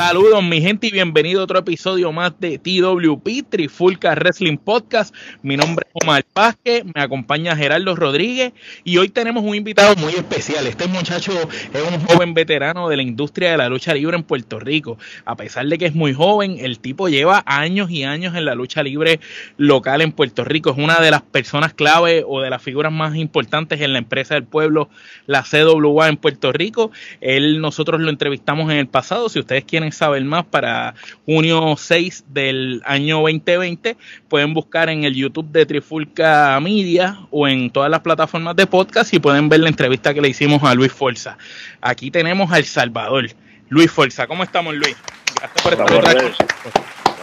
Saludos 0.00 0.42
mi 0.42 0.62
gente 0.62 0.86
y 0.86 0.92
bienvenido 0.92 1.42
a 1.42 1.44
otro 1.44 1.58
episodio 1.58 2.10
más 2.10 2.32
de 2.40 2.58
TWP, 2.58 3.46
Trifulca 3.50 4.14
Wrestling 4.14 4.56
Podcast. 4.56 5.14
Mi 5.42 5.58
nombre 5.58 5.86
es 5.86 6.02
Omar 6.02 6.24
Pázquez, 6.24 6.84
me 6.86 7.02
acompaña 7.02 7.54
Gerardo 7.54 7.94
Rodríguez 7.94 8.54
y 8.82 8.96
hoy 8.96 9.10
tenemos 9.10 9.44
un 9.44 9.54
invitado 9.54 9.94
muy 9.96 10.14
especial. 10.14 10.66
Este 10.66 10.86
muchacho 10.86 11.32
es 11.32 11.82
un 11.82 12.00
joven 12.06 12.32
veterano 12.32 12.88
de 12.88 12.96
la 12.96 13.02
industria 13.02 13.50
de 13.50 13.58
la 13.58 13.68
lucha 13.68 13.92
libre 13.92 14.16
en 14.16 14.22
Puerto 14.22 14.58
Rico. 14.58 14.96
A 15.26 15.36
pesar 15.36 15.66
de 15.66 15.76
que 15.76 15.84
es 15.84 15.94
muy 15.94 16.14
joven, 16.14 16.56
el 16.60 16.78
tipo 16.78 17.10
lleva 17.10 17.42
años 17.44 17.90
y 17.90 18.04
años 18.04 18.34
en 18.34 18.46
la 18.46 18.54
lucha 18.54 18.82
libre 18.82 19.20
local 19.58 20.00
en 20.00 20.12
Puerto 20.12 20.44
Rico. 20.44 20.70
Es 20.70 20.78
una 20.78 20.98
de 21.00 21.10
las 21.10 21.20
personas 21.20 21.74
clave 21.74 22.24
o 22.26 22.40
de 22.40 22.48
las 22.48 22.62
figuras 22.62 22.90
más 22.90 23.16
importantes 23.16 23.82
en 23.82 23.92
la 23.92 23.98
empresa 23.98 24.32
del 24.32 24.44
pueblo, 24.44 24.88
la 25.26 25.42
CWA 25.42 26.08
en 26.08 26.16
Puerto 26.16 26.52
Rico. 26.52 26.90
Él, 27.20 27.60
nosotros 27.60 28.00
lo 28.00 28.08
entrevistamos 28.08 28.70
en 28.70 28.78
el 28.78 28.88
pasado. 28.88 29.28
Si 29.28 29.38
ustedes 29.38 29.64
quieren 29.64 29.89
saber 29.92 30.24
más 30.24 30.44
para 30.44 30.94
junio 31.24 31.74
6 31.76 32.24
del 32.28 32.82
año 32.84 33.16
2020, 33.20 33.96
pueden 34.28 34.54
buscar 34.54 34.88
en 34.88 35.04
el 35.04 35.14
YouTube 35.14 35.50
de 35.50 35.66
Trifulca 35.66 36.58
Media 36.60 37.20
o 37.30 37.46
en 37.48 37.70
todas 37.70 37.90
las 37.90 38.00
plataformas 38.00 38.56
de 38.56 38.66
podcast 38.66 39.12
y 39.14 39.18
pueden 39.18 39.48
ver 39.48 39.60
la 39.60 39.68
entrevista 39.68 40.14
que 40.14 40.20
le 40.20 40.28
hicimos 40.28 40.62
a 40.62 40.74
Luis 40.74 40.92
Forza. 40.92 41.38
Aquí 41.80 42.10
tenemos 42.10 42.52
al 42.52 42.64
Salvador. 42.64 43.28
Luis 43.68 43.90
Forza, 43.90 44.26
¿cómo 44.26 44.42
estamos 44.42 44.74
Luis? 44.74 44.96
Gracias 45.36 45.62
por 45.62 45.72
estar 45.72 46.50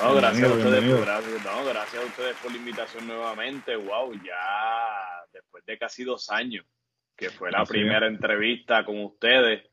no, 0.04 0.14
gracias 0.14 0.52
a 0.52 0.54
ustedes 0.54 0.84
por, 0.84 1.06
gracias 1.66 2.04
a 2.04 2.06
ustedes 2.06 2.36
por 2.38 2.52
la 2.52 2.58
invitación 2.58 3.08
nuevamente. 3.08 3.76
Wow, 3.76 4.14
ya 4.24 5.26
después 5.34 5.66
de 5.66 5.78
casi 5.78 6.04
dos 6.04 6.30
años, 6.30 6.66
que 7.16 7.32
fue 7.32 7.52
la 7.52 7.66
primera 7.66 8.06
entrevista 8.06 8.86
con 8.86 9.04
ustedes 9.04 9.67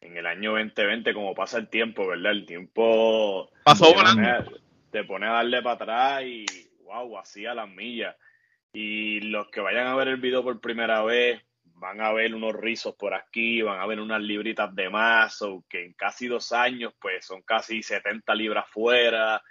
en 0.00 0.16
el 0.16 0.26
año 0.26 0.52
2020, 0.52 1.14
como 1.14 1.34
pasa 1.34 1.58
el 1.58 1.68
tiempo, 1.68 2.06
¿verdad? 2.06 2.32
El 2.32 2.46
tiempo 2.46 3.50
pasó 3.64 3.94
te 4.90 5.04
pone 5.04 5.26
a 5.26 5.32
darle 5.32 5.62
para 5.62 5.74
atrás 5.74 6.22
y 6.24 6.46
wow, 6.84 7.18
así 7.18 7.44
a 7.44 7.54
las 7.54 7.68
millas. 7.68 8.16
Y 8.72 9.20
los 9.20 9.48
que 9.48 9.60
vayan 9.60 9.86
a 9.86 9.96
ver 9.96 10.08
el 10.08 10.16
video 10.16 10.42
por 10.42 10.60
primera 10.60 11.02
vez 11.02 11.42
van 11.64 12.00
a 12.00 12.12
ver 12.12 12.34
unos 12.34 12.54
rizos 12.54 12.94
por 12.94 13.14
aquí, 13.14 13.62
van 13.62 13.80
a 13.80 13.86
ver 13.86 14.00
unas 14.00 14.20
libritas 14.20 14.74
de 14.74 14.88
más, 14.88 15.42
o 15.42 15.64
que 15.68 15.84
en 15.84 15.92
casi 15.92 16.26
dos 16.26 16.52
años, 16.52 16.94
pues 17.00 17.26
son 17.26 17.42
casi 17.42 17.82
70 17.82 18.34
libras 18.34 18.66
fuera 18.68 19.42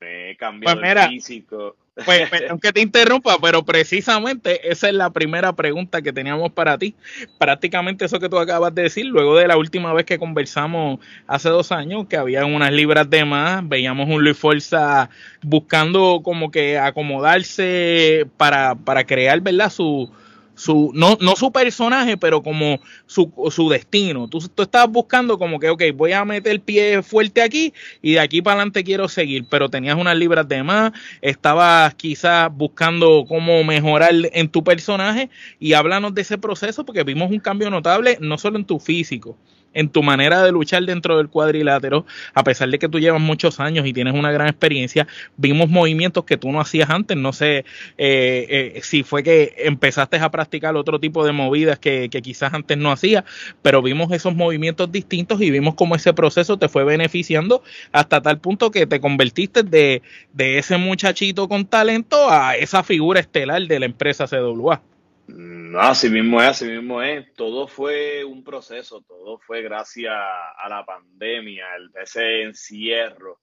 me 0.00 0.30
he 0.30 0.36
cambiado 0.36 0.80
pues 0.80 0.96
el 0.96 1.08
físico. 1.08 1.76
Pues, 2.04 2.28
pues, 2.28 2.42
aunque 2.50 2.72
te 2.72 2.80
interrumpa, 2.82 3.38
pero 3.40 3.64
precisamente 3.64 4.70
esa 4.70 4.88
es 4.88 4.94
la 4.94 5.10
primera 5.10 5.54
pregunta 5.54 6.02
que 6.02 6.12
teníamos 6.12 6.52
para 6.52 6.76
ti. 6.76 6.94
Prácticamente 7.38 8.04
eso 8.04 8.20
que 8.20 8.28
tú 8.28 8.38
acabas 8.38 8.74
de 8.74 8.82
decir, 8.82 9.06
luego 9.06 9.36
de 9.36 9.48
la 9.48 9.56
última 9.56 9.92
vez 9.94 10.04
que 10.04 10.18
conversamos 10.18 11.00
hace 11.26 11.48
dos 11.48 11.72
años, 11.72 12.06
que 12.06 12.16
había 12.16 12.44
unas 12.44 12.72
libras 12.72 13.08
de 13.08 13.24
más, 13.24 13.66
veíamos 13.66 14.08
un 14.10 14.22
Luis 14.22 14.36
Forza 14.36 15.08
buscando 15.42 16.20
como 16.22 16.50
que 16.50 16.78
acomodarse 16.78 18.26
para, 18.36 18.74
para 18.74 19.04
crear, 19.04 19.40
¿verdad? 19.40 19.70
Su, 19.70 20.12
su, 20.56 20.90
no, 20.94 21.16
no 21.20 21.36
su 21.36 21.52
personaje, 21.52 22.16
pero 22.16 22.42
como 22.42 22.80
su, 23.06 23.32
su 23.50 23.68
destino. 23.68 24.26
Tú, 24.26 24.40
tú 24.52 24.62
estabas 24.62 24.90
buscando 24.90 25.38
como 25.38 25.60
que, 25.60 25.68
ok, 25.68 25.82
voy 25.94 26.12
a 26.12 26.24
meter 26.24 26.52
el 26.52 26.60
pie 26.60 27.02
fuerte 27.02 27.42
aquí 27.42 27.72
y 28.02 28.14
de 28.14 28.20
aquí 28.20 28.42
para 28.42 28.54
adelante 28.54 28.82
quiero 28.82 29.08
seguir, 29.08 29.44
pero 29.48 29.68
tenías 29.68 29.96
unas 29.96 30.16
libras 30.16 30.48
de 30.48 30.62
más, 30.62 30.92
estabas 31.20 31.94
quizás 31.94 32.50
buscando 32.52 33.24
cómo 33.28 33.62
mejorar 33.62 34.12
en 34.12 34.48
tu 34.48 34.64
personaje 34.64 35.30
y 35.60 35.74
háblanos 35.74 36.14
de 36.14 36.22
ese 36.22 36.38
proceso 36.38 36.84
porque 36.84 37.04
vimos 37.04 37.30
un 37.30 37.40
cambio 37.40 37.70
notable 37.70 38.18
no 38.20 38.38
solo 38.38 38.58
en 38.58 38.64
tu 38.64 38.80
físico, 38.80 39.36
en 39.76 39.90
tu 39.90 40.02
manera 40.02 40.42
de 40.42 40.52
luchar 40.52 40.82
dentro 40.84 41.18
del 41.18 41.28
cuadrilátero, 41.28 42.06
a 42.32 42.42
pesar 42.42 42.70
de 42.70 42.78
que 42.78 42.88
tú 42.88 42.98
llevas 42.98 43.20
muchos 43.20 43.60
años 43.60 43.86
y 43.86 43.92
tienes 43.92 44.14
una 44.14 44.32
gran 44.32 44.48
experiencia, 44.48 45.06
vimos 45.36 45.68
movimientos 45.68 46.24
que 46.24 46.38
tú 46.38 46.50
no 46.50 46.60
hacías 46.60 46.88
antes, 46.88 47.16
no 47.16 47.34
sé 47.34 47.58
eh, 47.98 48.74
eh, 48.78 48.80
si 48.82 49.02
fue 49.02 49.22
que 49.22 49.54
empezaste 49.58 50.16
a 50.16 50.30
practicar 50.30 50.74
otro 50.76 50.98
tipo 50.98 51.26
de 51.26 51.32
movidas 51.32 51.78
que, 51.78 52.08
quizás 52.22 52.54
antes 52.54 52.78
no 52.78 52.90
hacías, 52.90 53.24
pero 53.60 53.82
vimos 53.82 54.10
esos 54.12 54.34
movimientos 54.34 54.90
distintos 54.90 55.42
y 55.42 55.50
vimos 55.50 55.74
cómo 55.74 55.94
ese 55.94 56.14
proceso 56.14 56.56
te 56.56 56.70
fue 56.70 56.82
beneficiando 56.82 57.62
hasta 57.92 58.22
tal 58.22 58.38
punto 58.38 58.70
que 58.70 58.86
te 58.86 58.98
convertiste 58.98 59.62
de, 59.62 60.00
de 60.32 60.58
ese 60.58 60.78
muchachito 60.78 61.48
con 61.48 61.66
talento 61.66 62.30
a 62.30 62.56
esa 62.56 62.82
figura 62.82 63.20
estelar 63.20 63.60
de 63.66 63.78
la 63.78 63.86
empresa 63.86 64.26
CWA. 64.26 64.80
No, 65.28 65.80
así 65.80 66.08
mismo 66.08 66.40
es, 66.40 66.48
así 66.48 66.66
mismo 66.66 67.02
es. 67.02 67.32
Todo 67.34 67.66
fue 67.66 68.24
un 68.24 68.44
proceso, 68.44 69.02
todo 69.02 69.38
fue 69.38 69.62
gracias 69.62 70.12
a 70.12 70.68
la 70.68 70.84
pandemia, 70.84 71.74
el, 71.76 71.90
ese 72.00 72.42
encierro. 72.42 73.40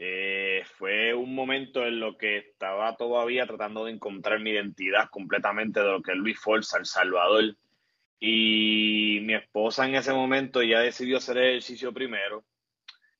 Eh, 0.00 0.62
fue 0.76 1.12
un 1.12 1.34
momento 1.34 1.84
en 1.84 1.98
lo 1.98 2.16
que 2.16 2.38
estaba 2.38 2.96
todavía 2.96 3.46
tratando 3.46 3.84
de 3.84 3.92
encontrar 3.92 4.38
mi 4.38 4.50
identidad 4.50 5.10
completamente 5.10 5.80
de 5.80 5.86
lo 5.86 6.02
que 6.02 6.12
es 6.12 6.18
Luis 6.18 6.38
Forza, 6.38 6.78
El 6.78 6.86
Salvador. 6.86 7.56
Y 8.20 9.20
mi 9.22 9.34
esposa 9.34 9.86
en 9.86 9.96
ese 9.96 10.12
momento 10.12 10.62
ya 10.62 10.80
decidió 10.80 11.18
hacer 11.18 11.38
ejercicio 11.38 11.92
primero. 11.92 12.44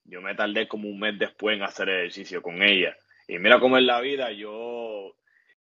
Yo 0.04 0.20
me 0.20 0.34
tardé 0.34 0.68
como 0.68 0.88
un 0.88 1.00
mes 1.00 1.18
después 1.18 1.56
en 1.56 1.64
hacer 1.64 1.88
ejercicio 1.88 2.42
con 2.42 2.62
ella. 2.62 2.96
Y 3.26 3.38
mira 3.38 3.58
cómo 3.60 3.76
es 3.76 3.84
la 3.84 4.00
vida, 4.00 4.32
yo 4.32 5.16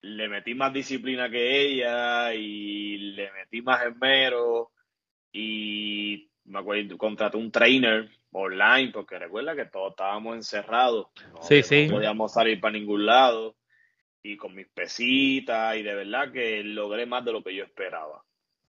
le 0.03 0.29
metí 0.29 0.55
más 0.55 0.73
disciplina 0.73 1.31
que 1.31 1.61
ella 1.61 2.35
y 2.35 2.99
le 2.99 3.33
metí 3.33 3.63
más 3.63 3.85
esmero 3.87 4.73
y 5.33 6.29
me 6.45 6.59
acuerdo, 6.59 6.99
contraté 6.99 7.37
un 7.37 7.53
trainer 7.53 8.11
online 8.33 8.91
porque 8.93 9.19
recuerda 9.19 9.55
que 9.55 9.67
todos 9.67 9.93
estábamos 9.93 10.37
encerrados. 10.37 11.07
¿no? 11.33 11.43
Sí, 11.43 11.63
sí. 11.63 11.87
No 11.87 11.95
podíamos 11.95 12.33
salir 12.33 12.61
para 12.61 12.73
ningún 12.73 13.07
lado 13.07 13.57
y 14.23 14.37
con 14.37 14.55
mis 14.55 14.69
pesitas 14.69 15.77
y 15.77 15.83
de 15.83 15.95
verdad 15.95 16.33
que 16.33 16.63
logré 16.65 17.07
más 17.07 17.25
de 17.25 17.33
lo 17.33 17.43
que 17.43 17.55
yo 17.55 17.65
esperaba. 17.65 18.23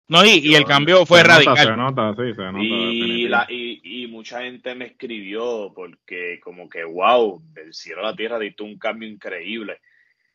No, 0.10 0.24
y, 0.24 0.40
y 0.44 0.54
el 0.56 0.66
cambio 0.66 1.06
fue 1.06 1.24
radical. 1.24 1.58
se 1.58 1.78
nota, 1.78 2.14
sí, 2.16 2.34
se 2.36 2.44
nota. 2.44 2.60
Y, 2.60 3.28
la, 3.28 3.48
y, 3.50 4.04
y, 4.04 4.08
mucha 4.08 4.42
gente 4.42 4.76
me 4.76 4.86
escribió 4.86 5.72
porque 5.74 6.40
como 6.42 6.68
que, 6.70 6.84
wow, 6.84 7.42
del 7.54 7.74
cielo 7.74 8.02
a 8.02 8.12
la 8.12 8.16
tierra 8.16 8.38
diste 8.38 8.64
un 8.64 8.78
cambio 8.78 9.10
increíble. 9.10 9.80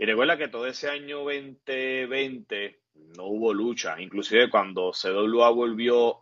Y 0.01 0.05
recuerda 0.07 0.39
que 0.39 0.47
todo 0.47 0.69
ese 0.69 0.89
año 0.89 1.25
2020 1.25 2.79
no 3.17 3.25
hubo 3.25 3.53
lucha. 3.53 4.01
Inclusive 4.01 4.49
cuando 4.49 4.93
CWA 4.93 5.51
volvió 5.51 6.19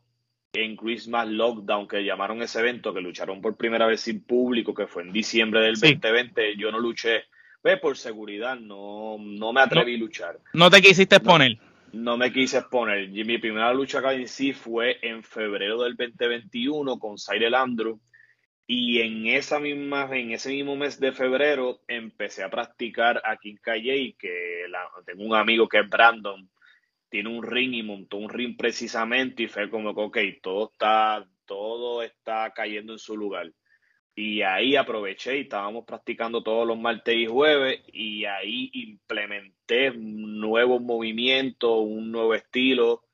en 0.54 0.76
Christmas 0.76 1.28
Lockdown, 1.28 1.86
que 1.86 2.02
llamaron 2.02 2.40
ese 2.40 2.60
evento, 2.60 2.94
que 2.94 3.02
lucharon 3.02 3.42
por 3.42 3.58
primera 3.58 3.86
vez 3.86 4.00
sin 4.00 4.24
público, 4.24 4.72
que 4.72 4.86
fue 4.86 5.02
en 5.02 5.12
diciembre 5.12 5.60
del 5.60 5.74
2020, 5.74 6.56
yo 6.56 6.72
no 6.72 6.80
luché. 6.80 7.24
Pues 7.60 7.78
por 7.78 7.98
seguridad, 7.98 8.56
no, 8.56 9.18
no 9.18 9.52
me 9.52 9.60
atreví 9.60 9.96
a 9.96 9.98
luchar. 9.98 10.38
¿No 10.54 10.70
te 10.70 10.80
quisiste 10.80 11.16
exponer? 11.16 11.58
No, 11.92 12.12
no 12.12 12.16
me 12.16 12.32
quise 12.32 12.58
exponer. 12.58 13.10
Y 13.14 13.24
mi 13.24 13.36
primera 13.36 13.74
lucha 13.74 13.98
acá 13.98 14.14
en 14.14 14.26
sí 14.26 14.54
fue 14.54 14.98
en 15.02 15.22
febrero 15.22 15.82
del 15.82 15.96
2021 15.96 16.98
con 16.98 17.16
Cyril 17.18 17.54
Andrew 17.54 18.00
y 18.66 19.00
en 19.00 19.26
esa 19.26 19.60
misma, 19.60 20.08
en 20.12 20.32
ese 20.32 20.50
mismo 20.50 20.74
mes 20.76 20.98
de 20.98 21.12
febrero 21.12 21.80
empecé 21.86 22.42
a 22.42 22.50
practicar 22.50 23.22
aquí 23.24 23.50
en 23.50 23.58
Calle, 23.58 24.16
que 24.18 24.64
tengo 25.04 25.24
un 25.24 25.36
amigo 25.36 25.68
que 25.68 25.78
es 25.80 25.88
Brandon, 25.88 26.50
tiene 27.08 27.28
un 27.28 27.44
ring 27.44 27.74
y 27.74 27.82
montó 27.84 28.16
un 28.16 28.28
ring 28.28 28.56
precisamente 28.56 29.44
y 29.44 29.48
fue 29.48 29.70
como 29.70 29.94
que, 29.94 30.00
ok, 30.00 30.18
todo 30.42 30.70
está, 30.72 31.24
todo 31.44 32.02
está 32.02 32.52
cayendo 32.52 32.92
en 32.92 32.98
su 32.98 33.16
lugar. 33.16 33.52
Y 34.16 34.42
ahí 34.42 34.76
aproveché 34.76 35.38
y 35.38 35.42
estábamos 35.42 35.84
practicando 35.84 36.42
todos 36.42 36.66
los 36.66 36.78
martes 36.78 37.14
y 37.16 37.26
jueves 37.26 37.82
y 37.92 38.24
ahí 38.24 38.70
implementé 38.72 39.92
nuevos 39.92 40.82
movimientos, 40.82 41.70
un 41.82 42.10
nuevo 42.10 42.34
estilo 42.34 43.04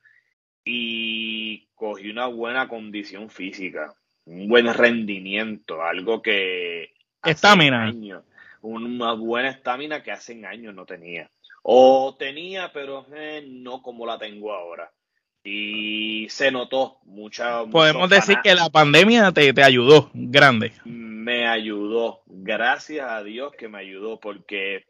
y 0.64 1.66
cogí 1.75 2.08
una 2.08 2.28
buena 2.28 2.69
condición 2.69 3.28
física 3.31 3.94
un 4.24 4.48
buen 4.48 4.72
rendimiento, 4.72 5.82
algo 5.82 6.22
que... 6.22 6.92
Estamina. 7.24 7.92
Una 8.60 9.12
buena 9.14 9.50
estamina 9.50 10.02
que 10.02 10.12
hace 10.12 10.44
años 10.46 10.74
no 10.74 10.86
tenía. 10.86 11.30
O 11.62 12.16
tenía, 12.19 12.72
pero 12.72 13.06
eh, 13.14 13.44
no 13.48 13.82
como 13.82 14.06
la 14.06 14.19
tengo 14.19 14.52
ahora. 14.52 14.90
Y 15.44 16.28
se 16.28 16.50
notó 16.50 16.98
mucha... 17.04 17.64
Podemos 17.64 18.08
decir 18.08 18.38
que 18.42 18.54
la 18.54 18.70
pandemia 18.70 19.32
te, 19.32 19.52
te 19.52 19.62
ayudó, 19.62 20.10
grande. 20.14 20.72
Me 20.84 21.48
ayudó, 21.48 22.22
gracias 22.26 23.08
a 23.08 23.22
Dios 23.22 23.52
que 23.56 23.68
me 23.68 23.78
ayudó, 23.78 24.20
porque 24.20 24.84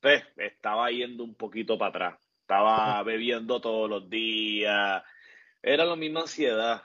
pues, 0.00 0.24
estaba 0.36 0.90
yendo 0.90 1.24
un 1.24 1.34
poquito 1.34 1.78
para 1.78 1.88
atrás. 1.88 2.20
Estaba 2.42 3.02
bebiendo 3.02 3.60
todos 3.60 3.90
los 3.90 4.08
días. 4.08 5.02
Era 5.62 5.84
la 5.84 5.96
misma 5.96 6.20
ansiedad 6.20 6.82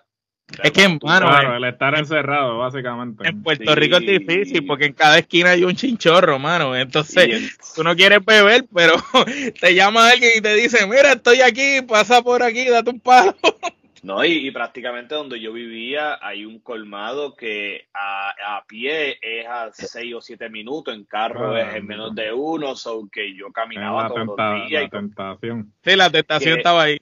es 0.63 0.71
que, 0.71 0.87
mano, 0.87 1.27
claro, 1.27 1.55
el 1.55 1.63
estar 1.63 1.97
encerrado, 1.97 2.57
básicamente. 2.57 3.27
En 3.27 3.41
Puerto 3.41 3.73
Rico 3.75 3.97
es 3.97 4.05
difícil 4.05 4.65
porque 4.65 4.85
en 4.85 4.93
cada 4.93 5.17
esquina 5.19 5.51
hay 5.51 5.63
un 5.63 5.75
chinchorro, 5.75 6.39
mano. 6.39 6.75
Entonces, 6.75 7.57
tú 7.75 7.83
no 7.83 7.95
quieres 7.95 8.23
beber, 8.25 8.65
pero 8.73 8.93
te 9.61 9.73
llama 9.73 10.09
alguien 10.09 10.31
y 10.37 10.41
te 10.41 10.53
dice, 10.55 10.85
mira, 10.87 11.13
estoy 11.13 11.41
aquí, 11.41 11.81
pasa 11.87 12.21
por 12.21 12.43
aquí, 12.43 12.67
date 12.67 12.89
un 12.89 12.99
palo. 12.99 13.35
No, 14.03 14.25
y, 14.25 14.49
prácticamente 14.49 15.13
donde 15.13 15.39
yo 15.39 15.53
vivía 15.53 16.17
hay 16.23 16.43
un 16.43 16.57
colmado 16.59 17.35
que 17.35 17.85
a, 17.93 18.63
pie 18.67 19.19
es 19.21 19.47
a 19.47 19.69
seis 19.73 20.15
o 20.15 20.21
siete 20.21 20.49
minutos, 20.49 20.95
en 20.95 21.03
carro 21.03 21.55
es 21.55 21.75
en 21.75 21.85
menos 21.85 22.15
de 22.15 22.33
uno, 22.33 22.75
so 22.75 23.07
que 23.11 23.35
yo 23.35 23.51
caminaba 23.51 24.07
todos 24.07 24.25
los 24.25 24.67
días. 24.67 24.83
La 24.83 24.89
tentación. 24.89 25.71
Sí, 25.83 25.95
la 25.95 26.09
tentación 26.09 26.57
estaba 26.57 26.81
ahí. 26.81 26.99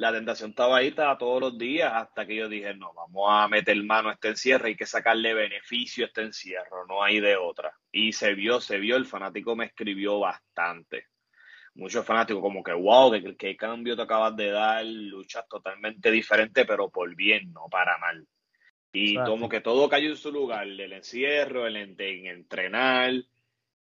La 0.00 0.12
tentación 0.12 0.50
estaba 0.50 0.78
ahí 0.78 0.88
estaba 0.88 1.18
todos 1.18 1.40
los 1.40 1.58
días 1.58 1.92
hasta 1.94 2.26
que 2.26 2.34
yo 2.34 2.48
dije, 2.48 2.74
no, 2.74 2.92
vamos 2.94 3.28
a 3.28 3.48
meter 3.48 3.76
mano 3.84 4.08
a 4.08 4.14
este 4.14 4.28
encierro, 4.28 4.66
hay 4.66 4.76
que 4.76 4.86
sacarle 4.86 5.34
beneficio 5.34 6.04
a 6.04 6.08
este 6.08 6.22
encierro, 6.22 6.86
no 6.86 7.02
hay 7.02 7.20
de 7.20 7.36
otra. 7.36 7.72
Y 7.92 8.12
se 8.12 8.34
vio, 8.34 8.60
se 8.60 8.78
vio, 8.78 8.96
el 8.96 9.04
fanático 9.04 9.54
me 9.54 9.66
escribió 9.66 10.18
bastante 10.18 11.06
muchos 11.74 12.04
fanáticos 12.04 12.42
como 12.42 12.62
que, 12.62 12.72
wow, 12.72 13.12
¿qué, 13.12 13.36
qué 13.36 13.56
cambio 13.56 13.96
te 13.96 14.02
acabas 14.02 14.36
de 14.36 14.50
dar, 14.50 14.84
luchas 14.84 15.46
totalmente 15.48 16.10
diferentes, 16.10 16.66
pero 16.66 16.90
por 16.90 17.14
bien, 17.14 17.52
no 17.52 17.66
para 17.70 17.96
mal. 17.98 18.26
Y 18.92 19.14
como 19.16 19.48
que 19.48 19.60
todo 19.60 19.88
cayó 19.88 20.10
en 20.10 20.16
su 20.16 20.32
lugar, 20.32 20.66
el 20.66 20.92
encierro, 20.92 21.66
el 21.66 21.76
en, 21.76 21.96
entrenar, 22.26 23.12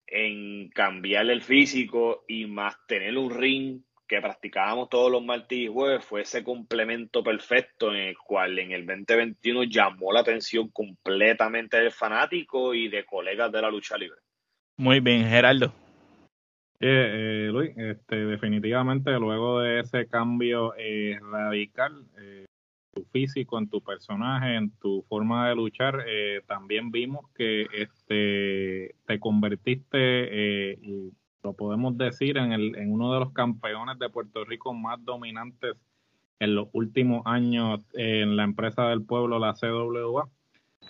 en 0.06 0.68
cambiar 0.70 1.30
el 1.30 1.42
físico 1.42 2.24
y 2.28 2.46
más 2.46 2.76
tener 2.86 3.16
un 3.16 3.30
ring 3.30 3.82
que 4.10 4.20
practicábamos 4.20 4.88
todos 4.88 5.08
los 5.08 5.24
martes 5.24 5.56
y 5.56 5.68
jueves 5.68 6.04
fue 6.04 6.22
ese 6.22 6.42
complemento 6.42 7.22
perfecto 7.22 7.94
en 7.94 8.08
el 8.08 8.18
cual 8.18 8.58
en 8.58 8.72
el 8.72 8.84
2021 8.84 9.62
llamó 9.70 10.12
la 10.12 10.18
atención 10.18 10.68
completamente 10.70 11.76
del 11.76 11.92
fanático 11.92 12.74
y 12.74 12.88
de 12.88 13.04
colegas 13.04 13.52
de 13.52 13.62
la 13.62 13.70
lucha 13.70 13.96
libre. 13.96 14.18
Muy 14.78 14.98
bien, 14.98 15.28
Geraldo. 15.28 15.72
Eh, 16.80 17.50
Luis, 17.52 17.70
este, 17.76 18.16
definitivamente 18.16 19.12
luego 19.12 19.60
de 19.60 19.78
ese 19.78 20.08
cambio 20.08 20.74
eh, 20.76 21.16
radical, 21.30 22.04
eh, 22.20 22.46
tu 22.92 23.04
físico, 23.12 23.58
en 23.58 23.70
tu 23.70 23.80
personaje, 23.80 24.56
en 24.56 24.72
tu 24.80 25.04
forma 25.08 25.48
de 25.48 25.54
luchar, 25.54 26.04
eh, 26.08 26.40
también 26.48 26.90
vimos 26.90 27.30
que 27.36 27.68
este, 27.72 28.96
te 29.06 29.20
convertiste, 29.20 30.72
y 30.82 31.12
lo 31.42 31.52
podemos 31.54 31.96
decir, 31.96 32.36
en, 32.36 32.52
el, 32.52 32.76
en 32.76 32.92
uno 32.92 33.12
de 33.12 33.20
los 33.20 33.32
campeones 33.32 33.98
de 33.98 34.10
Puerto 34.10 34.44
Rico 34.44 34.74
más 34.74 35.04
dominantes 35.04 35.76
en 36.38 36.54
los 36.54 36.68
últimos 36.72 37.22
años 37.26 37.80
en 37.94 38.36
la 38.36 38.44
empresa 38.44 38.88
del 38.88 39.02
pueblo, 39.02 39.38
la 39.38 39.54
CWA 39.54 40.28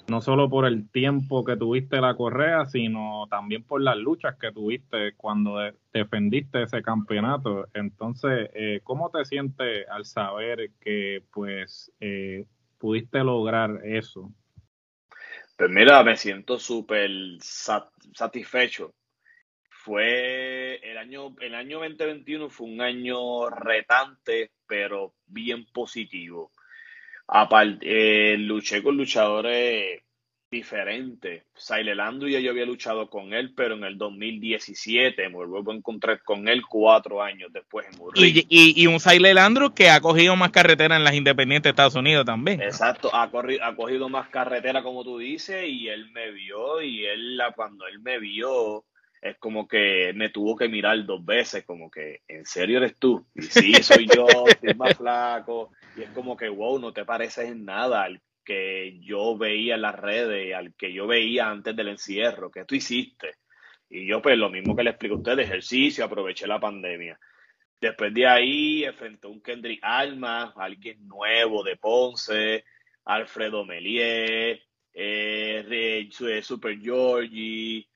no 0.08 0.20
solo 0.20 0.49
por 0.49 0.67
el 0.67 0.91
tiempo 0.91 1.44
que 1.44 1.56
tuviste 1.56 2.00
la 2.00 2.17
correa, 2.17 2.67
sino 2.67 3.26
también 3.31 3.62
por 3.62 3.81
las 3.81 3.97
luchas 3.97 4.37
que 4.38 4.52
tuviste 4.52 5.14
cuando 5.17 5.58
defendiste 5.93 6.62
ese 6.62 6.82
campeonato. 6.82 7.69
Entonces, 7.75 8.50
eh, 8.55 8.81
¿cómo 8.82 9.11
te 9.11 9.25
sientes 9.25 9.87
al 9.88 10.05
saber 10.05 10.70
que 10.81 11.23
pues 11.32 11.93
eh, 12.00 12.47
pudiste 12.79 13.23
lograr 13.23 13.81
eso? 13.85 14.32
Pues 15.56 15.70
mira, 15.70 16.02
me 16.02 16.17
siento 16.17 16.58
súper 16.58 17.11
satisfecho. 17.41 18.93
Fue 19.82 20.76
el 20.82 20.98
año, 20.98 21.34
el 21.40 21.54
año 21.54 21.78
2021 21.80 22.50
fue 22.50 22.66
un 22.68 22.82
año 22.82 23.48
retante, 23.48 24.50
pero 24.66 25.14
bien 25.26 25.64
positivo 25.72 26.52
Aparte, 27.32 28.32
eh, 28.32 28.36
luché 28.36 28.82
con 28.82 28.96
luchadores 28.96 30.02
diferentes. 30.50 31.44
Sailelando 31.54 32.26
y 32.26 32.42
yo 32.42 32.50
había 32.50 32.66
luchado 32.66 33.08
con 33.08 33.32
él, 33.32 33.54
pero 33.54 33.76
en 33.76 33.84
el 33.84 33.96
2017 33.96 35.28
me 35.28 35.46
vuelvo 35.46 35.70
a 35.70 35.76
encontrar 35.76 36.22
con 36.24 36.48
él 36.48 36.62
cuatro 36.68 37.22
años 37.22 37.52
después 37.52 37.86
en 37.86 38.00
y, 38.16 38.46
y, 38.48 38.82
y, 38.82 38.86
un 38.88 38.98
Sailelandro 38.98 39.74
que 39.74 39.90
ha 39.90 40.00
cogido 40.00 40.34
más 40.34 40.50
carretera 40.50 40.96
en 40.96 41.04
las 41.04 41.14
independientes 41.14 41.64
de 41.64 41.70
Estados 41.70 41.94
Unidos 41.94 42.26
también. 42.26 42.60
Exacto, 42.60 43.14
ha, 43.14 43.30
ha 43.62 43.76
cogido 43.76 44.08
más 44.08 44.28
carretera 44.28 44.82
como 44.82 45.04
tú 45.04 45.18
dices 45.18 45.64
y 45.68 45.86
él 45.86 46.10
me 46.10 46.32
vio 46.32 46.82
y 46.82 47.06
él 47.06 47.40
cuando 47.54 47.86
él 47.86 48.00
me 48.00 48.18
vio 48.18 48.84
es 49.20 49.37
como 49.38 49.69
que 49.69 50.12
me 50.14 50.31
tuvo 50.31 50.56
que 50.56 50.69
mirar 50.69 51.05
dos 51.05 51.25
veces, 51.25 51.64
como 51.64 51.90
que, 51.90 52.22
¿en 52.26 52.46
serio 52.46 52.78
eres 52.78 52.96
tú? 52.96 53.26
Y 53.34 53.43
sí, 53.43 53.75
soy 53.82 54.06
yo, 54.06 54.26
soy 54.61 54.75
más 54.75 54.96
flaco. 54.96 55.72
Y 55.96 56.02
es 56.02 56.11
como 56.11 56.37
que, 56.37 56.49
wow, 56.49 56.78
no 56.78 56.93
te 56.93 57.05
pareces 57.05 57.50
en 57.50 57.64
nada 57.64 58.05
al 58.05 58.20
que 58.44 58.99
yo 59.00 59.37
veía 59.37 59.75
en 59.75 59.82
las 59.82 59.94
redes, 59.94 60.55
al 60.55 60.75
que 60.75 60.93
yo 60.93 61.06
veía 61.06 61.50
antes 61.50 61.76
del 61.76 61.88
encierro, 61.88 62.50
que 62.50 62.64
tú 62.64 62.75
hiciste. 62.75 63.34
Y 63.90 64.06
yo, 64.06 64.22
pues, 64.22 64.38
lo 64.38 64.49
mismo 64.49 64.75
que 64.75 64.84
le 64.84 64.90
explico 64.90 65.17
a 65.17 65.19
ustedes, 65.19 65.46
ejercicio, 65.46 66.05
aproveché 66.05 66.46
la 66.46 66.58
pandemia. 66.58 67.19
Después 67.78 68.14
de 68.14 68.26
ahí, 68.26 68.84
enfrentó 68.84 69.28
un 69.28 69.43
Kendrick 69.43 69.81
Alma, 69.82 70.55
alguien 70.56 71.06
nuevo 71.06 71.62
de 71.62 71.76
Ponce, 71.76 72.64
Alfredo 73.05 73.64
Melier, 73.64 74.62
eh, 74.93 76.08
Super 76.43 76.78
Georgie, 76.78 77.89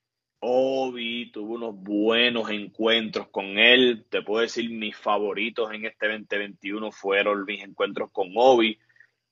Obi, 0.47 1.31
tuvo 1.31 1.55
unos 1.55 1.75
buenos 1.75 2.51
encuentros 2.51 3.29
con 3.29 3.59
él. 3.59 4.05
Te 4.11 4.21
puedo 4.21 4.43
decir, 4.43 4.69
mis 4.69 4.95
favoritos 4.95 5.73
en 5.73 5.87
este 5.87 6.07
2021 6.07 6.93
fueron 6.93 7.47
mis 7.47 7.63
encuentros 7.63 8.11
con 8.13 8.29
Obi, 8.37 8.79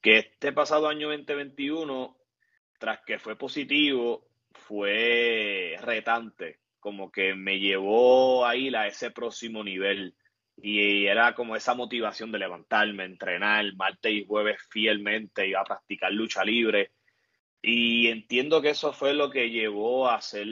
que 0.00 0.16
este 0.18 0.52
pasado 0.52 0.88
año 0.88 1.10
2021, 1.10 2.16
tras 2.78 3.00
que 3.04 3.18
fue 3.18 3.36
positivo, 3.36 4.26
fue 4.52 5.76
retante, 5.82 6.60
como 6.80 7.12
que 7.12 7.34
me 7.34 7.58
llevó 7.58 8.46
a 8.46 8.56
ir 8.56 8.74
a 8.74 8.86
ese 8.86 9.10
próximo 9.10 9.62
nivel. 9.62 10.14
Y 10.56 11.04
era 11.04 11.34
como 11.34 11.56
esa 11.56 11.74
motivación 11.74 12.32
de 12.32 12.38
levantarme, 12.38 13.04
entrenar 13.04 13.74
martes 13.74 14.12
y 14.12 14.24
jueves 14.24 14.62
fielmente, 14.70 15.46
y 15.46 15.52
a 15.52 15.62
practicar 15.62 16.10
lucha 16.10 16.42
libre 16.42 16.92
y 17.62 18.08
entiendo 18.08 18.60
que 18.60 18.70
eso 18.70 18.92
fue 18.92 19.14
lo 19.14 19.30
que 19.30 19.50
llevó 19.50 20.08
a 20.10 20.20
ser, 20.20 20.46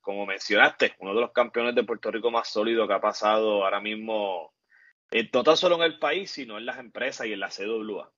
como 0.00 0.24
mencionaste, 0.24 0.94
uno 1.00 1.12
de 1.12 1.20
los 1.22 1.32
campeones 1.32 1.74
de 1.74 1.82
Puerto 1.82 2.12
Rico 2.12 2.30
más 2.30 2.48
sólido 2.48 2.86
que 2.86 2.94
ha 2.94 3.00
pasado 3.00 3.64
ahora 3.64 3.80
mismo, 3.80 4.54
eh, 5.10 5.28
no 5.32 5.42
tan 5.42 5.56
solo 5.56 5.74
en 5.76 5.82
el 5.82 5.98
país, 5.98 6.30
sino 6.30 6.56
en 6.56 6.66
las 6.66 6.78
empresas 6.78 7.26
y 7.26 7.32
en 7.32 7.40
la 7.40 7.50
CWA. 7.50 8.12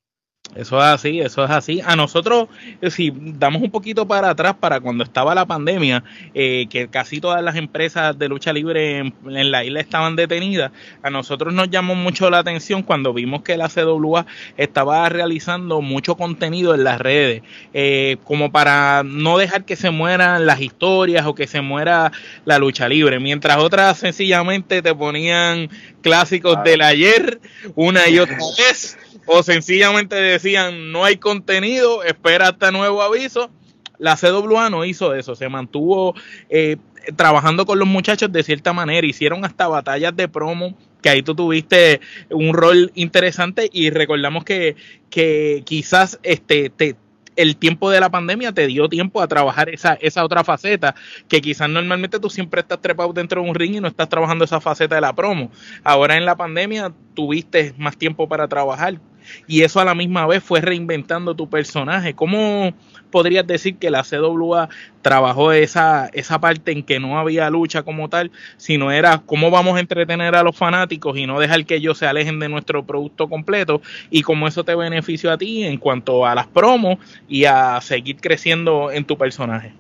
Eso 0.57 0.78
es 0.78 0.85
así, 0.85 1.21
eso 1.21 1.45
es 1.45 1.50
así. 1.50 1.80
A 1.85 1.95
nosotros, 1.95 2.49
eh, 2.80 2.90
si 2.90 3.12
damos 3.14 3.62
un 3.62 3.71
poquito 3.71 4.07
para 4.09 4.30
atrás, 4.30 4.57
para 4.59 4.80
cuando 4.80 5.04
estaba 5.04 5.35
la 5.35 5.47
pandemia, 5.47 6.02
eh, 6.35 6.66
que 6.69 6.88
casi 6.88 7.21
todas 7.21 7.42
las 7.42 7.54
empresas 7.54 8.19
de 8.19 8.28
lucha 8.28 8.52
libre 8.52 8.99
en, 8.99 9.14
la 9.25 9.64
isla 9.64 9.80
estaban 9.80 10.16
detenidas, 10.16 10.73
a 11.02 11.11
nosotros 11.11 11.54
nos 11.54 11.71
llamó 11.71 11.95
mucho 11.95 12.30
la 12.30 12.38
atención 12.38 12.83
cuando 12.83 13.12
vimos 13.12 13.42
que 13.42 13.57
la 13.57 13.69
CWA 13.69 14.26
estaba 14.57 15.09
realizando 15.09 15.80
mucho 15.83 16.16
contenido 16.16 16.75
en 16.75 16.83
las 16.83 17.00
redes, 17.00 17.42
eh, 17.73 18.16
como 18.25 18.50
para 18.50 19.02
no 19.04 19.38
dejar 19.38 19.64
que 19.64 19.76
se 19.76 19.90
mueran 19.90 20.47
las 20.47 20.61
historias 20.61 21.26
o 21.26 21.35
que 21.35 21.47
se 21.47 21.61
muera 21.61 22.11
la 22.45 22.59
lucha 22.59 22.88
libre, 22.88 23.21
mientras 23.21 23.59
otras 23.59 23.99
sencillamente 23.99 24.83
te 24.83 24.95
ponían 24.97 25.71
clásicos 26.02 26.64
del 26.64 26.83
ayer 26.83 27.40
una 27.76 28.09
y 28.09 28.19
otra 28.19 28.37
vez 28.59 28.99
o 29.26 29.43
sencillamente 29.43 30.17
decían 30.17 30.93
no 30.93 31.05
hay 31.05 31.17
contenido, 31.17 32.02
espera 32.02 32.49
hasta 32.49 32.71
nuevo 32.71 33.02
aviso. 33.02 33.50
La 33.99 34.17
CWA 34.17 34.71
no 34.71 34.87
hizo 34.87 35.14
eso, 35.14 35.35
se 35.35 35.49
mantuvo 35.50 36.14
eh, 36.49 36.79
trabajando 37.17 37.67
con 37.67 37.79
los 37.79 37.88
muchachos 37.88 38.33
de 38.33 38.43
cierta 38.43 38.73
manera, 38.73 39.07
hicieron 39.07 39.45
hasta 39.45 39.69
batallas 39.69 40.17
de 40.17 40.29
promo, 40.29 40.75
que 41.02 41.11
ahí 41.11 41.23
tú 41.23 41.35
tuviste 41.35 42.00
un 42.31 42.55
rol 42.55 42.93
interesante 42.95 43.69
y 43.73 43.90
recordamos 43.90 44.45
que, 44.45 44.76
que 45.11 45.62
quizás 45.64 46.19
este 46.23 46.71
te, 46.71 46.97
el 47.37 47.57
tiempo 47.57 47.91
de 47.91 48.01
la 48.01 48.11
pandemia 48.11 48.53
te 48.53 48.67
dio 48.67 48.89
tiempo 48.89 49.21
a 49.23 49.29
trabajar 49.29 49.69
esa, 49.69 49.95
esa 49.95 50.25
otra 50.25 50.45
faceta, 50.45 50.95
que 51.29 51.41
quizás 51.41 51.69
normalmente 51.69 52.19
tú 52.19 52.31
siempre 52.31 52.61
estás 52.61 52.81
trepado 52.81 53.13
dentro 53.13 53.43
de 53.43 53.49
un 53.49 53.55
ring 53.55 53.77
y 53.77 53.81
no 53.81 53.89
estás 53.89 54.09
trabajando 54.09 54.45
esa 54.45 54.61
faceta 54.61 54.95
de 54.95 55.01
la 55.01 55.15
promo. 55.15 55.51
Ahora 55.85 56.17
en 56.17 56.25
la 56.25 56.37
pandemia 56.37 56.93
tuviste 57.15 57.75
más 57.79 57.97
tiempo 57.97 58.29
para 58.29 58.49
trabajar 58.49 59.01
y 59.47 59.63
eso 59.63 59.81
a 59.81 59.85
la 59.85 59.95
misma 59.95 60.27
vez 60.27 60.43
fue 60.43 60.61
reinventando 60.61 61.35
tu 61.35 61.49
personaje. 61.49 62.15
¿Cómo 62.15 62.75
podrías 63.11 63.47
decir 63.47 63.77
que 63.77 63.91
la 63.91 64.03
CWA 64.03 64.69
trabajó 65.03 65.53
esa, 65.53 66.09
esa 66.13 66.41
parte 66.41 66.73
en 66.73 66.83
que 66.83 67.01
no 67.01 67.19
había 67.19 67.51
lucha 67.51 67.83
como 67.83 68.09
tal, 68.09 68.31
sino 68.57 68.93
era 68.93 69.23
cómo 69.25 69.51
vamos 69.51 69.77
a 69.77 69.81
entretener 69.81 70.35
a 70.35 70.43
los 70.43 70.57
fanáticos 70.57 71.17
y 71.19 71.27
no 71.27 71.41
dejar 71.41 71.65
que 71.67 71.77
ellos 71.77 71.99
se 71.99 72.07
alejen 72.07 72.39
de 72.39 72.49
nuestro 72.49 72.85
producto 72.85 73.29
completo 73.29 73.83
y 74.11 74.23
cómo 74.23 74.47
eso 74.49 74.65
te 74.65 74.75
benefició 74.75 75.33
a 75.33 75.39
ti 75.39 75.65
en 75.65 75.79
cuanto 75.79 76.27
a 76.27 76.35
las 76.35 76.47
promos 76.47 76.99
y 77.29 77.45
a 77.45 77.81
seguir 77.81 78.17
creciendo 78.17 78.91
en 78.91 79.05
tu 79.05 79.17
personaje? 79.17 79.73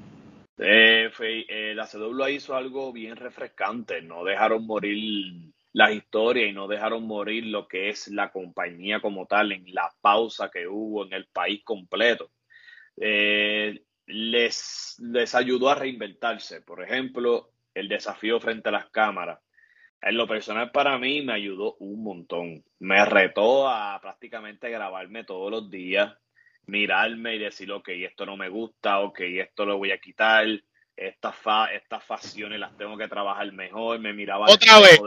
Eh, 0.58 1.10
eh, 1.20 1.72
la 1.74 1.86
CWA 1.86 2.30
hizo 2.30 2.54
algo 2.54 2.92
bien 2.92 3.16
refrescante, 3.16 4.02
no 4.02 4.24
dejaron 4.24 4.66
morir 4.66 5.50
las 5.72 5.92
historias 5.92 6.50
y 6.50 6.52
no 6.52 6.66
dejaron 6.66 7.06
morir 7.06 7.46
lo 7.46 7.68
que 7.68 7.88
es 7.90 8.08
la 8.08 8.30
compañía 8.30 9.00
como 9.00 9.26
tal 9.26 9.52
en 9.52 9.64
la 9.72 9.88
pausa 10.00 10.50
que 10.50 10.66
hubo 10.66 11.04
en 11.06 11.12
el 11.12 11.26
país 11.26 11.62
completo. 11.64 12.30
Eh, 12.96 13.82
les, 14.06 14.96
les 15.00 15.34
ayudó 15.34 15.70
a 15.70 15.76
reinventarse. 15.76 16.62
Por 16.62 16.82
ejemplo, 16.82 17.50
el 17.74 17.88
desafío 17.88 18.40
frente 18.40 18.68
a 18.68 18.72
las 18.72 18.90
cámaras. 18.90 19.40
En 20.02 20.16
lo 20.16 20.26
personal 20.26 20.70
para 20.70 20.98
mí 20.98 21.22
me 21.22 21.34
ayudó 21.34 21.76
un 21.78 22.02
montón. 22.02 22.64
Me 22.78 23.04
retó 23.04 23.68
a 23.68 23.98
prácticamente 24.00 24.70
grabarme 24.70 25.24
todos 25.24 25.50
los 25.50 25.70
días, 25.70 26.16
mirarme 26.66 27.36
y 27.36 27.38
decir, 27.38 27.70
ok, 27.70 27.88
esto 27.90 28.24
no 28.24 28.36
me 28.36 28.48
gusta, 28.48 29.00
ok, 29.00 29.20
esto 29.20 29.66
lo 29.66 29.76
voy 29.78 29.92
a 29.92 30.00
quitar, 30.00 30.46
estas, 31.00 31.34
fa 31.34 31.72
estas 31.72 32.04
facciones 32.04 32.60
las 32.60 32.76
tengo 32.76 32.96
que 32.98 33.08
trabajar 33.08 33.50
mejor, 33.52 33.98
me 33.98 34.12
miraba... 34.12 34.46
Otra 34.50 34.78
vez, 34.80 35.00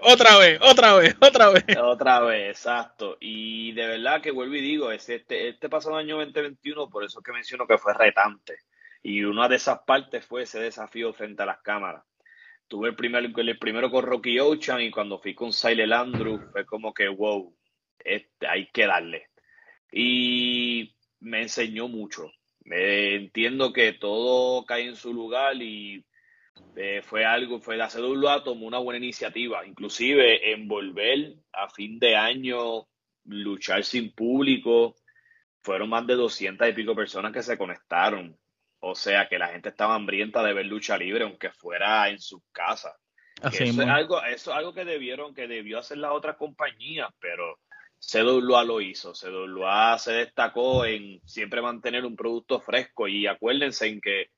otra 0.00 0.38
vez, 0.38 0.58
otra 0.62 0.94
vez, 0.96 1.16
otra 1.20 1.50
vez. 1.50 1.64
Otra 1.78 2.20
vez, 2.20 2.50
exacto. 2.56 3.18
Y 3.20 3.72
de 3.72 3.86
verdad 3.86 4.22
que 4.22 4.30
vuelvo 4.30 4.54
y 4.54 4.62
digo, 4.62 4.90
este, 4.90 5.22
este 5.28 5.68
pasado 5.68 5.96
año 5.96 6.16
2021, 6.16 6.88
por 6.88 7.04
eso 7.04 7.20
que 7.20 7.32
menciono 7.32 7.66
que 7.66 7.76
fue 7.76 7.92
retante. 7.92 8.56
Y 9.02 9.24
una 9.24 9.46
de 9.46 9.56
esas 9.56 9.80
partes 9.80 10.24
fue 10.24 10.44
ese 10.44 10.58
desafío 10.58 11.12
frente 11.12 11.42
a 11.42 11.46
las 11.46 11.60
cámaras. 11.60 12.02
Tuve 12.66 12.88
el, 12.88 12.96
primer, 12.96 13.24
el 13.24 13.58
primero 13.58 13.90
con 13.90 14.06
Rocky 14.06 14.40
Ocean 14.40 14.80
y 14.80 14.90
cuando 14.90 15.18
fui 15.18 15.34
con 15.34 15.52
Silent 15.52 15.92
Andrew 15.92 16.40
fue 16.50 16.64
como 16.64 16.94
que, 16.94 17.08
wow, 17.08 17.54
este, 17.98 18.46
hay 18.48 18.68
que 18.70 18.86
darle. 18.86 19.28
Y 19.92 20.96
me 21.20 21.42
enseñó 21.42 21.88
mucho 21.88 22.32
entiendo 22.70 23.72
que 23.72 23.92
todo 23.92 24.64
cae 24.64 24.86
en 24.86 24.96
su 24.96 25.12
lugar 25.12 25.56
y 25.62 26.04
eh, 26.74 27.00
fue 27.02 27.24
algo, 27.24 27.60
fue 27.60 27.76
la 27.76 27.88
CWA 27.88 28.42
tomó 28.42 28.66
una 28.66 28.78
buena 28.78 28.98
iniciativa, 28.98 29.66
inclusive 29.66 30.52
en 30.52 30.68
volver 30.68 31.34
a 31.52 31.68
fin 31.68 31.98
de 31.98 32.16
año, 32.16 32.86
luchar 33.24 33.84
sin 33.84 34.12
público, 34.12 34.94
fueron 35.62 35.88
más 35.88 36.06
de 36.06 36.14
200 36.14 36.68
y 36.68 36.72
pico 36.72 36.94
personas 36.94 37.32
que 37.32 37.42
se 37.42 37.58
conectaron. 37.58 38.38
O 38.80 38.94
sea 38.94 39.28
que 39.28 39.38
la 39.38 39.48
gente 39.48 39.70
estaba 39.70 39.94
hambrienta 39.94 40.42
de 40.42 40.52
ver 40.52 40.66
lucha 40.66 40.98
libre, 40.98 41.24
aunque 41.24 41.50
fuera 41.50 42.08
en 42.08 42.20
sus 42.20 42.40
casas. 42.52 42.94
eso, 43.42 43.64
es 43.64 43.78
algo, 43.78 44.22
eso 44.22 44.50
es 44.50 44.56
algo 44.56 44.74
que 44.74 44.84
debieron, 44.84 45.34
que 45.34 45.48
debió 45.48 45.78
hacer 45.78 45.98
las 45.98 46.12
otras 46.12 46.36
compañías, 46.36 47.08
pero 47.18 47.58
CWA 48.00 48.64
lo 48.64 48.80
hizo. 48.80 49.12
CWA 49.12 49.98
se 49.98 50.12
destacó 50.12 50.84
en 50.84 51.20
siempre 51.26 51.62
mantener 51.62 52.04
un 52.04 52.16
producto 52.16 52.60
fresco 52.60 53.08
y 53.08 53.26
acuérdense 53.26 53.86
en 53.86 54.00
que 54.00 54.30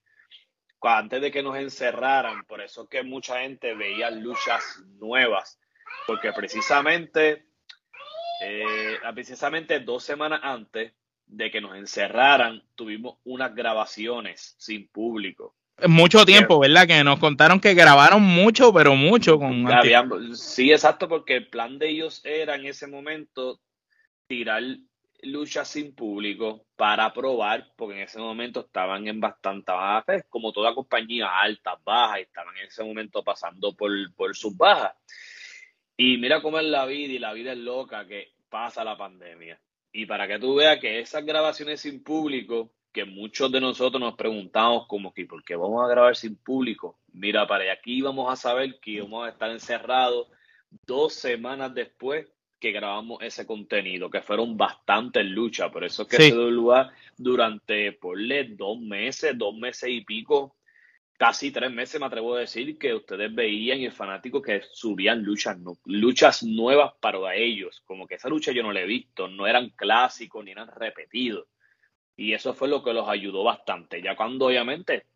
antes 0.80 1.20
de 1.20 1.30
que 1.30 1.42
nos 1.42 1.56
encerraran, 1.56 2.44
por 2.44 2.60
eso 2.60 2.88
que 2.88 3.02
mucha 3.02 3.40
gente 3.40 3.74
veía 3.74 4.10
luchas 4.10 4.82
nuevas, 4.98 5.58
porque 6.06 6.32
precisamente, 6.32 7.46
eh, 8.42 8.98
precisamente 9.12 9.80
dos 9.80 10.04
semanas 10.04 10.40
antes 10.42 10.94
de 11.26 11.50
que 11.50 11.60
nos 11.60 11.76
encerraran, 11.76 12.62
tuvimos 12.74 13.18
unas 13.24 13.54
grabaciones 13.54 14.54
sin 14.58 14.88
público. 14.88 15.56
Mucho 15.86 16.24
tiempo, 16.24 16.58
¿verdad? 16.58 16.86
Que 16.86 17.04
nos 17.04 17.20
contaron 17.20 17.60
que 17.60 17.74
grabaron 17.74 18.22
mucho, 18.22 18.72
pero 18.72 18.96
mucho 18.96 19.38
con... 19.38 19.64
sí, 20.34 20.72
exacto, 20.72 21.08
porque 21.08 21.36
el 21.36 21.48
plan 21.48 21.78
de 21.78 21.90
ellos 21.90 22.20
era 22.24 22.56
en 22.56 22.66
ese 22.66 22.86
momento 22.86 23.60
tirar 24.26 24.62
luchas 25.22 25.68
sin 25.68 25.94
público 25.94 26.66
para 26.76 27.12
probar, 27.12 27.72
porque 27.76 27.96
en 27.96 28.02
ese 28.02 28.18
momento 28.18 28.60
estaban 28.60 29.06
en 29.08 29.20
bastante 29.20 29.72
bajas, 29.72 30.24
como 30.28 30.52
toda 30.52 30.74
compañía, 30.74 31.28
altas, 31.38 31.74
bajas, 31.84 32.18
y 32.18 32.22
estaban 32.22 32.56
en 32.56 32.66
ese 32.66 32.84
momento 32.84 33.22
pasando 33.22 33.74
por, 33.74 33.90
por 34.14 34.36
sus 34.36 34.56
bajas. 34.56 34.94
Y 35.96 36.16
mira 36.18 36.40
cómo 36.40 36.58
es 36.58 36.66
la 36.66 36.86
vida, 36.86 37.12
y 37.12 37.18
la 37.18 37.32
vida 37.32 37.52
es 37.52 37.58
loca, 37.58 38.06
que 38.06 38.32
pasa 38.48 38.84
la 38.84 38.96
pandemia. 38.96 39.60
Y 39.92 40.06
para 40.06 40.28
que 40.28 40.38
tú 40.38 40.56
veas 40.56 40.78
que 40.78 41.00
esas 41.00 41.24
grabaciones 41.24 41.80
sin 41.80 42.02
público 42.02 42.72
que 42.98 43.04
muchos 43.04 43.52
de 43.52 43.60
nosotros 43.60 44.00
nos 44.00 44.16
preguntamos 44.16 44.88
como 44.88 45.14
que, 45.14 45.24
¿por 45.24 45.44
qué 45.44 45.54
vamos 45.54 45.84
a 45.84 45.88
grabar 45.88 46.16
sin 46.16 46.34
público? 46.34 46.98
Mira, 47.12 47.46
para 47.46 47.72
aquí 47.72 48.02
vamos 48.02 48.32
a 48.32 48.34
saber 48.34 48.80
que 48.80 49.00
vamos 49.02 49.24
a 49.24 49.30
estar 49.30 49.52
encerrados 49.52 50.26
dos 50.84 51.14
semanas 51.14 51.72
después 51.72 52.26
que 52.58 52.72
grabamos 52.72 53.22
ese 53.22 53.46
contenido, 53.46 54.10
que 54.10 54.20
fueron 54.20 54.56
bastantes 54.56 55.24
luchas, 55.24 55.70
por 55.70 55.84
eso 55.84 56.02
es 56.02 56.08
que 56.08 56.16
se 56.16 56.32
dio 56.32 56.50
lugar 56.50 56.90
durante, 57.16 57.92
ponle, 57.92 58.42
dos 58.42 58.80
meses, 58.80 59.38
dos 59.38 59.56
meses 59.56 59.90
y 59.90 60.00
pico, 60.00 60.56
casi 61.16 61.52
tres 61.52 61.70
meses 61.70 62.00
me 62.00 62.06
atrevo 62.06 62.34
a 62.34 62.40
decir, 62.40 62.76
que 62.78 62.94
ustedes 62.94 63.32
veían 63.32 63.78
y 63.78 63.84
el 63.84 63.92
fanático 63.92 64.42
que 64.42 64.62
subían 64.72 65.22
luchas, 65.22 65.56
luchas 65.84 66.42
nuevas 66.42 66.94
para 66.98 67.36
ellos, 67.36 67.80
como 67.86 68.08
que 68.08 68.16
esa 68.16 68.28
lucha 68.28 68.50
yo 68.50 68.64
no 68.64 68.72
la 68.72 68.80
he 68.80 68.86
visto, 68.86 69.28
no 69.28 69.46
eran 69.46 69.70
clásicos 69.70 70.44
ni 70.44 70.50
eran 70.50 70.68
repetidos. 70.74 71.46
Y 72.18 72.34
eso 72.34 72.52
fue 72.52 72.66
lo 72.66 72.82
que 72.82 72.92
los 72.92 73.08
ayudó 73.08 73.44
bastante. 73.44 74.02
Ya 74.02 74.16
cuando 74.16 74.46
obviamente 74.46 75.06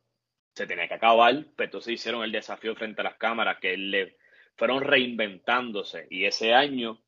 se 0.55 0.69
tenía 0.69 0.87
que 0.87 0.95
acabar, 0.95 1.35
pero 1.35 1.53
pues 1.57 1.67
entonces 1.67 1.95
hicieron 1.95 2.23
el 2.23 2.31
desafío 2.31 2.77
frente 2.77 3.01
a 3.01 3.05
las 3.05 3.17
cámaras, 3.17 3.59
que 3.61 3.77
le 3.77 4.17
fueron 4.55 4.83
reinventándose. 4.83 6.07
Y 6.11 6.27
ese 6.27 6.55
año 6.55 7.03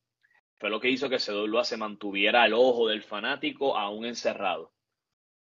fue 0.58 0.68
lo 0.68 0.80
que 0.80 0.90
hizo 0.90 1.08
que 1.08 1.18
CWA 1.18 1.62
se 1.62 1.76
mantuviera 1.76 2.42
al 2.42 2.54
ojo 2.54 2.88
del 2.88 3.04
fanático 3.04 3.78
aún 3.78 4.04
encerrado. 4.04 4.72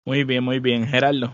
Muy 0.05 0.25
bien, 0.25 0.43
muy 0.43 0.59
bien. 0.59 0.89
Gerardo. 0.89 1.33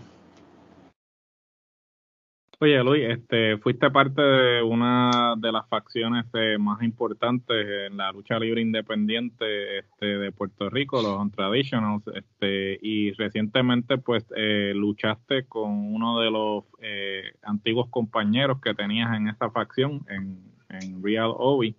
Oye, 2.61 2.83
Luis, 2.83 3.05
este, 3.07 3.57
fuiste 3.59 3.89
parte 3.89 4.21
de 4.21 4.61
una 4.61 5.35
de 5.37 5.49
las 5.49 5.65
facciones 5.69 6.25
eh, 6.33 6.57
más 6.59 6.83
importantes 6.83 7.55
en 7.87 7.95
la 7.95 8.11
lucha 8.11 8.37
libre 8.37 8.59
independiente 8.59 9.77
este, 9.79 10.05
de 10.05 10.33
Puerto 10.33 10.69
Rico, 10.69 11.01
los 11.01 11.17
Untraditionals, 11.21 12.03
este, 12.13 12.77
y 12.81 13.13
recientemente 13.13 13.97
pues 13.97 14.25
eh, 14.35 14.73
luchaste 14.75 15.45
con 15.45 15.71
uno 15.71 16.19
de 16.19 16.31
los 16.31 16.65
eh, 16.81 17.31
antiguos 17.43 17.87
compañeros 17.89 18.59
que 18.59 18.73
tenías 18.73 19.15
en 19.15 19.29
esa 19.29 19.49
facción, 19.51 20.05
en, 20.09 20.43
en 20.67 21.01
Real 21.01 21.31
Obi. 21.37 21.77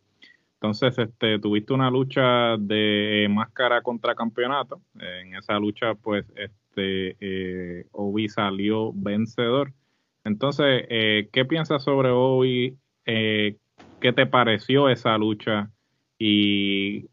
Entonces, 0.55 0.97
este, 0.99 1.39
tuviste 1.41 1.75
una 1.75 1.91
lucha 1.91 2.57
de 2.57 3.29
máscara 3.31 3.83
contra 3.83 4.15
campeonato. 4.15 4.81
En 4.99 5.35
esa 5.35 5.59
lucha, 5.59 5.95
pues, 5.95 6.25
este, 6.37 7.87
Obi 7.93 8.31
salió 8.31 8.93
vencedor. 8.95 9.75
Entonces, 10.25 10.85
eh, 10.89 11.29
¿qué 11.33 11.45
piensas 11.45 11.83
sobre 11.83 12.11
hoy? 12.11 12.77
Eh, 13.07 13.57
¿Qué 14.01 14.13
te 14.13 14.27
pareció 14.27 14.89
esa 14.89 15.17
lucha? 15.17 15.71
¿Y 16.19 17.07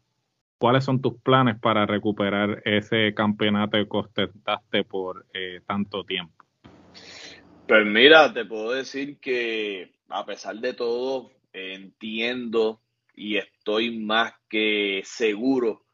cuáles 0.58 0.84
son 0.84 1.00
tus 1.00 1.20
planes 1.20 1.58
para 1.58 1.86
recuperar 1.86 2.62
ese 2.64 3.14
campeonato 3.14 3.78
que 3.78 3.96
ostentaste 3.96 4.84
por 4.84 5.26
eh, 5.32 5.60
tanto 5.66 6.04
tiempo? 6.04 6.44
Pues 7.66 7.86
mira, 7.86 8.32
te 8.32 8.44
puedo 8.44 8.72
decir 8.72 9.18
que 9.18 9.92
a 10.08 10.24
pesar 10.24 10.56
de 10.56 10.74
todo, 10.74 11.30
entiendo 11.52 12.82
y 13.14 13.36
estoy 13.36 13.98
más 13.98 14.32
que 14.48 15.02
seguro 15.04 15.86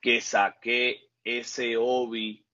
que 0.00 0.20
saqué 0.20 1.08
ese 1.22 1.76
hobby 1.76 2.44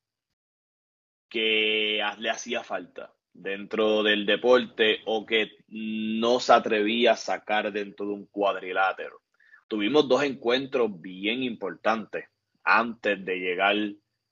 que 1.28 2.00
le 2.18 2.30
hacía 2.30 2.62
falta 2.62 3.12
dentro 3.42 4.02
del 4.02 4.26
deporte 4.26 5.00
o 5.06 5.24
que 5.24 5.52
no 5.68 6.40
se 6.40 6.52
atrevía 6.52 7.12
a 7.12 7.16
sacar 7.16 7.72
dentro 7.72 8.06
de 8.06 8.12
un 8.12 8.26
cuadrilátero. 8.26 9.20
Tuvimos 9.66 10.08
dos 10.08 10.22
encuentros 10.22 11.00
bien 11.00 11.42
importantes 11.42 12.26
antes 12.64 13.24
de 13.24 13.36
llegar, 13.36 13.76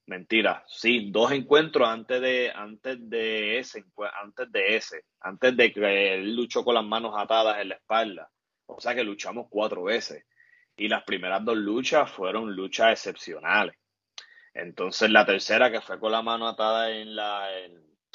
mentira, 0.06 0.64
sí, 0.66 1.10
dos 1.10 1.32
encuentros 1.32 1.88
antes 1.88 2.20
de, 2.20 2.52
antes 2.54 2.98
de 3.08 3.58
ese, 3.58 3.84
antes 4.22 4.52
de 4.52 4.76
ese, 4.76 5.04
antes 5.20 5.56
de 5.56 5.72
que 5.72 6.14
él 6.14 6.34
luchó 6.34 6.64
con 6.64 6.74
las 6.74 6.84
manos 6.84 7.14
atadas 7.16 7.60
en 7.60 7.70
la 7.70 7.76
espalda. 7.76 8.30
O 8.66 8.80
sea 8.80 8.94
que 8.94 9.04
luchamos 9.04 9.46
cuatro 9.48 9.84
veces. 9.84 10.24
Y 10.76 10.88
las 10.88 11.02
primeras 11.04 11.44
dos 11.44 11.56
luchas 11.56 12.10
fueron 12.10 12.54
luchas 12.54 12.92
excepcionales. 12.92 13.74
Entonces 14.52 15.10
la 15.10 15.24
tercera 15.24 15.70
que 15.70 15.80
fue 15.80 15.98
con 15.98 16.12
la 16.12 16.22
mano 16.22 16.46
atada 16.46 16.90
en 16.90 17.16
la, 17.16 17.48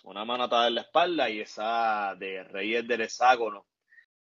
una 0.04 0.26
mano 0.26 0.44
atada 0.44 0.68
en 0.68 0.76
la 0.76 0.82
espalda 0.82 1.30
y 1.30 1.40
esa 1.40 2.16
de 2.16 2.44
Reyes 2.44 2.88
del 2.88 3.02
Hexágono 3.02 3.66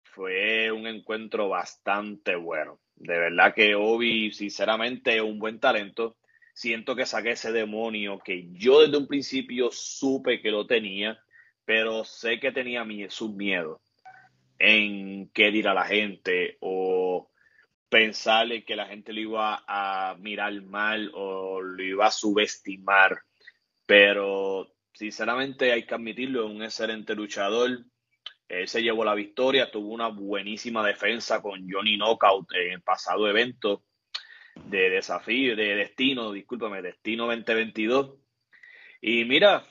fue 0.03 0.71
un 0.71 0.87
encuentro 0.87 1.49
bastante 1.49 2.35
bueno. 2.35 2.79
De 2.95 3.17
verdad 3.17 3.53
que 3.53 3.75
Obi, 3.75 4.31
sinceramente, 4.31 5.15
es 5.15 5.21
un 5.21 5.39
buen 5.39 5.59
talento. 5.59 6.17
Siento 6.53 6.95
que 6.95 7.05
saqué 7.05 7.31
ese 7.31 7.51
demonio 7.51 8.19
que 8.19 8.49
yo 8.51 8.81
desde 8.81 8.97
un 8.97 9.07
principio 9.07 9.69
supe 9.71 10.41
que 10.41 10.51
lo 10.51 10.67
tenía, 10.67 11.17
pero 11.63 12.03
sé 12.03 12.39
que 12.39 12.51
tenía 12.51 12.85
sus 13.09 13.33
miedos 13.33 13.79
en 14.57 15.29
qué 15.29 15.51
dirá 15.51 15.73
la 15.73 15.85
gente 15.85 16.57
o 16.59 17.31
pensarle 17.87 18.65
que 18.65 18.75
la 18.75 18.87
gente 18.87 19.13
lo 19.13 19.21
iba 19.21 19.63
a 19.65 20.15
mirar 20.19 20.61
mal 20.61 21.09
o 21.13 21.61
lo 21.61 21.81
iba 21.81 22.07
a 22.07 22.11
subestimar. 22.11 23.21
Pero 23.85 24.67
sinceramente 24.99 25.71
hay 25.71 25.85
que 25.85 25.95
admitirlo, 25.95 26.45
es 26.45 26.51
un 26.53 26.61
excelente 26.61 27.15
luchador. 27.15 27.85
Él 28.49 28.67
se 28.67 28.83
llevó 28.83 29.05
la 29.05 29.15
victoria, 29.15 29.71
tuvo 29.71 29.93
una 29.93 30.09
buenísima 30.09 30.85
defensa 30.85 31.41
con 31.41 31.65
Johnny 31.71 31.95
Knockout 31.95 32.51
en 32.53 32.73
el 32.73 32.81
pasado 32.81 33.29
evento 33.29 33.85
de 34.65 34.89
desafío, 34.89 35.55
de 35.55 35.75
destino, 35.75 36.33
discúlpame, 36.33 36.81
destino 36.81 37.27
2022. 37.27 38.17
Y 38.99 39.23
mira, 39.23 39.63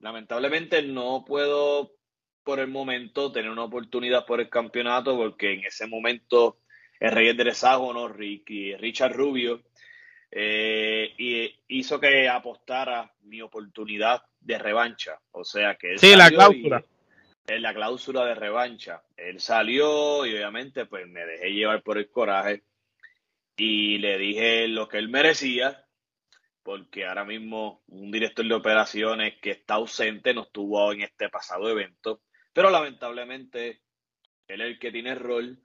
lamentablemente 0.00 0.82
no 0.82 1.24
puedo 1.26 1.92
por 2.44 2.60
el 2.60 2.68
momento 2.68 3.32
tener 3.32 3.50
una 3.50 3.64
oportunidad 3.64 4.26
por 4.26 4.40
el 4.40 4.50
campeonato, 4.50 5.16
porque 5.16 5.54
en 5.54 5.64
ese 5.64 5.86
momento 5.86 6.58
el 6.98 7.12
Rey 7.12 7.34
del 7.34 7.48
Hexágono, 7.48 8.06
Ricky, 8.06 8.76
Richard 8.76 9.14
Rubio, 9.14 9.62
eh, 10.30 11.14
y 11.18 11.54
hizo 11.68 11.98
que 11.98 12.28
apostara 12.28 13.12
mi 13.22 13.40
oportunidad 13.40 14.22
de 14.40 14.58
revancha. 14.58 15.18
O 15.32 15.44
sea 15.44 15.76
que 15.76 15.98
sí, 15.98 16.14
la 16.14 16.30
cláusula. 16.30 16.84
En 17.46 17.62
la 17.62 17.74
cláusula 17.74 18.24
de 18.24 18.34
revancha. 18.34 19.02
Él 19.16 19.40
salió 19.40 20.24
y 20.24 20.34
obviamente 20.34 20.86
pues 20.86 21.06
me 21.08 21.24
dejé 21.24 21.52
llevar 21.52 21.82
por 21.82 21.98
el 21.98 22.10
coraje 22.10 22.62
y 23.56 23.98
le 23.98 24.18
dije 24.18 24.68
lo 24.68 24.88
que 24.88 24.98
él 24.98 25.08
merecía 25.08 25.84
porque 26.62 27.06
ahora 27.06 27.24
mismo 27.24 27.82
un 27.88 28.10
director 28.10 28.46
de 28.46 28.54
operaciones 28.54 29.34
que 29.40 29.50
está 29.50 29.74
ausente 29.74 30.34
no 30.34 30.42
estuvo 30.42 30.92
en 30.92 31.02
este 31.02 31.28
pasado 31.28 31.68
evento, 31.68 32.22
pero 32.52 32.70
lamentablemente 32.70 33.80
él 34.46 34.60
es 34.60 34.66
el 34.68 34.78
que 34.78 34.92
tiene 34.92 35.10
el 35.10 35.18
rol 35.18 35.58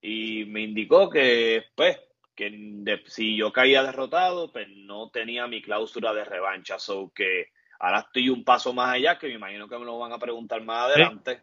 y 0.00 0.44
me 0.46 0.60
indicó 0.60 1.08
que 1.08 1.64
pues 1.74 1.98
que 2.34 3.02
si 3.06 3.36
yo 3.36 3.52
caía 3.52 3.82
derrotado, 3.82 4.50
pues 4.52 4.68
no 4.68 5.10
tenía 5.10 5.46
mi 5.46 5.62
cláusula 5.62 6.12
de 6.12 6.24
revancha, 6.24 6.78
so 6.78 7.12
que 7.14 7.50
ahora 7.78 8.00
estoy 8.00 8.28
un 8.28 8.44
paso 8.44 8.72
más 8.72 8.94
allá, 8.94 9.18
que 9.18 9.28
me 9.28 9.34
imagino 9.34 9.68
que 9.68 9.78
me 9.78 9.84
lo 9.84 9.98
van 9.98 10.12
a 10.12 10.18
preguntar 10.18 10.62
más 10.62 10.90
adelante, 10.90 11.40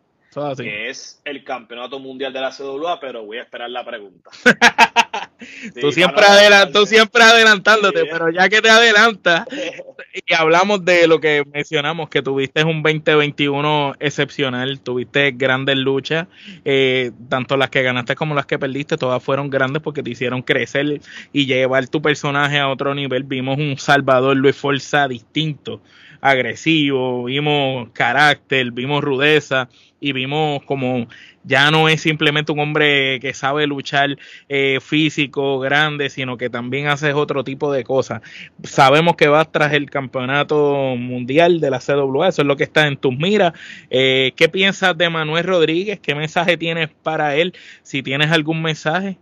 que 0.58 0.90
es 0.90 1.22
el 1.26 1.44
campeonato 1.44 2.00
mundial 2.00 2.32
de 2.32 2.42
la 2.42 2.52
CWA, 2.52 3.00
pero 3.00 3.26
voy 3.26 3.38
a 3.38 3.44
esperar 3.44 3.70
la 3.70 3.84
pregunta. 3.84 4.30
tú, 5.82 5.92
siempre 5.92 6.24
tú 6.72 6.86
siempre 6.86 7.24
adelantándote, 7.24 8.06
pero 8.06 8.30
ya 8.30 8.48
que 8.48 8.62
te 8.62 8.70
adelantas 8.70 9.48
y 10.14 10.34
hablamos 10.34 10.86
de 10.86 11.08
lo 11.08 11.20
que 11.20 11.44
mencionamos, 11.52 12.10
que 12.10 12.22
tuviste 12.22 12.64
un 12.64 12.84
2021 12.84 13.96
excepcional, 14.00 14.80
tuviste 14.82 15.32
grandes 15.32 15.78
luchas, 15.78 16.28
eh, 16.64 17.12
tanto 17.28 17.58
las 17.58 17.72
que 17.72 17.82
ganaste 17.82 18.16
como 18.16 18.36
las 18.36 18.46
que 18.46 18.60
perdiste, 18.60 18.98
todas 18.98 19.24
fueron 19.24 19.50
grandes 19.50 19.82
porque 19.82 20.04
te 20.04 20.12
hicieron 20.12 20.44
crecer 20.44 21.02
y 21.34 21.46
llevar 21.48 21.88
tu 21.88 22.02
personaje 22.02 22.60
a 22.60 22.70
otro 22.70 22.94
nivel. 22.94 23.24
Vimos 23.24 23.58
un 23.58 23.78
Salvador 23.80 24.38
Luis 24.38 24.56
Forza 24.56 25.08
distinto 25.08 25.82
agresivo, 26.22 27.26
vimos 27.26 27.90
carácter, 27.94 28.72
vimos 28.72 29.04
rudeza 29.04 29.70
y 30.00 30.14
vimos 30.14 30.64
como 30.64 31.08
ya 31.44 31.72
no 31.72 31.90
es 31.90 32.02
simplemente 32.02 32.52
un 32.52 32.60
hombre 32.60 33.20
que 33.20 33.34
sabe 33.34 33.66
luchar 33.66 34.18
eh, 34.50 34.80
físico, 34.82 35.60
grande, 35.60 36.10
sino 36.10 36.38
que 36.38 36.50
también 36.50 36.88
hace 36.88 37.14
otro 37.14 37.44
tipo 37.44 37.72
de 37.72 37.84
cosas. 37.84 38.22
Sabemos 38.64 39.16
que 39.16 39.28
vas 39.28 39.52
tras 39.52 39.74
el 39.74 39.90
campeonato 39.90 40.96
mundial 40.96 41.60
de 41.60 41.72
la 41.72 41.80
CWA, 41.80 42.28
eso 42.28 42.42
es 42.42 42.48
lo 42.48 42.58
que 42.58 42.66
está 42.66 42.88
en 42.88 42.98
tus 42.98 43.18
miras. 43.18 43.54
Eh, 43.90 44.34
¿Qué 44.36 44.50
piensas 44.50 44.98
de 44.98 45.10
Manuel 45.10 45.46
Rodríguez? 45.46 46.00
¿Qué 46.00 46.16
mensaje 46.16 46.58
tienes 46.58 46.90
para 47.04 47.36
él? 47.36 47.54
Si 47.84 48.04
tienes 48.04 48.32
algún 48.32 48.62
mensaje. 48.62 49.18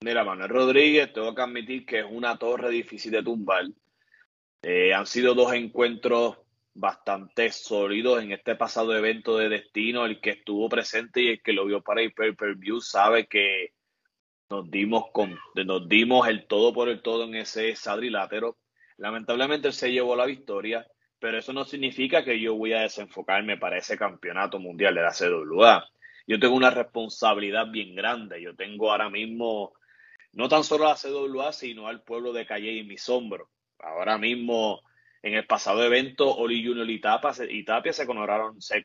Mira, 0.00 0.24
Manuel 0.24 0.48
Rodríguez, 0.48 1.12
tengo 1.12 1.34
que 1.34 1.42
admitir 1.42 1.86
que 1.86 2.00
es 2.00 2.06
una 2.10 2.36
torre 2.36 2.70
difícil 2.70 3.12
de 3.12 3.22
tumbar. 3.22 3.66
Eh, 4.62 4.94
han 4.94 5.06
sido 5.06 5.34
dos 5.34 5.52
encuentros 5.52 6.38
bastante 6.74 7.50
sólidos 7.50 8.22
en 8.22 8.32
este 8.32 8.54
pasado 8.54 8.96
evento 8.96 9.36
de 9.36 9.48
destino. 9.48 10.06
El 10.06 10.20
que 10.20 10.30
estuvo 10.30 10.68
presente 10.68 11.22
y 11.22 11.28
el 11.30 11.42
que 11.42 11.52
lo 11.52 11.66
vio 11.66 11.82
para 11.82 12.00
el 12.00 12.12
pay-per-view 12.12 12.80
sabe 12.80 13.26
que 13.26 13.72
nos 14.50 14.70
dimos, 14.70 15.06
con, 15.12 15.38
nos 15.66 15.88
dimos 15.88 16.28
el 16.28 16.46
todo 16.46 16.72
por 16.72 16.88
el 16.88 17.02
todo 17.02 17.24
en 17.24 17.34
ese 17.34 17.74
sadrilátero. 17.74 18.58
Lamentablemente 18.98 19.68
él 19.68 19.74
se 19.74 19.90
llevó 19.90 20.14
la 20.14 20.26
victoria, 20.26 20.86
pero 21.18 21.38
eso 21.38 21.52
no 21.52 21.64
significa 21.64 22.24
que 22.24 22.38
yo 22.38 22.54
voy 22.54 22.72
a 22.72 22.82
desenfocarme 22.82 23.56
para 23.56 23.78
ese 23.78 23.96
campeonato 23.96 24.60
mundial 24.60 24.94
de 24.94 25.02
la 25.02 25.12
CWA. 25.12 25.88
Yo 26.26 26.38
tengo 26.38 26.54
una 26.54 26.70
responsabilidad 26.70 27.68
bien 27.70 27.96
grande. 27.96 28.40
Yo 28.40 28.54
tengo 28.54 28.92
ahora 28.92 29.10
mismo 29.10 29.72
no 30.32 30.48
tan 30.48 30.62
solo 30.62 30.86
a 30.86 30.90
la 30.90 30.96
CWA, 30.96 31.52
sino 31.52 31.88
al 31.88 32.02
pueblo 32.02 32.32
de 32.32 32.46
Calle 32.46 32.72
y 32.72 32.84
mis 32.84 33.08
hombros. 33.08 33.48
Ahora 33.82 34.16
mismo, 34.16 34.80
en 35.22 35.34
el 35.34 35.46
pasado 35.46 35.84
evento, 35.84 36.34
Oli 36.34 36.64
Junior 36.64 36.88
y 36.88 37.00
Tapia, 37.00 37.92
se 37.92 38.06
coronaron, 38.06 38.62
se, 38.62 38.84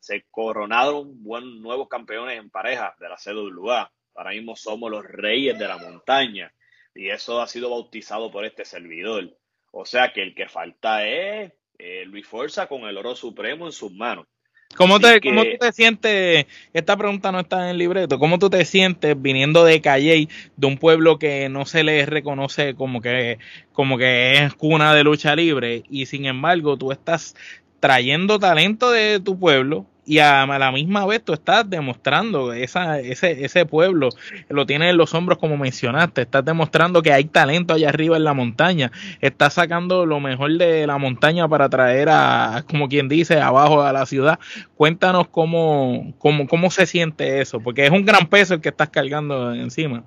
se 0.00 0.24
coronaron 0.30 1.22
buenos 1.22 1.54
nuevos 1.60 1.88
campeones 1.88 2.38
en 2.38 2.50
pareja 2.50 2.94
de 3.00 3.08
la 3.08 3.16
CWA. 3.16 3.90
Ahora 4.14 4.30
mismo 4.30 4.56
somos 4.56 4.90
los 4.90 5.04
reyes 5.04 5.58
de 5.58 5.68
la 5.68 5.78
montaña 5.78 6.52
y 6.94 7.10
eso 7.10 7.40
ha 7.40 7.46
sido 7.46 7.70
bautizado 7.70 8.30
por 8.30 8.44
este 8.44 8.64
servidor. 8.64 9.36
O 9.70 9.84
sea 9.84 10.12
que 10.12 10.22
el 10.22 10.34
que 10.34 10.48
falta 10.48 11.06
es 11.06 11.52
eh, 11.78 12.04
Luis 12.06 12.26
Forza 12.26 12.66
con 12.66 12.82
el 12.82 12.96
oro 12.96 13.14
supremo 13.14 13.66
en 13.66 13.72
sus 13.72 13.92
manos. 13.92 14.26
¿Cómo, 14.74 15.00
te, 15.00 15.20
¿Cómo 15.20 15.42
tú 15.44 15.56
te 15.58 15.72
sientes? 15.72 16.46
Esta 16.72 16.96
pregunta 16.96 17.32
no 17.32 17.40
está 17.40 17.64
en 17.64 17.70
el 17.70 17.78
libreto. 17.78 18.18
¿Cómo 18.18 18.38
tú 18.38 18.50
te 18.50 18.64
sientes 18.64 19.20
viniendo 19.20 19.64
de 19.64 19.80
Calle, 19.80 20.28
de 20.56 20.66
un 20.66 20.76
pueblo 20.76 21.18
que 21.18 21.48
no 21.48 21.64
se 21.64 21.82
le 21.82 22.04
reconoce 22.04 22.74
como 22.74 23.00
que, 23.00 23.38
como 23.72 23.96
que 23.96 24.44
es 24.44 24.54
cuna 24.54 24.94
de 24.94 25.04
lucha 25.04 25.34
libre 25.34 25.84
y 25.88 26.06
sin 26.06 26.26
embargo 26.26 26.76
tú 26.76 26.92
estás 26.92 27.34
trayendo 27.80 28.38
talento 28.38 28.90
de 28.90 29.20
tu 29.20 29.38
pueblo 29.38 29.86
y 30.06 30.20
a 30.20 30.46
la 30.46 30.70
misma 30.70 31.04
vez 31.04 31.24
tú 31.24 31.32
estás 31.32 31.68
demostrando 31.68 32.52
esa, 32.52 33.00
ese, 33.00 33.44
ese 33.44 33.66
pueblo, 33.66 34.10
lo 34.48 34.64
tienes 34.64 34.90
en 34.90 34.96
los 34.96 35.12
hombros 35.14 35.38
como 35.38 35.56
mencionaste, 35.56 36.22
estás 36.22 36.44
demostrando 36.44 37.02
que 37.02 37.12
hay 37.12 37.24
talento 37.24 37.74
allá 37.74 37.88
arriba 37.88 38.16
en 38.16 38.22
la 38.22 38.32
montaña, 38.32 38.92
estás 39.20 39.54
sacando 39.54 40.06
lo 40.06 40.20
mejor 40.20 40.52
de 40.52 40.86
la 40.86 40.96
montaña 40.98 41.48
para 41.48 41.68
traer 41.68 42.08
a, 42.08 42.64
como 42.70 42.88
quien 42.88 43.08
dice, 43.08 43.40
abajo 43.40 43.82
a 43.82 43.92
la 43.92 44.06
ciudad. 44.06 44.38
Cuéntanos 44.76 45.26
cómo, 45.28 46.14
cómo, 46.18 46.46
cómo 46.46 46.70
se 46.70 46.86
siente 46.86 47.40
eso, 47.40 47.60
porque 47.60 47.84
es 47.84 47.90
un 47.90 48.04
gran 48.04 48.28
peso 48.28 48.54
el 48.54 48.60
que 48.60 48.68
estás 48.68 48.90
cargando 48.90 49.52
encima. 49.52 50.04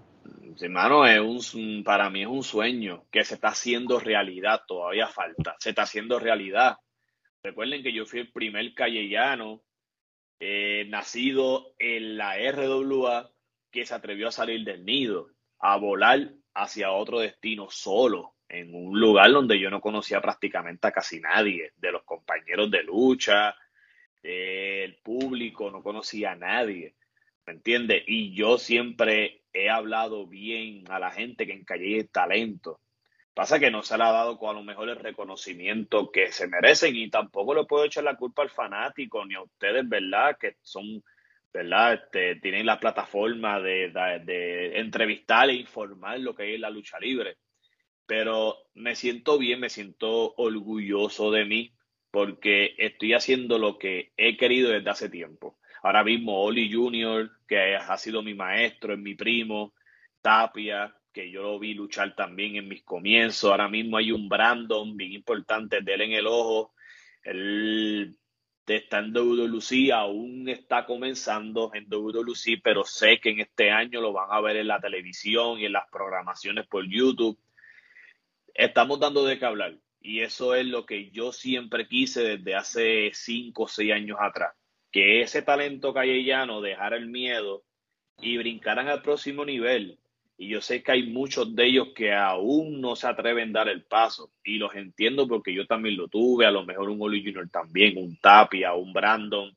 hermano, 0.62 1.06
es 1.06 1.54
un, 1.54 1.84
para 1.84 2.10
mí 2.10 2.22
es 2.22 2.28
un 2.28 2.44
sueño 2.44 3.04
que 3.12 3.26
se 3.26 3.34
está 3.36 3.50
haciendo 3.50 4.00
realidad, 4.00 4.62
todavía 4.66 5.08
falta, 5.08 5.58
se 5.60 5.72
está 5.72 5.82
haciendo 5.82 6.20
realidad. 6.20 6.78
Recuerden 7.44 7.84
que 7.84 7.94
yo 7.94 8.06
fui 8.06 8.22
el 8.22 8.32
primer 8.32 8.74
callellano 8.74 9.62
eh, 10.40 10.86
nacido 10.90 11.74
en 11.80 12.18
la 12.18 12.38
RWA, 12.38 13.32
que 13.72 13.86
se 13.86 13.94
atrevió 13.94 14.30
a 14.30 14.32
salir 14.32 14.64
del 14.64 14.86
nido, 14.86 15.30
a 15.60 15.78
volar 15.78 16.32
hacia 16.54 16.92
otro 16.92 17.20
destino 17.20 17.70
solo, 17.70 18.36
en 18.48 18.74
un 18.74 19.00
lugar 19.00 19.32
donde 19.32 19.60
yo 19.60 19.70
no 19.70 19.82
conocía 19.82 20.22
prácticamente 20.22 20.88
a 20.88 20.92
casi 20.92 21.20
nadie, 21.20 21.72
de 21.76 21.92
los 21.92 22.04
compañeros 22.04 22.72
de 22.72 22.84
lucha, 22.84 23.56
del 24.24 24.98
público, 24.98 25.72
no 25.72 25.84
conocía 25.84 26.32
a 26.32 26.36
nadie, 26.36 26.96
¿me 27.46 27.54
entiendes? 27.54 28.04
Y 28.08 28.34
yo 28.34 28.58
siempre 28.58 29.44
he 29.54 29.70
hablado 29.70 30.28
bien 30.28 30.84
a 30.90 31.00
la 31.00 31.12
gente 31.12 31.46
que 31.46 31.54
en 31.54 31.64
Calle 31.64 32.06
talento, 32.06 32.82
Pasa 33.40 33.58
que 33.58 33.72
no 33.72 33.84
se 33.84 33.98
le 33.98 34.04
ha 34.04 34.12
dado 34.12 34.38
con 34.38 34.50
a 34.50 34.60
lo 34.60 34.66
mejor 34.66 34.90
el 34.90 34.98
reconocimiento 34.98 36.12
que 36.12 36.30
se 36.30 36.50
merecen 36.50 36.94
y 36.98 37.10
tampoco 37.10 37.56
le 37.56 37.64
puedo 37.64 37.86
echar 37.86 38.04
la 38.04 38.18
culpa 38.18 38.42
al 38.42 38.50
fanático 38.50 39.26
ni 39.26 39.36
a 39.36 39.42
ustedes, 39.42 39.88
¿verdad? 39.88 40.38
Que 40.38 40.58
son, 40.62 41.02
¿verdad? 41.54 41.94
Este, 41.94 42.36
tienen 42.42 42.66
la 42.66 42.82
plataforma 42.82 43.62
de, 43.62 43.94
de, 44.26 44.78
entrevistar 44.78 45.50
e 45.50 45.54
informar 45.54 46.20
lo 46.20 46.36
que 46.36 46.54
es 46.54 46.60
la 46.60 46.70
lucha 46.70 47.00
libre. 47.00 47.38
Pero 48.06 48.58
me 48.74 48.94
siento 48.94 49.38
bien, 49.38 49.62
me 49.62 49.70
siento 49.70 50.36
orgulloso 50.36 51.32
de 51.32 51.46
mí 51.46 51.74
porque 52.12 52.76
estoy 52.78 53.14
haciendo 53.14 53.58
lo 53.58 53.78
que 53.78 54.12
he 54.18 54.36
querido 54.36 54.72
desde 54.72 54.90
hace 54.90 55.10
tiempo. 55.10 55.58
Ahora 55.82 56.04
mismo 56.04 56.42
Oli 56.42 56.70
Junior, 56.70 57.32
que 57.48 57.78
ha 57.78 57.98
sido 57.98 58.22
mi 58.22 58.34
maestro, 58.34 58.92
es 58.92 59.00
mi 59.00 59.16
primo, 59.16 59.74
Tapia, 60.22 60.94
que 61.12 61.32
yo 61.32 61.42
lo 61.42 61.60
vi 61.60 61.74
luchar 61.74 62.16
también 62.16 62.56
en 62.56 62.68
mis 62.68 62.84
comienzos. 62.84 63.50
Ahora 63.50 63.68
mismo 63.68 63.98
hay 63.98 64.12
un 64.12 64.30
Brandon 64.30 64.96
bien 64.96 65.14
importante 65.14 65.82
de 65.82 65.94
él 65.94 66.02
en 66.02 66.12
el 66.14 66.28
ojo. 66.28 66.74
Él 67.24 68.18
está 68.68 69.00
en 69.00 69.14
WWC, 69.14 69.92
aún 69.94 70.48
está 70.48 70.86
comenzando 70.86 71.72
en 71.74 71.88
WWC, 71.90 72.62
pero 72.64 72.84
sé 72.84 73.20
que 73.20 73.32
en 73.32 73.40
este 73.40 73.72
año 73.72 74.02
lo 74.02 74.14
van 74.14 74.28
a 74.32 74.42
ver 74.42 74.58
en 74.58 74.68
la 74.68 74.80
televisión 74.80 75.60
y 75.60 75.66
en 75.66 75.74
las 75.74 75.90
programaciones 75.90 76.68
por 76.68 76.88
YouTube. 76.88 77.38
Estamos 78.54 79.00
dando 79.00 79.26
de 79.26 79.40
qué 79.40 79.46
hablar. 79.46 79.76
Y 80.02 80.22
eso 80.22 80.56
es 80.56 80.66
lo 80.66 80.86
que 80.86 81.10
yo 81.12 81.34
siempre 81.34 81.88
quise 81.88 82.38
desde 82.38 82.56
hace 82.56 83.12
cinco 83.14 83.64
o 83.64 83.68
seis 83.68 83.92
años 83.92 84.18
atrás. 84.22 84.54
Que 84.92 85.22
ese 85.22 85.42
talento 85.42 85.94
callellano 85.94 86.62
dejara 86.62 86.96
el 86.96 87.08
miedo 87.08 87.64
y 88.22 88.38
brincaran 88.38 88.88
al 88.88 89.02
próximo 89.02 89.46
nivel 89.46 90.00
y 90.42 90.48
yo 90.48 90.62
sé 90.62 90.82
que 90.82 90.94
hay 90.94 91.04
muchos 91.04 91.54
de 91.54 91.66
ellos 91.66 91.90
que 91.94 92.14
aún 92.14 92.80
no 92.80 92.96
se 92.96 93.08
atreven 93.08 93.50
a 93.50 93.60
dar 93.60 93.68
el 93.68 93.84
paso. 93.84 94.32
Y 94.42 94.58
los 94.58 94.74
entiendo 94.74 95.28
porque 95.28 95.54
yo 95.54 95.68
también 95.68 95.98
lo 95.98 96.08
tuve, 96.08 96.46
a 96.46 96.52
lo 96.52 96.64
mejor 96.64 96.90
un 96.90 97.02
Oli 97.02 97.22
Junior 97.22 97.50
también, 97.50 97.98
un 97.98 98.16
Tapia, 98.22 98.74
un 98.74 98.94
Brandon. 98.94 99.54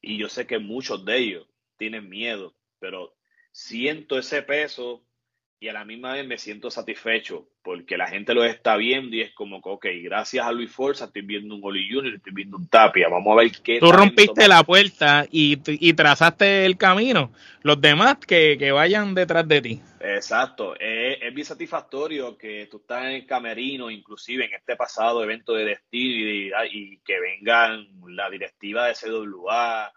Y 0.00 0.18
yo 0.18 0.28
sé 0.28 0.46
que 0.46 0.60
muchos 0.60 1.04
de 1.04 1.18
ellos 1.18 1.48
tienen 1.76 2.08
miedo, 2.08 2.54
pero 2.78 3.16
siento 3.50 4.20
ese 4.20 4.42
peso 4.42 5.04
y 5.62 5.68
a 5.68 5.74
la 5.74 5.84
misma 5.84 6.14
vez 6.14 6.26
me 6.26 6.38
siento 6.38 6.70
satisfecho 6.70 7.46
porque 7.62 7.98
la 7.98 8.06
gente 8.06 8.32
lo 8.32 8.42
está 8.44 8.76
viendo 8.76 9.14
y 9.14 9.20
es 9.20 9.34
como 9.34 9.60
que, 9.60 9.68
ok, 9.68 9.86
gracias 10.02 10.46
a 10.46 10.52
Luis 10.52 10.72
Forza 10.72 11.04
estoy 11.04 11.20
viendo 11.20 11.54
un 11.54 11.60
Oli 11.62 11.86
Junior, 11.92 12.14
estoy 12.14 12.32
viendo 12.32 12.56
un 12.56 12.66
Tapia, 12.66 13.08
vamos 13.10 13.30
a 13.32 13.42
ver 13.42 13.52
qué. 13.62 13.78
Tú 13.78 13.92
rompiste 13.92 14.48
la 14.48 14.64
puerta 14.64 15.26
y, 15.30 15.58
y, 15.66 15.92
trazaste 15.92 16.64
el 16.64 16.78
camino, 16.78 17.30
los 17.60 17.78
demás 17.78 18.16
que, 18.26 18.56
que 18.58 18.72
vayan 18.72 19.14
detrás 19.14 19.46
de 19.46 19.60
ti. 19.60 19.82
Exacto, 20.00 20.74
es, 20.80 21.18
es, 21.20 21.34
bien 21.34 21.44
satisfactorio 21.44 22.38
que 22.38 22.66
tú 22.70 22.78
estás 22.78 23.04
en 23.04 23.10
el 23.10 23.26
camerino, 23.26 23.90
inclusive 23.90 24.46
en 24.46 24.54
este 24.54 24.76
pasado 24.76 25.22
evento 25.22 25.52
de 25.52 25.66
destino 25.66 26.30
y, 26.30 26.52
y 26.72 26.98
que 27.04 27.20
vengan 27.20 27.86
la 28.06 28.30
directiva 28.30 28.86
de 28.86 28.94
CWA, 28.94 29.92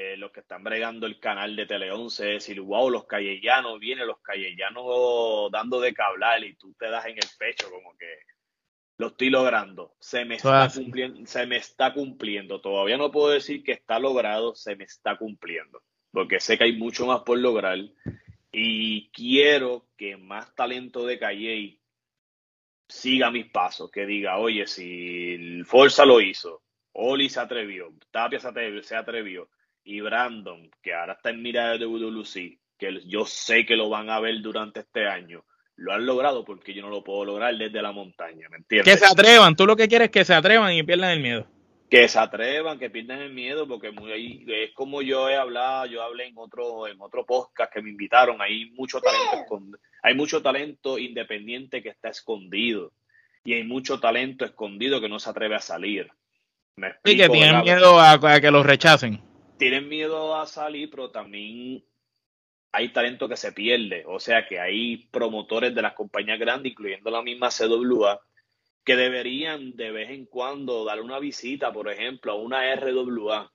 eh, 0.00 0.16
los 0.16 0.30
que 0.30 0.40
están 0.40 0.62
bregando 0.62 1.08
el 1.08 1.18
canal 1.18 1.56
de 1.56 1.66
Tele 1.66 1.90
11, 1.90 2.24
decir, 2.24 2.60
wow, 2.60 2.88
los 2.88 3.06
callellanos, 3.06 3.80
vienen 3.80 4.06
los 4.06 4.20
callellanos 4.20 5.50
dando 5.50 5.80
de 5.80 5.92
cablar 5.92 6.44
y 6.44 6.54
tú 6.54 6.72
te 6.78 6.88
das 6.88 7.06
en 7.06 7.16
el 7.16 7.28
pecho 7.36 7.68
como 7.68 7.96
que 7.96 8.06
lo 8.98 9.08
estoy 9.08 9.28
logrando. 9.30 9.96
Se 9.98 10.24
me, 10.24 10.36
está 10.36 10.70
cumpliendo, 10.72 11.26
se 11.26 11.46
me 11.46 11.56
está 11.56 11.92
cumpliendo. 11.92 12.60
Todavía 12.60 12.96
no 12.96 13.10
puedo 13.10 13.30
decir 13.30 13.64
que 13.64 13.72
está 13.72 13.98
logrado, 13.98 14.54
se 14.54 14.76
me 14.76 14.84
está 14.84 15.16
cumpliendo. 15.16 15.82
Porque 16.12 16.38
sé 16.38 16.56
que 16.56 16.64
hay 16.64 16.76
mucho 16.76 17.04
más 17.04 17.22
por 17.22 17.40
lograr 17.40 17.78
y 18.52 19.10
quiero 19.10 19.88
que 19.96 20.16
más 20.16 20.54
talento 20.54 21.06
de 21.06 21.18
Calle 21.18 21.80
siga 22.88 23.32
mis 23.32 23.50
pasos, 23.50 23.90
que 23.90 24.06
diga, 24.06 24.38
oye, 24.38 24.68
si 24.68 25.64
Forza 25.64 26.04
lo 26.04 26.20
hizo, 26.20 26.62
Oli 26.92 27.28
se 27.28 27.40
atrevió, 27.40 27.92
Tapia 28.12 28.38
se 28.38 28.96
atrevió, 28.96 29.48
y 29.88 30.02
Brandon, 30.02 30.70
que 30.82 30.92
ahora 30.92 31.14
está 31.14 31.30
en 31.30 31.40
mira 31.40 31.70
de 31.70 31.86
WWC, 31.86 32.58
que 32.78 33.00
yo 33.06 33.24
sé 33.24 33.64
que 33.64 33.74
lo 33.74 33.88
van 33.88 34.10
a 34.10 34.20
ver 34.20 34.38
durante 34.42 34.80
este 34.80 35.08
año, 35.08 35.44
lo 35.76 35.94
han 35.94 36.04
logrado 36.04 36.44
porque 36.44 36.74
yo 36.74 36.82
no 36.82 36.90
lo 36.90 37.02
puedo 37.02 37.24
lograr 37.24 37.56
desde 37.56 37.80
la 37.80 37.90
montaña, 37.90 38.48
¿me 38.50 38.58
entiendes? 38.58 38.92
Que 38.92 38.98
se 38.98 39.10
atrevan, 39.10 39.56
tú 39.56 39.64
lo 39.64 39.76
que 39.76 39.88
quieres 39.88 40.06
es 40.06 40.12
que 40.12 40.26
se 40.26 40.34
atrevan 40.34 40.74
y 40.74 40.82
pierdan 40.82 41.12
el 41.12 41.20
miedo. 41.20 41.46
Que 41.88 42.06
se 42.06 42.18
atrevan, 42.18 42.78
que 42.78 42.90
pierdan 42.90 43.20
el 43.20 43.32
miedo, 43.32 43.66
porque 43.66 43.90
muy, 43.90 44.44
es 44.46 44.74
como 44.74 45.00
yo 45.00 45.30
he 45.30 45.36
hablado, 45.36 45.86
yo 45.86 46.02
hablé 46.02 46.26
en 46.26 46.34
otro, 46.36 46.86
en 46.86 47.00
otro 47.00 47.24
podcast 47.24 47.72
que 47.72 47.80
me 47.80 47.88
invitaron, 47.88 48.42
hay 48.42 48.70
mucho 48.72 49.00
talento, 49.00 49.78
hay 50.02 50.14
mucho 50.14 50.42
talento 50.42 50.98
independiente 50.98 51.82
que 51.82 51.88
está 51.88 52.10
escondido 52.10 52.92
y 53.42 53.54
hay 53.54 53.64
mucho 53.64 54.00
talento 54.00 54.44
escondido 54.44 55.00
que 55.00 55.08
no 55.08 55.18
se 55.18 55.30
atreve 55.30 55.54
a 55.54 55.60
salir. 55.60 56.10
y 57.06 57.16
que 57.16 57.28
tienen 57.30 57.62
miedo 57.62 57.98
a 57.98 58.20
que 58.38 58.50
los 58.50 58.66
rechacen 58.66 59.26
tienen 59.58 59.88
miedo 59.88 60.36
a 60.36 60.46
salir, 60.46 60.88
pero 60.90 61.10
también 61.10 61.84
hay 62.72 62.92
talento 62.92 63.28
que 63.28 63.36
se 63.36 63.52
pierde. 63.52 64.04
O 64.06 64.20
sea 64.20 64.46
que 64.46 64.58
hay 64.58 65.08
promotores 65.08 65.74
de 65.74 65.82
las 65.82 65.94
compañías 65.94 66.38
grandes, 66.38 66.72
incluyendo 66.72 67.10
la 67.10 67.22
misma 67.22 67.50
CWA, 67.50 68.20
que 68.84 68.96
deberían 68.96 69.76
de 69.76 69.90
vez 69.90 70.10
en 70.10 70.26
cuando 70.26 70.84
dar 70.84 71.00
una 71.00 71.18
visita, 71.18 71.72
por 71.72 71.90
ejemplo, 71.90 72.32
a 72.32 72.36
una 72.36 72.74
RWA 72.74 73.52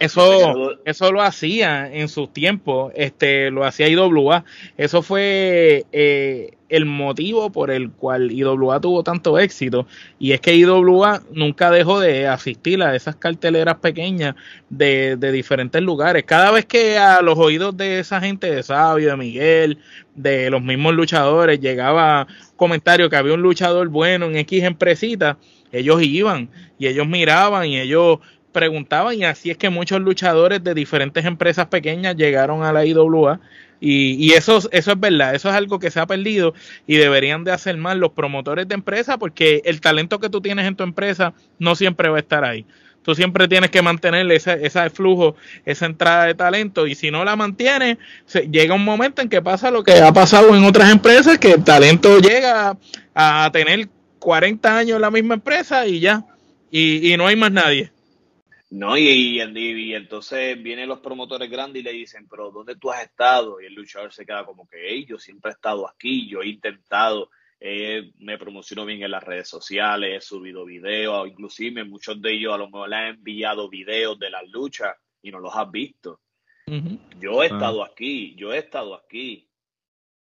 eso, 0.00 0.78
eso 0.86 1.12
lo 1.12 1.20
hacía 1.20 1.92
en 1.92 2.08
sus 2.08 2.32
tiempos, 2.32 2.90
este, 2.96 3.50
lo 3.50 3.66
hacía 3.66 3.86
IWA. 3.86 4.46
Eso 4.78 5.02
fue 5.02 5.84
eh, 5.92 6.52
el 6.70 6.86
motivo 6.86 7.52
por 7.52 7.70
el 7.70 7.90
cual 7.90 8.32
IWA 8.32 8.80
tuvo 8.80 9.04
tanto 9.04 9.38
éxito. 9.38 9.86
Y 10.18 10.32
es 10.32 10.40
que 10.40 10.54
IWA 10.54 11.20
nunca 11.32 11.70
dejó 11.70 12.00
de 12.00 12.26
asistir 12.26 12.82
a 12.82 12.96
esas 12.96 13.16
carteleras 13.16 13.76
pequeñas 13.76 14.36
de, 14.70 15.16
de 15.16 15.32
diferentes 15.32 15.82
lugares. 15.82 16.24
Cada 16.24 16.50
vez 16.50 16.64
que 16.64 16.96
a 16.96 17.20
los 17.20 17.38
oídos 17.38 17.76
de 17.76 17.98
esa 17.98 18.22
gente 18.22 18.50
de 18.50 18.62
Sabio, 18.62 19.10
de 19.10 19.16
Miguel, 19.18 19.78
de 20.14 20.48
los 20.48 20.62
mismos 20.62 20.94
luchadores, 20.94 21.60
llegaba 21.60 22.26
comentario 22.56 23.10
que 23.10 23.16
había 23.16 23.34
un 23.34 23.42
luchador 23.42 23.88
bueno 23.90 24.26
en 24.26 24.36
X 24.36 24.64
empresita, 24.64 25.36
ellos 25.72 26.02
iban 26.02 26.48
y 26.78 26.86
ellos 26.86 27.06
miraban 27.06 27.66
y 27.66 27.78
ellos 27.78 28.18
preguntaban 28.52 29.16
y 29.16 29.24
así 29.24 29.50
es 29.50 29.56
que 29.56 29.70
muchos 29.70 30.00
luchadores 30.00 30.62
de 30.62 30.74
diferentes 30.74 31.24
empresas 31.24 31.66
pequeñas 31.66 32.16
llegaron 32.16 32.62
a 32.62 32.72
la 32.72 32.84
IWA 32.84 33.40
y, 33.80 34.12
y, 34.14 34.32
eso, 34.32 34.58
eso 34.72 34.92
es 34.92 35.00
verdad, 35.00 35.34
eso 35.34 35.48
es 35.48 35.54
algo 35.54 35.78
que 35.78 35.90
se 35.90 36.00
ha 36.00 36.06
perdido 36.06 36.52
y 36.86 36.96
deberían 36.96 37.44
de 37.44 37.52
hacer 37.52 37.76
más 37.78 37.96
los 37.96 38.10
promotores 38.12 38.68
de 38.68 38.74
empresa 38.74 39.16
porque 39.16 39.62
el 39.64 39.80
talento 39.80 40.18
que 40.18 40.28
tú 40.28 40.40
tienes 40.40 40.66
en 40.66 40.76
tu 40.76 40.84
empresa 40.84 41.32
no 41.58 41.74
siempre 41.74 42.10
va 42.10 42.16
a 42.16 42.20
estar 42.20 42.44
ahí. 42.44 42.66
Tú 43.02 43.14
siempre 43.14 43.48
tienes 43.48 43.70
que 43.70 43.80
mantener 43.80 44.30
ese, 44.30 44.58
ese 44.66 44.90
flujo, 44.90 45.34
esa 45.64 45.86
entrada 45.86 46.26
de 46.26 46.34
talento 46.34 46.86
y 46.86 46.94
si 46.94 47.10
no 47.10 47.24
la 47.24 47.34
mantienes, 47.34 47.96
llega 48.50 48.74
un 48.74 48.84
momento 48.84 49.22
en 49.22 49.30
que 49.30 49.40
pasa 49.40 49.70
lo 49.70 49.82
que 49.82 49.92
ha 49.92 50.12
pasado 50.12 50.54
en 50.54 50.64
otras 50.64 50.92
empresas, 50.92 51.38
que 51.38 51.52
el 51.52 51.64
talento 51.64 52.18
llega 52.18 52.76
a 53.14 53.50
tener 53.52 53.88
40 54.18 54.76
años 54.76 54.96
en 54.96 55.02
la 55.02 55.10
misma 55.10 55.34
empresa 55.34 55.86
y 55.86 56.00
ya, 56.00 56.24
y, 56.70 57.10
y 57.10 57.16
no 57.16 57.26
hay 57.26 57.36
más 57.36 57.50
nadie. 57.50 57.90
No, 58.70 58.96
y, 58.96 59.40
y, 59.42 59.94
entonces 59.94 60.62
vienen 60.62 60.88
los 60.88 61.00
promotores 61.00 61.50
grandes 61.50 61.80
y 61.80 61.84
le 61.84 61.92
dicen, 61.92 62.28
pero 62.28 62.52
¿dónde 62.52 62.76
tú 62.76 62.90
has 62.90 63.02
estado? 63.02 63.60
Y 63.60 63.66
el 63.66 63.74
luchador 63.74 64.12
se 64.12 64.24
queda 64.24 64.46
como 64.46 64.68
que, 64.68 64.78
hey, 64.88 65.04
yo 65.08 65.18
siempre 65.18 65.50
he 65.50 65.54
estado 65.54 65.88
aquí, 65.88 66.28
yo 66.28 66.40
he 66.40 66.46
intentado, 66.46 67.30
eh, 67.58 68.12
me 68.20 68.38
promociono 68.38 68.86
bien 68.86 69.02
en 69.02 69.10
las 69.10 69.24
redes 69.24 69.48
sociales, 69.48 70.16
he 70.16 70.20
subido 70.20 70.64
videos, 70.64 71.26
inclusive 71.26 71.82
muchos 71.84 72.22
de 72.22 72.32
ellos 72.32 72.54
a 72.54 72.58
lo 72.58 72.66
mejor 72.66 72.88
le 72.88 72.96
han 72.96 73.06
enviado 73.16 73.68
videos 73.68 74.16
de 74.20 74.30
las 74.30 74.48
luchas 74.48 74.96
y 75.20 75.32
no 75.32 75.40
los 75.40 75.54
has 75.54 75.68
visto. 75.70 76.20
Yo 77.18 77.42
he 77.42 77.46
ah. 77.46 77.54
estado 77.54 77.82
aquí, 77.82 78.36
yo 78.36 78.52
he 78.52 78.58
estado 78.58 78.94
aquí. 78.94 79.48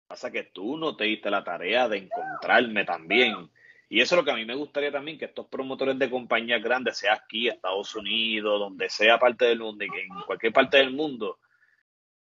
Pasa 0.07 0.31
que 0.31 0.45
tú 0.45 0.77
no 0.77 0.95
te 0.95 1.03
diste 1.03 1.29
la 1.29 1.43
tarea 1.43 1.87
de 1.87 1.99
encontrarme 1.99 2.85
también. 2.85 3.51
Y 3.91 3.99
eso 3.99 4.15
es 4.15 4.19
lo 4.19 4.23
que 4.23 4.31
a 4.31 4.35
mí 4.35 4.45
me 4.45 4.55
gustaría 4.55 4.89
también, 4.89 5.19
que 5.19 5.25
estos 5.25 5.47
promotores 5.47 5.99
de 5.99 6.09
compañías 6.09 6.63
grandes, 6.63 6.97
sea 6.97 7.11
aquí, 7.11 7.49
Estados 7.49 7.93
Unidos, 7.93 8.57
donde 8.57 8.89
sea 8.89 9.19
parte 9.19 9.43
del 9.43 9.59
mundo, 9.59 9.83
en 9.83 9.91
cualquier 10.25 10.53
parte 10.53 10.77
del 10.77 10.93
mundo, 10.93 11.39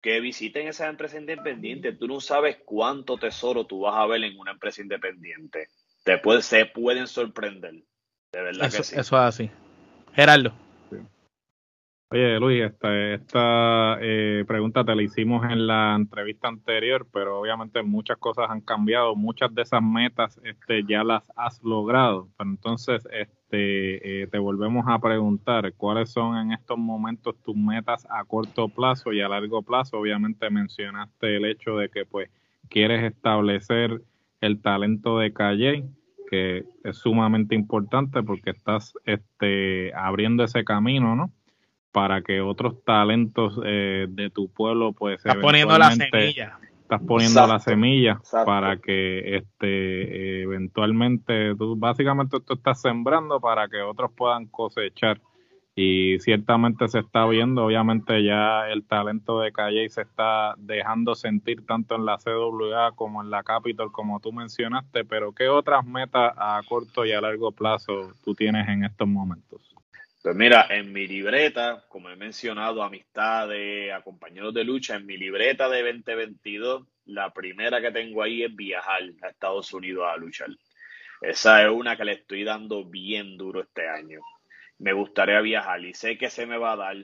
que 0.01 0.19
visiten 0.19 0.67
esas 0.67 0.91
empresas 0.91 1.21
independientes. 1.21 1.97
Tú 1.97 2.09
no 2.09 2.21
sabes 2.21 2.59
cuánto 2.65 3.19
tesoro 3.19 3.67
tú 3.67 3.83
vas 3.83 3.95
a 3.95 4.07
ver 4.07 4.25
en 4.25 4.37
una 4.37 4.51
empresa 4.51 4.83
independiente. 4.83 5.69
Te 6.03 6.19
puede, 6.19 6.43
se 6.43 6.67
pueden 6.67 7.07
sorprender. 7.07 7.75
De 8.33 8.43
verdad 8.43 8.65
que 8.65 8.83
sí. 8.83 8.97
Eso 8.99 9.01
es 9.01 9.13
así. 9.13 9.51
Gerardo. 10.13 10.53
Oye, 12.13 12.41
Luis, 12.41 12.65
esta, 12.65 13.15
esta 13.15 13.99
eh, 14.01 14.45
pregunta 14.45 14.85
te 14.85 14.97
la 14.97 15.03
hicimos 15.03 15.45
en 15.49 15.69
la 15.69 15.95
entrevista 15.95 16.49
anterior, 16.49 17.07
pero 17.13 17.39
obviamente 17.39 17.85
muchas 17.85 18.19
cosas 18.19 18.51
han 18.51 18.63
cambiado, 18.63 19.15
muchas 19.15 19.55
de 19.55 19.63
esas 19.63 19.81
metas 19.81 20.41
este, 20.43 20.83
ya 20.89 21.05
las 21.05 21.31
has 21.37 21.63
logrado. 21.63 22.29
Pero 22.37 22.51
entonces, 22.51 23.07
este, 23.13 24.23
eh, 24.23 24.27
te 24.27 24.39
volvemos 24.39 24.87
a 24.89 24.99
preguntar 24.99 25.73
cuáles 25.75 26.11
son 26.11 26.37
en 26.37 26.53
estos 26.53 26.77
momentos 26.79 27.41
tus 27.45 27.55
metas 27.55 28.05
a 28.11 28.25
corto 28.25 28.69
plazo 28.69 29.13
y 29.13 29.21
a 29.21 29.29
largo 29.29 29.63
plazo. 29.63 29.99
Obviamente 29.99 30.51
mencionaste 30.51 31.37
el 31.37 31.45
hecho 31.45 31.77
de 31.77 31.91
que 31.91 32.07
pues 32.07 32.29
quieres 32.69 33.05
establecer 33.05 34.03
el 34.41 34.61
talento 34.61 35.17
de 35.21 35.33
Calle, 35.33 35.85
que 36.29 36.65
es 36.83 36.97
sumamente 36.97 37.55
importante 37.55 38.25
porque 38.25 38.51
estás 38.51 38.95
este, 39.05 39.95
abriendo 39.95 40.43
ese 40.43 40.65
camino, 40.65 41.15
¿no? 41.15 41.31
Para 41.93 42.23
que 42.23 42.41
otros 42.41 42.85
talentos 42.85 43.59
eh, 43.65 44.07
de 44.09 44.31
tu 44.31 44.49
pueblo 44.49 44.93
pues 44.93 45.19
estás 45.19 45.37
poniendo 45.37 45.77
la 45.77 45.91
semilla. 45.91 46.59
estás 46.83 47.01
poniendo 47.07 47.47
la 47.47 47.59
semilla 47.59 48.21
para 48.45 48.77
que 48.77 49.37
este 49.37 50.43
eventualmente 50.43 51.55
tú 51.57 51.77
básicamente 51.77 52.39
tú 52.41 52.55
estás 52.55 52.81
sembrando 52.81 53.41
para 53.41 53.69
que 53.69 53.81
otros 53.83 54.11
puedan 54.17 54.47
cosechar. 54.47 55.21
Y 55.77 56.19
ciertamente 56.19 56.89
se 56.89 56.99
está 56.99 57.25
viendo 57.27 57.65
obviamente 57.65 58.25
ya 58.25 58.69
el 58.69 58.85
talento 58.85 59.41
de 59.41 59.53
Calle 59.53 59.89
se 59.89 60.03
está 60.03 60.55
dejando 60.59 61.15
sentir 61.15 61.65
tanto 61.65 61.95
en 61.95 62.05
la 62.05 62.19
CWA 62.19 62.93
como 62.97 63.23
en 63.23 63.31
la 63.31 63.45
Capitol 63.45 63.91
como 63.93 64.19
tú 64.19 64.33
mencionaste 64.33 65.05
pero 65.05 65.33
qué 65.33 65.49
otras 65.49 65.87
metas 65.87 66.35
a 66.37 66.61
corto 66.69 67.07
y 67.07 67.13
a 67.13 67.21
largo 67.21 67.53
plazo 67.53 68.13
tú 68.25 68.35
tienes 68.35 68.69
en 68.69 68.85
estos 68.85 69.07
momentos 69.07 69.70
pues 70.23 70.37
mira, 70.37 70.67
en 70.69 70.93
mi 70.93 71.07
libreta, 71.07 71.85
como 71.89 72.11
he 72.11 72.17
mencionado, 72.17 72.83
amistades, 72.83 73.93
a 73.93 74.03
compañeros 74.03 74.53
de 74.53 74.65
lucha, 74.65 74.97
en 74.97 75.07
mi 75.07 75.17
libreta 75.17 75.69
de 75.69 75.83
2022, 75.83 76.87
la 77.07 77.33
primera 77.33 77.81
que 77.81 77.91
tengo 77.91 78.23
ahí 78.23 78.43
es 78.43 78.55
viajar 78.55 79.03
a 79.23 79.29
Estados 79.29 79.73
Unidos 79.73 80.07
a 80.07 80.17
luchar. 80.19 80.51
Esa 81.23 81.63
es 81.63 81.71
una 81.71 81.97
que 81.97 82.05
le 82.05 82.13
estoy 82.13 82.45
dando 82.45 82.85
bien 82.85 83.39
duro 83.39 83.63
este 83.63 83.89
año. 83.89 84.21
Me 84.79 84.93
gustaría 84.93 85.41
viajar 85.41 85.85
y 85.85 85.95
sé 85.95 86.19
que 86.19 86.29
se 86.29 86.45
me 86.47 86.59
va 86.59 86.73
a 86.73 86.77
dar. 86.77 86.97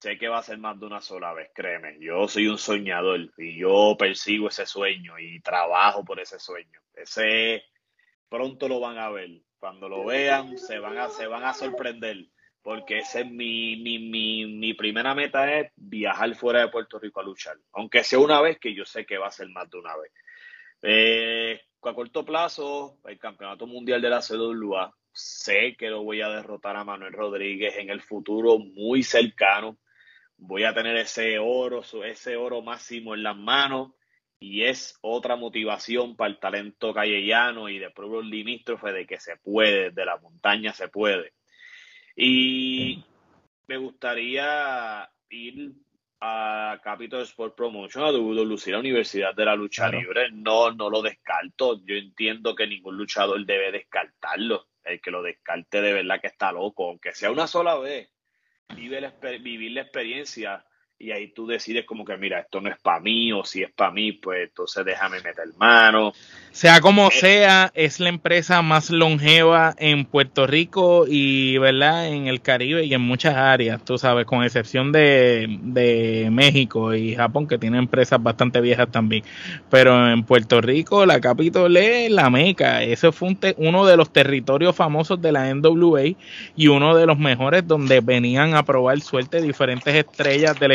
Sé 0.00 0.18
que 0.18 0.28
va 0.28 0.38
a 0.38 0.42
ser 0.42 0.58
más 0.58 0.78
de 0.78 0.86
una 0.86 1.00
sola 1.00 1.32
vez, 1.32 1.50
créeme. 1.54 1.98
Yo 2.00 2.28
soy 2.28 2.48
un 2.48 2.58
soñador 2.58 3.30
y 3.38 3.58
yo 3.58 3.96
persigo 3.98 4.48
ese 4.48 4.66
sueño 4.66 5.18
y 5.18 5.40
trabajo 5.40 6.04
por 6.04 6.20
ese 6.20 6.38
sueño. 6.38 6.80
Ese 6.94 7.64
pronto 8.28 8.68
lo 8.68 8.78
van 8.80 8.98
a 8.98 9.08
ver 9.08 9.30
cuando 9.58 9.88
lo 9.88 10.04
vean, 10.04 10.58
se 10.58 10.78
van 10.78 10.98
a, 10.98 11.08
se 11.08 11.26
van 11.26 11.44
a 11.44 11.54
sorprender. 11.54 12.26
porque 12.62 12.98
ese 12.98 13.20
es 13.20 13.30
mi, 13.30 13.76
mi, 13.76 13.98
mi, 13.98 14.46
mi, 14.46 14.74
primera 14.74 15.14
meta 15.14 15.52
es 15.58 15.72
viajar 15.76 16.34
fuera 16.34 16.60
de 16.60 16.68
Puerto 16.68 16.98
Rico 16.98 17.20
a 17.20 17.24
luchar, 17.24 17.56
aunque 17.72 18.02
sea 18.02 18.18
una 18.18 18.40
vez, 18.40 18.58
que 18.58 18.74
yo 18.74 18.84
sé 18.84 19.06
que 19.06 19.18
va 19.18 19.28
a 19.28 19.32
ser 19.32 19.48
más 19.50 19.70
de 19.70 19.78
una 19.78 19.96
vez. 19.96 20.12
Eh, 20.82 21.60
a 21.88 21.94
corto 21.94 22.24
plazo, 22.24 22.98
el 23.04 23.18
Campeonato 23.18 23.66
Mundial 23.66 24.02
de 24.02 24.10
la 24.10 24.20
CWA, 24.20 24.92
sé 25.12 25.76
que 25.78 25.88
lo 25.88 26.02
voy 26.02 26.20
a 26.20 26.28
derrotar 26.28 26.76
a 26.76 26.84
Manuel 26.84 27.12
Rodríguez 27.12 27.76
en 27.76 27.90
el 27.90 28.02
futuro 28.02 28.58
muy 28.58 29.02
cercano. 29.02 29.78
Voy 30.36 30.64
a 30.64 30.74
tener 30.74 30.96
ese 30.96 31.38
oro, 31.38 31.82
ese 32.04 32.36
oro 32.36 32.62
máximo 32.62 33.14
en 33.14 33.22
las 33.22 33.36
manos 33.36 33.92
y 34.38 34.64
es 34.64 34.98
otra 35.00 35.36
motivación 35.36 36.16
para 36.16 36.30
el 36.30 36.38
talento 36.38 36.92
callellano 36.92 37.68
y 37.68 37.78
de 37.78 37.90
pueblos 37.90 38.26
limítrofes 38.26 38.92
de 38.92 39.06
que 39.06 39.18
se 39.18 39.36
puede, 39.36 39.90
de 39.90 40.04
la 40.04 40.18
montaña 40.18 40.72
se 40.72 40.88
puede. 40.88 41.32
Y 42.14 43.04
me 43.66 43.76
gustaría 43.76 45.10
ir 45.30 45.72
a 46.20 46.80
Capital 46.82 47.22
Sport 47.22 47.54
Promotion, 47.56 48.04
a 48.04 48.10
WWC, 48.10 48.68
la 48.68 48.78
Universidad 48.78 49.34
de 49.34 49.44
la 49.44 49.54
Lucha 49.54 49.88
Libre. 49.88 50.30
No, 50.32 50.70
no 50.72 50.88
lo 50.88 51.02
descarto. 51.02 51.84
Yo 51.84 51.94
entiendo 51.94 52.54
que 52.54 52.66
ningún 52.66 52.96
luchador 52.96 53.44
debe 53.44 53.72
descartarlo. 53.72 54.68
El 54.82 55.00
que 55.00 55.10
lo 55.10 55.22
descarte 55.22 55.82
de 55.82 55.92
verdad 55.92 56.20
que 56.20 56.28
está 56.28 56.52
loco, 56.52 56.88
aunque 56.88 57.12
sea 57.12 57.30
una 57.30 57.46
sola 57.46 57.76
vez. 57.76 58.08
Vive 58.74 59.12
vivir 59.40 59.72
la 59.72 59.82
experiencia 59.82 60.64
y 60.98 61.10
ahí 61.10 61.28
tú 61.28 61.46
decides 61.46 61.84
como 61.84 62.06
que, 62.06 62.16
mira, 62.16 62.40
esto 62.40 62.60
no 62.60 62.70
es 62.70 62.78
para 62.78 63.00
mí, 63.00 63.30
o 63.30 63.44
si 63.44 63.62
es 63.62 63.70
para 63.70 63.90
mí, 63.90 64.12
pues 64.12 64.48
entonces 64.48 64.82
déjame 64.84 65.20
meter 65.20 65.46
mano. 65.58 66.14
Sea 66.52 66.80
como 66.80 67.08
eh, 67.08 67.12
sea, 67.12 67.70
es 67.74 68.00
la 68.00 68.08
empresa 68.08 68.62
más 68.62 68.88
longeva 68.88 69.74
en 69.78 70.06
Puerto 70.06 70.46
Rico 70.46 71.04
y, 71.06 71.58
¿verdad?, 71.58 72.08
en 72.08 72.28
el 72.28 72.40
Caribe 72.40 72.84
y 72.84 72.94
en 72.94 73.02
muchas 73.02 73.36
áreas, 73.36 73.84
tú 73.84 73.98
sabes, 73.98 74.24
con 74.24 74.42
excepción 74.42 74.90
de, 74.90 75.58
de 75.60 76.28
México 76.32 76.94
y 76.94 77.14
Japón, 77.14 77.46
que 77.46 77.58
tienen 77.58 77.80
empresas 77.80 78.22
bastante 78.22 78.62
viejas 78.62 78.90
también. 78.90 79.22
Pero 79.68 80.10
en 80.10 80.24
Puerto 80.24 80.62
Rico, 80.62 81.04
la 81.04 81.20
Capitol 81.20 81.76
es 81.76 82.10
la 82.10 82.30
meca. 82.30 82.82
Ese 82.82 83.12
fue 83.12 83.36
uno 83.58 83.84
de 83.84 83.96
los 83.98 84.10
territorios 84.10 84.74
famosos 84.74 85.20
de 85.20 85.32
la 85.32 85.54
NWA 85.54 86.04
y 86.56 86.68
uno 86.68 86.96
de 86.96 87.04
los 87.04 87.18
mejores 87.18 87.66
donde 87.66 88.00
venían 88.00 88.54
a 88.54 88.62
probar 88.62 88.98
suerte 89.02 89.42
diferentes 89.42 89.94
estrellas 89.94 90.58
del 90.58 90.72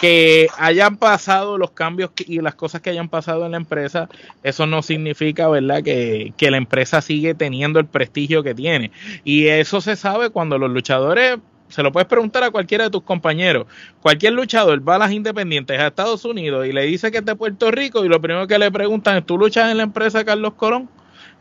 Que 0.00 0.48
hayan 0.58 0.96
pasado 0.96 1.58
los 1.58 1.70
cambios 1.70 2.10
y 2.18 2.40
las 2.40 2.54
cosas 2.54 2.80
que 2.80 2.90
hayan 2.90 3.08
pasado 3.08 3.46
en 3.46 3.52
la 3.52 3.56
empresa, 3.56 4.08
eso 4.42 4.66
no 4.66 4.82
significa, 4.82 5.48
¿verdad?, 5.48 5.82
que, 5.82 6.32
que 6.36 6.50
la 6.50 6.56
empresa 6.56 7.00
sigue 7.00 7.34
teniendo 7.34 7.78
el 7.78 7.86
prestigio 7.86 8.42
que 8.42 8.54
tiene. 8.54 8.90
Y 9.24 9.46
eso 9.46 9.80
se 9.80 9.96
sabe 9.96 10.30
cuando 10.30 10.58
los 10.58 10.70
luchadores 10.70 11.38
se 11.72 11.82
lo 11.82 11.90
puedes 11.90 12.06
preguntar 12.06 12.44
a 12.44 12.50
cualquiera 12.50 12.84
de 12.84 12.90
tus 12.90 13.02
compañeros. 13.02 13.66
Cualquier 14.02 14.34
luchador 14.34 14.86
va 14.86 14.96
a 14.96 14.98
las 14.98 15.12
independientes 15.12 15.78
a 15.78 15.86
Estados 15.86 16.24
Unidos 16.24 16.66
y 16.66 16.72
le 16.72 16.82
dice 16.82 17.10
que 17.10 17.18
es 17.18 17.24
de 17.24 17.34
Puerto 17.34 17.70
Rico 17.70 18.04
y 18.04 18.08
lo 18.08 18.20
primero 18.20 18.46
que 18.46 18.58
le 18.58 18.70
preguntan 18.70 19.16
es, 19.16 19.26
¿tú 19.26 19.38
luchas 19.38 19.70
en 19.70 19.78
la 19.78 19.84
empresa 19.84 20.24
Carlos 20.24 20.52
Colón? 20.54 20.90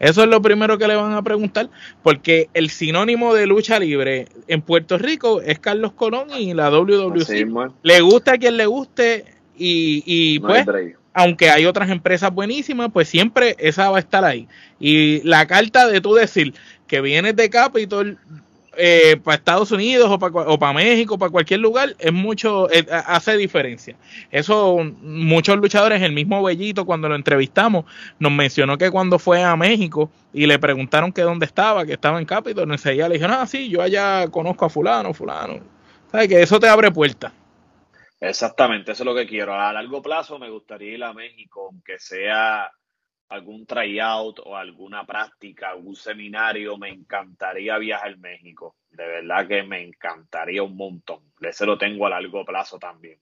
Eso 0.02 0.24
es 0.24 0.30
lo 0.30 0.42
primero 0.42 0.80
que 0.80 0.88
le 0.88 0.96
van 0.96 1.14
a 1.14 1.22
preguntar, 1.22 1.70
porque 2.02 2.50
el 2.56 2.72
sinónimo 2.72 3.36
de 3.36 3.46
lucha 3.46 3.78
libre 3.78 4.26
en 4.48 4.64
Puerto 4.64 4.98
Rico 4.98 5.42
es 5.42 5.60
Carlos 5.60 5.94
Colón 5.94 6.30
y 6.36 6.56
la 6.56 6.72
WWC. 6.72 7.72
le 7.84 8.02
gusta 8.02 8.34
a 8.34 8.38
quien 8.40 8.58
le 8.58 8.66
guste 8.66 9.26
y, 9.56 10.40
pues, 10.40 10.66
aunque 11.14 11.52
hay 11.52 11.68
otras 11.68 11.92
empresas 11.92 12.34
buenísimas, 12.34 12.90
pues 12.92 13.10
siempre 13.10 13.56
esa 13.60 13.92
va 13.92 13.98
a 13.98 14.00
estar 14.00 14.26
ahí. 14.26 14.48
Y 14.80 15.22
la 15.22 15.46
carta 15.46 15.88
de 15.88 16.02
tú 16.02 16.16
decir 16.16 16.56
que 16.88 17.00
vienes 17.00 17.36
de 17.36 17.52
Capitol 17.52 18.18
eh, 18.78 19.18
para 19.24 19.36
Estados 19.36 19.72
Unidos 19.72 20.10
o 20.10 20.18
para, 20.18 20.34
o 20.34 20.58
para 20.58 20.74
México, 20.74 21.18
para 21.18 21.32
cualquier 21.32 21.60
lugar, 21.60 21.96
es 22.00 22.14
mucho, 22.14 22.72
eh, 22.72 22.86
hace 22.90 23.36
diferencia. 23.36 23.98
Eso, 24.32 24.80
muchos 25.02 25.58
luchadores, 25.58 26.02
el 26.02 26.14
mismo 26.14 26.42
Bellito, 26.42 26.86
cuando 26.86 27.10
lo 27.10 27.16
entrevistamos, 27.16 27.86
nos 28.20 28.32
mencionó 28.32 28.78
que 28.78 28.90
cuando 28.90 29.20
fue 29.20 29.44
a 29.44 29.56
México 29.56 30.10
y 30.34 30.46
le 30.46 30.58
preguntaron 30.58 31.12
que 31.12 31.22
dónde 31.22 31.46
estaba, 31.46 31.86
que 31.86 31.94
estaba 31.94 32.20
en 32.20 32.26
Capitol, 32.26 32.72
enseguida 32.72 33.10
le 33.10 33.16
dijeron, 33.16 33.38
ah, 33.40 33.48
sí, 33.48 33.70
yo 33.70 33.82
allá 33.82 34.28
conozco 34.30 34.66
a 34.66 34.70
fulano, 34.70 35.14
fulano. 35.14 35.60
¿Sabes? 36.12 36.28
Que 36.28 36.42
eso 36.42 36.60
te 36.60 36.68
abre 36.68 36.92
puertas. 36.92 37.34
Exactamente, 38.20 38.92
eso 38.92 39.04
es 39.04 39.06
lo 39.06 39.16
que 39.16 39.28
quiero. 39.28 39.54
A 39.54 39.74
largo 39.74 40.02
plazo 40.02 40.38
me 40.38 40.50
gustaría 40.50 40.94
ir 40.94 41.04
a 41.04 41.14
México, 41.14 41.70
aunque 41.72 41.98
sea 42.00 42.72
algún 43.32 43.66
tryout 43.66 44.40
o 44.44 44.58
alguna 44.58 45.06
práctica, 45.06 45.70
algún 45.70 45.96
seminario, 45.96 46.78
me 46.78 46.90
encantaría 46.90 47.78
viajar 47.78 48.14
a 48.14 48.18
México. 48.18 48.76
De 48.90 49.08
verdad 49.08 49.48
que 49.48 49.64
me 49.64 49.82
encantaría 49.82 50.62
un 50.62 50.76
montón. 50.76 51.32
Ese 51.40 51.66
lo 51.66 51.78
tengo 51.78 52.06
a 52.06 52.10
largo 52.10 52.44
plazo 52.44 52.78
también. 52.78 53.22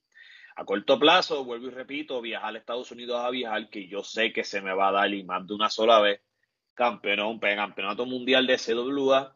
A 0.55 0.65
corto 0.65 0.97
plazo, 0.97 1.45
vuelvo 1.45 1.67
y 1.67 1.69
repito, 1.69 2.21
viajar 2.21 2.55
a 2.55 2.57
Estados 2.57 2.91
Unidos 2.91 3.23
a 3.23 3.29
viajar, 3.29 3.69
que 3.69 3.87
yo 3.87 4.03
sé 4.03 4.33
que 4.33 4.43
se 4.43 4.61
me 4.61 4.73
va 4.73 4.89
a 4.89 4.93
dar 4.93 5.13
y 5.13 5.23
más 5.23 5.45
de 5.45 5.53
una 5.53 5.69
sola 5.69 5.99
vez, 6.01 6.21
campeón, 6.73 7.39
campeonato 7.39 8.07
mundial 8.07 8.47
de 8.47 8.57
CWA 8.57 9.35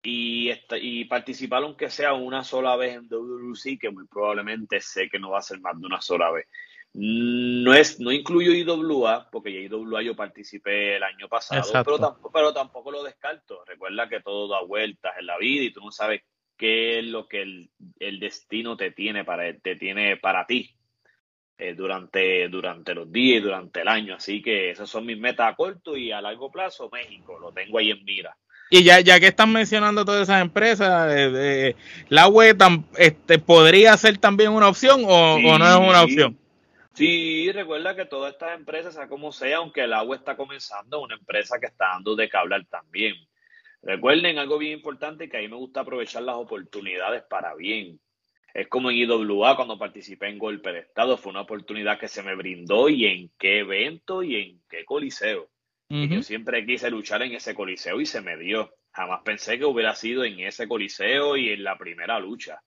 y, 0.00 0.52
y 0.80 1.04
participar 1.06 1.64
aunque 1.64 1.90
sea 1.90 2.14
una 2.14 2.44
sola 2.44 2.76
vez 2.76 2.94
en 2.94 3.08
WWC, 3.08 3.78
que 3.80 3.90
muy 3.90 4.06
probablemente 4.06 4.80
sé 4.80 5.08
que 5.08 5.18
no 5.18 5.30
va 5.30 5.40
a 5.40 5.42
ser 5.42 5.60
más 5.60 5.78
de 5.78 5.86
una 5.86 6.00
sola 6.00 6.30
vez. 6.30 6.46
No, 6.94 7.74
es, 7.74 8.00
no 8.00 8.10
incluyo 8.10 8.52
IWA, 8.52 9.28
porque 9.30 9.52
ya 9.52 9.60
IWA 9.60 10.02
yo 10.02 10.16
participé 10.16 10.96
el 10.96 11.02
año 11.02 11.28
pasado, 11.28 11.70
pero 11.84 11.98
tampoco, 11.98 12.32
pero 12.32 12.52
tampoco 12.52 12.90
lo 12.90 13.04
descarto. 13.04 13.62
Recuerda 13.66 14.08
que 14.08 14.20
todo 14.20 14.48
da 14.48 14.62
vueltas 14.62 15.14
en 15.18 15.26
la 15.26 15.38
vida 15.38 15.64
y 15.64 15.72
tú 15.72 15.80
no 15.80 15.92
sabes 15.92 16.22
qué 16.56 16.98
es 16.98 17.04
lo 17.04 17.28
que 17.28 17.42
el, 17.42 18.20
destino 18.20 18.76
te 18.76 18.90
tiene 18.90 19.24
para, 19.24 19.56
te 19.58 19.76
tiene 19.76 20.16
para 20.16 20.46
ti 20.46 20.74
eh, 21.56 21.74
durante, 21.74 22.48
durante 22.48 22.94
los 22.94 23.10
días 23.12 23.38
y 23.38 23.44
durante 23.44 23.82
el 23.82 23.88
año. 23.88 24.16
Así 24.16 24.42
que 24.42 24.70
esas 24.70 24.90
son 24.90 25.06
mis 25.06 25.18
metas 25.18 25.52
a 25.52 25.56
corto 25.56 25.96
y 25.96 26.10
a 26.10 26.20
largo 26.20 26.50
plazo. 26.50 26.90
México, 26.90 27.38
lo 27.38 27.52
tengo 27.52 27.78
ahí 27.78 27.90
en 27.90 28.04
mira. 28.04 28.36
Y 28.70 28.82
ya, 28.82 29.00
ya 29.00 29.18
que 29.18 29.28
están 29.28 29.52
mencionando 29.52 30.04
todas 30.04 30.22
esas 30.22 30.42
empresas, 30.42 31.10
eh, 31.16 31.74
¿la 32.08 32.28
web 32.28 32.58
este, 32.98 33.38
podría 33.38 33.96
ser 33.96 34.18
también 34.18 34.52
una 34.52 34.68
opción 34.68 35.02
o, 35.06 35.38
no 35.38 35.54
es 35.54 35.88
una 35.88 36.02
opción? 36.02 36.38
Sí, 36.98 37.52
recuerda 37.52 37.94
que 37.94 38.06
todas 38.06 38.32
estas 38.32 38.58
empresas, 38.58 38.92
sea 38.92 39.06
como 39.06 39.30
sea, 39.30 39.58
aunque 39.58 39.82
el 39.82 39.92
agua 39.92 40.16
está 40.16 40.36
comenzando, 40.36 41.00
una 41.00 41.14
empresa 41.14 41.60
que 41.60 41.66
está 41.66 41.90
dando 41.92 42.16
de 42.16 42.28
cablar 42.28 42.66
también. 42.66 43.14
Recuerden 43.82 44.36
algo 44.36 44.58
bien 44.58 44.72
importante 44.72 45.28
que 45.28 45.36
a 45.36 45.40
mí 45.40 45.46
me 45.46 45.54
gusta 45.54 45.82
aprovechar 45.82 46.24
las 46.24 46.34
oportunidades 46.34 47.22
para 47.30 47.54
bien. 47.54 48.00
Es 48.52 48.66
como 48.66 48.90
en 48.90 48.96
IWA 48.96 49.54
cuando 49.54 49.78
participé 49.78 50.26
en 50.26 50.40
Golpe 50.40 50.72
de 50.72 50.80
Estado, 50.80 51.16
fue 51.16 51.30
una 51.30 51.42
oportunidad 51.42 52.00
que 52.00 52.08
se 52.08 52.24
me 52.24 52.34
brindó 52.34 52.88
y 52.88 53.06
en 53.06 53.30
qué 53.38 53.60
evento 53.60 54.24
y 54.24 54.34
en 54.34 54.60
qué 54.68 54.84
coliseo. 54.84 55.48
Y 55.88 56.08
yo 56.08 56.20
siempre 56.24 56.66
quise 56.66 56.90
luchar 56.90 57.22
en 57.22 57.32
ese 57.32 57.54
coliseo 57.54 58.00
y 58.00 58.06
se 58.06 58.22
me 58.22 58.36
dio. 58.36 58.74
Jamás 58.90 59.20
pensé 59.24 59.56
que 59.56 59.66
hubiera 59.66 59.94
sido 59.94 60.24
en 60.24 60.40
ese 60.40 60.66
coliseo 60.66 61.36
y 61.36 61.50
en 61.50 61.62
la 61.62 61.78
primera 61.78 62.18
lucha 62.18 62.60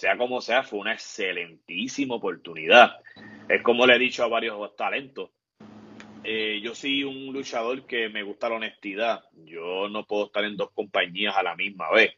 sea 0.00 0.16
como 0.16 0.40
sea, 0.40 0.62
fue 0.62 0.78
una 0.78 0.94
excelentísima 0.94 2.14
oportunidad. 2.14 3.00
Es 3.48 3.62
como 3.62 3.86
le 3.86 3.96
he 3.96 3.98
dicho 3.98 4.24
a 4.24 4.28
varios 4.28 4.74
talentos. 4.74 5.30
Eh, 6.24 6.60
yo 6.62 6.74
soy 6.74 7.04
un 7.04 7.32
luchador 7.32 7.86
que 7.86 8.08
me 8.08 8.22
gusta 8.22 8.48
la 8.48 8.56
honestidad. 8.56 9.22
Yo 9.44 9.88
no 9.90 10.06
puedo 10.06 10.26
estar 10.26 10.44
en 10.44 10.56
dos 10.56 10.70
compañías 10.72 11.36
a 11.36 11.42
la 11.42 11.54
misma 11.54 11.90
vez. 11.90 12.14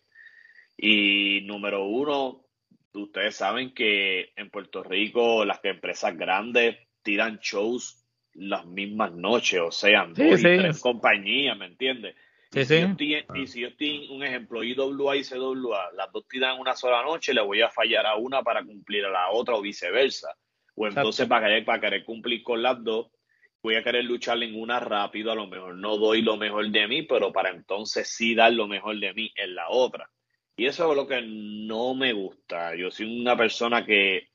Y 0.77 1.41
número 1.43 1.85
uno, 1.85 2.45
ustedes 2.95 3.35
saben 3.35 3.75
que 3.75 4.33
en 4.37 4.51
Puerto 4.51 4.85
Rico 4.85 5.45
las 5.45 5.65
empresas 5.65 6.17
grandes 6.17 6.77
tiran 7.03 7.39
shows 7.39 7.99
las 8.35 8.65
mismas 8.65 9.13
noches, 9.13 9.61
o 9.61 9.73
sea, 9.73 10.07
dos 10.07 10.41
tres 10.41 10.81
compañías, 10.81 11.59
¿me 11.59 11.67
entiendes? 11.67 12.15
Y, 12.55 13.47
si 13.47 13.61
yo 13.61 13.69
estoy, 13.69 14.09
un 14.11 14.23
ejemplo, 14.23 14.63
IWA 14.63 15.17
y 15.17 15.25
CWA, 15.25 15.93
las 15.93 16.13
dos 16.13 16.27
tiran 16.29 16.61
una 16.61 16.77
sola 16.77 17.03
noche, 17.03 17.33
le 17.33 17.41
voy 17.41 17.63
a 17.63 17.71
fallar 17.71 18.05
a 18.07 18.17
una 18.17 18.43
para 18.43 18.63
cumplir 18.63 19.07
a 19.07 19.11
la 19.11 19.31
otra 19.31 19.55
o 19.55 19.63
viceversa. 19.63 20.37
O 20.75 20.87
entonces 20.87 21.27
para 21.27 21.47
querer, 21.47 21.65
para 21.65 21.81
querer 21.81 22.05
cumplir 22.05 22.43
con 22.43 22.63
las 22.63 22.83
dos, 22.85 23.11
voy 23.63 23.77
a 23.77 23.83
querer 23.83 24.05
luchar 24.05 24.43
en 24.43 24.61
una 24.61 24.81
rápido, 24.81 25.33
a 25.33 25.35
lo 25.35 25.47
mejor 25.47 25.77
no 25.77 25.97
doy 25.97 26.21
lo 26.21 26.37
mejor 26.37 26.69
de 26.69 26.87
mí, 26.87 27.03
pero 27.03 27.33
para 27.33 27.51
entonces 27.51 28.09
sí 28.09 28.35
dar 28.35 28.53
lo 28.53 28.67
mejor 28.67 28.99
de 28.99 29.15
mí 29.15 29.33
en 29.37 29.55
la 29.55 29.71
otra. 29.71 30.11
Y 30.55 30.67
eso 30.67 30.91
es 30.91 30.97
lo 30.97 31.07
que 31.07 31.23
no 31.23 31.95
me 31.95 32.13
gusta. 32.13 32.75
Yo 32.75 32.91
soy 32.91 33.21
una 33.21 33.37
persona 33.37 33.87
que 33.87 34.29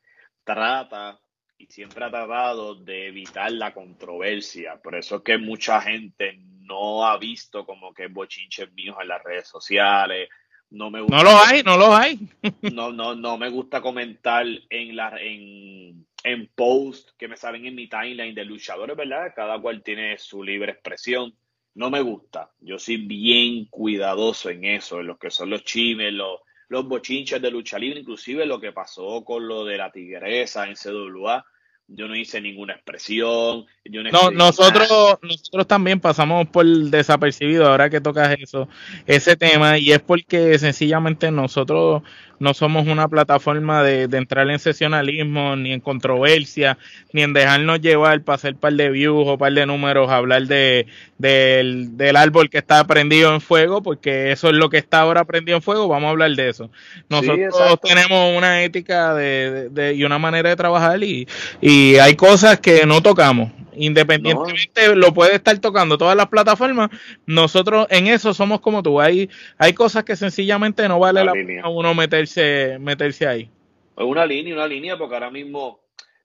trata 0.43 1.19
y 1.57 1.67
siempre 1.67 2.05
ha 2.05 2.09
tratado 2.09 2.75
de 2.75 3.07
evitar 3.07 3.51
la 3.51 3.73
controversia. 3.73 4.79
Por 4.81 4.95
eso 4.95 5.17
es 5.17 5.21
que 5.21 5.37
mucha 5.37 5.81
gente 5.81 6.39
no 6.67 7.05
ha 7.05 7.17
visto 7.17 7.65
como 7.65 7.93
que 7.93 8.07
bochinches 8.07 8.71
míos 8.73 8.97
en 9.01 9.07
las 9.07 9.23
redes 9.23 9.47
sociales. 9.47 10.29
No 10.69 10.91
me 10.91 11.01
gusta, 11.01 11.17
No 11.17 11.23
los 11.23 11.33
hay, 11.33 11.63
no 11.63 11.77
los 11.77 11.89
hay. 11.89 12.19
no, 12.73 12.91
no, 12.91 13.15
no 13.15 13.37
me 13.37 13.49
gusta 13.49 13.81
comentar 13.81 14.45
en 14.69 14.95
la 14.95 15.17
en, 15.19 16.05
en 16.23 16.47
post 16.53 17.11
que 17.17 17.27
me 17.27 17.37
salen 17.37 17.65
en 17.65 17.75
mi 17.75 17.87
timeline 17.87 18.35
de 18.35 18.45
luchadores, 18.45 18.97
¿verdad? 18.97 19.33
Cada 19.35 19.59
cual 19.59 19.81
tiene 19.81 20.17
su 20.17 20.43
libre 20.43 20.73
expresión 20.73 21.33
no 21.77 21.91
me 21.91 22.01
gusta. 22.01 22.51
Yo 22.59 22.79
soy 22.79 22.97
bien 22.97 23.65
cuidadoso 23.65 24.49
en 24.49 24.65
eso, 24.65 24.99
en 24.99 25.07
lo 25.07 25.19
que 25.19 25.29
son 25.29 25.51
los 25.51 25.63
chimes, 25.63 26.11
los, 26.11 26.39
los 26.69 26.87
bochinches 26.87 27.39
de 27.39 27.51
lucha 27.51 27.77
libre, 27.77 27.99
inclusive 27.99 28.47
lo 28.47 28.59
que 28.59 28.71
pasó 28.71 29.23
con 29.23 29.47
lo 29.47 29.63
de 29.63 29.77
la 29.77 29.91
tigresa 29.91 30.67
en 30.67 30.73
CWA 30.73 31.45
yo 31.87 32.07
no 32.07 32.15
hice 32.15 32.41
ninguna 32.41 32.73
expresión. 32.73 33.65
Yo 33.85 34.03
no, 34.03 34.31
nosotros, 34.31 35.17
nosotros 35.21 35.67
también 35.67 35.99
pasamos 35.99 36.47
por 36.47 36.65
desapercibido 36.65 37.67
ahora 37.67 37.89
que 37.89 38.01
tocas 38.01 38.35
eso, 38.39 38.67
ese 39.05 39.37
tema, 39.37 39.77
y 39.77 39.93
es 39.93 39.99
porque 39.99 40.59
sencillamente 40.59 41.31
nosotros 41.31 42.03
no 42.39 42.53
somos 42.53 42.87
una 42.87 43.07
plataforma 43.07 43.81
de, 43.83 44.03
entrar 44.17 44.49
en 44.49 44.59
sesionalismo, 44.59 45.55
ni 45.55 45.73
en 45.73 45.79
controversia, 45.79 46.77
ni 47.13 47.23
en 47.23 47.33
dejarnos 47.33 47.81
llevar 47.81 48.21
para 48.21 48.35
hacer 48.35 48.55
par 48.55 48.73
de 48.73 48.89
views 48.89 49.23
o 49.27 49.37
par 49.37 49.53
de 49.53 49.65
números, 49.65 50.09
hablar 50.09 50.43
de, 50.43 50.87
del, 51.17 51.97
del 51.97 52.15
árbol 52.15 52.49
que 52.49 52.59
está 52.59 52.85
prendido 52.85 53.33
en 53.33 53.41
fuego, 53.41 53.81
porque 53.81 54.31
eso 54.31 54.49
es 54.49 54.53
lo 54.53 54.69
que 54.69 54.77
está 54.77 54.99
ahora 54.99 55.25
prendido 55.25 55.57
en 55.57 55.63
fuego, 55.63 55.87
vamos 55.87 56.07
a 56.07 56.11
hablar 56.11 56.31
de 56.31 56.49
eso. 56.49 56.69
Nosotros 57.09 57.79
tenemos 57.81 58.37
una 58.37 58.63
ética 58.63 59.13
de, 59.13 59.93
y 59.95 60.03
una 60.03 60.19
manera 60.19 60.49
de 60.49 60.55
trabajar 60.55 61.03
y, 61.03 61.27
y 61.61 61.76
hay 62.01 62.15
cosas 62.15 62.59
que 62.59 62.85
no 62.85 63.01
tocamos. 63.01 63.51
Independientemente 63.77 64.95
lo 64.95 65.13
puede 65.13 65.35
estar 65.35 65.57
tocando 65.59 65.97
todas 65.97 66.15
las 66.15 66.27
plataformas, 66.27 66.89
nosotros 67.25 67.87
en 67.89 68.07
eso 68.07 68.33
somos 68.33 68.59
como 68.59 68.81
tú. 68.81 68.99
Hay, 68.99 69.29
hay 69.57 69.73
cosas 69.73 70.03
que 70.03 70.15
sencillamente 70.15 70.87
no 70.87 70.99
vale 70.99 71.23
la 71.23 71.33
pena 71.33 71.69
uno 71.69 71.93
meterse, 71.93 72.77
meterse 72.79 73.27
ahí. 73.27 73.49
Una 73.95 74.25
línea, 74.25 74.55
una 74.55 74.67
línea, 74.67 74.97
porque 74.97 75.15
ahora 75.15 75.31
mismo, 75.31 75.81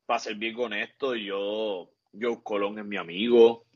para 0.06 0.18
ser 0.18 0.36
bien 0.36 0.56
honesto, 0.58 1.14
yo, 1.14 1.90
yo 2.12 2.42
Colón 2.42 2.78
es 2.78 2.84
mi 2.84 2.96
amigo, 2.96 3.66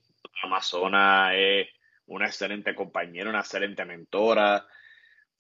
Amazona 0.42 1.34
es 1.34 1.68
una 2.06 2.26
excelente 2.26 2.74
compañera, 2.74 3.30
una 3.30 3.40
excelente 3.40 3.84
mentora. 3.84 4.66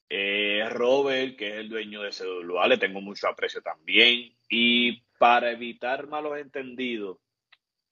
Eh, 0.08 0.64
Robert, 0.70 1.36
que 1.36 1.48
es 1.48 1.54
el 1.56 1.68
dueño 1.68 2.02
de 2.02 2.10
CWA, 2.10 2.68
le 2.68 2.78
tengo 2.78 3.00
mucho 3.00 3.28
aprecio 3.28 3.60
también. 3.60 4.32
Y 4.48 5.02
para 5.18 5.50
evitar 5.50 6.06
malos 6.08 6.38
entendidos, 6.38 7.18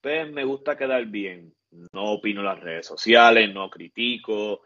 pues 0.00 0.30
me 0.30 0.44
gusta 0.44 0.76
quedar 0.76 1.06
bien. 1.06 1.54
No 1.92 2.12
opino 2.12 2.42
las 2.42 2.60
redes 2.60 2.86
sociales, 2.86 3.52
no 3.52 3.68
critico, 3.68 4.62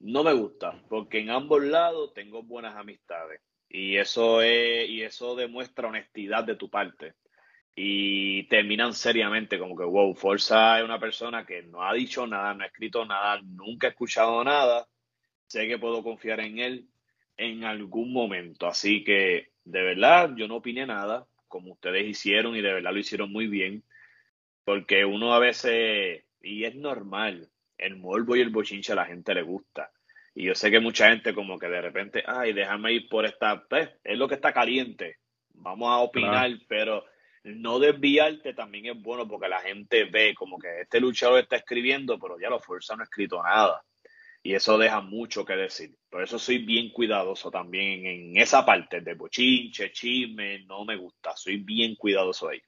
no 0.00 0.22
me 0.22 0.32
gusta, 0.32 0.80
porque 0.88 1.18
en 1.20 1.30
ambos 1.30 1.62
lados 1.62 2.14
tengo 2.14 2.42
buenas 2.42 2.76
amistades 2.76 3.40
y 3.68 3.96
eso 3.96 4.40
es 4.42 4.88
y 4.88 5.02
eso 5.02 5.34
demuestra 5.34 5.88
honestidad 5.88 6.44
de 6.44 6.56
tu 6.56 6.70
parte. 6.70 7.14
Y 7.74 8.44
terminan 8.48 8.94
seriamente 8.94 9.58
como 9.58 9.76
que, 9.76 9.84
wow, 9.84 10.14
Forza 10.14 10.78
es 10.78 10.84
una 10.84 10.98
persona 10.98 11.44
que 11.44 11.62
no 11.62 11.82
ha 11.82 11.92
dicho 11.92 12.26
nada, 12.26 12.54
no 12.54 12.64
ha 12.64 12.68
escrito 12.68 13.04
nada, 13.04 13.40
nunca 13.42 13.88
ha 13.88 13.90
escuchado 13.90 14.42
nada. 14.42 14.86
Sé 15.46 15.68
que 15.68 15.78
puedo 15.78 16.02
confiar 16.02 16.40
en 16.40 16.58
él 16.58 16.88
en 17.36 17.64
algún 17.64 18.14
momento. 18.14 18.66
Así 18.66 19.04
que, 19.04 19.50
de 19.64 19.82
verdad, 19.82 20.30
yo 20.36 20.48
no 20.48 20.56
opiné 20.56 20.86
nada, 20.86 21.26
como 21.48 21.72
ustedes 21.72 22.06
hicieron 22.06 22.56
y 22.56 22.62
de 22.62 22.72
verdad 22.72 22.92
lo 22.92 22.98
hicieron 22.98 23.32
muy 23.32 23.46
bien 23.46 23.84
porque 24.66 25.04
uno 25.04 25.32
a 25.32 25.38
veces, 25.38 26.24
y 26.42 26.64
es 26.64 26.74
normal, 26.74 27.48
el 27.78 27.96
morbo 27.96 28.34
y 28.34 28.40
el 28.40 28.50
bochinche 28.50 28.92
a 28.92 28.96
la 28.96 29.04
gente 29.04 29.32
le 29.32 29.42
gusta. 29.42 29.92
Y 30.34 30.44
yo 30.44 30.56
sé 30.56 30.72
que 30.72 30.80
mucha 30.80 31.08
gente 31.08 31.32
como 31.34 31.56
que 31.56 31.68
de 31.68 31.80
repente, 31.80 32.24
ay, 32.26 32.52
déjame 32.52 32.92
ir 32.92 33.08
por 33.08 33.24
esta, 33.24 33.64
pues, 33.68 33.88
es 34.02 34.18
lo 34.18 34.26
que 34.26 34.34
está 34.34 34.52
caliente, 34.52 35.18
vamos 35.50 35.88
a 35.88 35.98
opinar, 35.98 36.50
pero 36.66 37.04
no 37.44 37.78
desviarte 37.78 38.54
también 38.54 38.86
es 38.86 39.00
bueno 39.00 39.28
porque 39.28 39.48
la 39.48 39.60
gente 39.60 40.04
ve 40.04 40.34
como 40.34 40.58
que 40.58 40.80
este 40.80 41.00
luchador 41.00 41.38
está 41.38 41.54
escribiendo, 41.54 42.18
pero 42.18 42.36
ya 42.40 42.50
lo 42.50 42.58
fuerza 42.58 42.96
no 42.96 43.02
ha 43.02 43.04
escrito 43.04 43.40
nada. 43.40 43.84
Y 44.46 44.54
eso 44.54 44.78
deja 44.78 45.00
mucho 45.00 45.44
que 45.44 45.56
decir. 45.56 45.96
Por 46.08 46.22
eso 46.22 46.38
soy 46.38 46.58
bien 46.58 46.90
cuidadoso 46.90 47.50
también 47.50 48.06
en 48.06 48.36
esa 48.36 48.64
parte 48.64 49.00
de 49.00 49.14
bochinche, 49.14 49.90
chisme, 49.90 50.60
no 50.66 50.84
me 50.84 50.94
gusta. 50.94 51.36
Soy 51.36 51.56
bien 51.56 51.96
cuidadoso 51.96 52.50
ahí. 52.50 52.60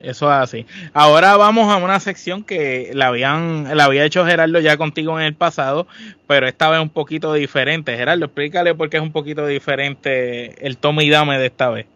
Eso 0.00 0.26
es 0.26 0.36
así. 0.36 0.66
Ahora 0.92 1.36
vamos 1.36 1.72
a 1.72 1.76
una 1.76 2.00
sección 2.00 2.42
que 2.42 2.90
la 2.94 3.06
habían, 3.06 3.76
la 3.76 3.84
había 3.84 4.04
hecho 4.04 4.26
Gerardo 4.26 4.58
ya 4.58 4.76
contigo 4.76 5.20
en 5.20 5.26
el 5.26 5.36
pasado, 5.36 5.86
pero 6.26 6.48
esta 6.48 6.68
vez 6.68 6.80
un 6.80 6.90
poquito 6.90 7.32
diferente. 7.32 7.96
Gerardo, 7.96 8.24
explícale 8.24 8.74
por 8.74 8.90
qué 8.90 8.96
es 8.96 9.04
un 9.04 9.12
poquito 9.12 9.46
diferente 9.46 10.66
el 10.66 10.78
toma 10.78 11.04
y 11.04 11.10
dame 11.10 11.38
de 11.38 11.46
esta 11.46 11.70
vez. 11.70 11.86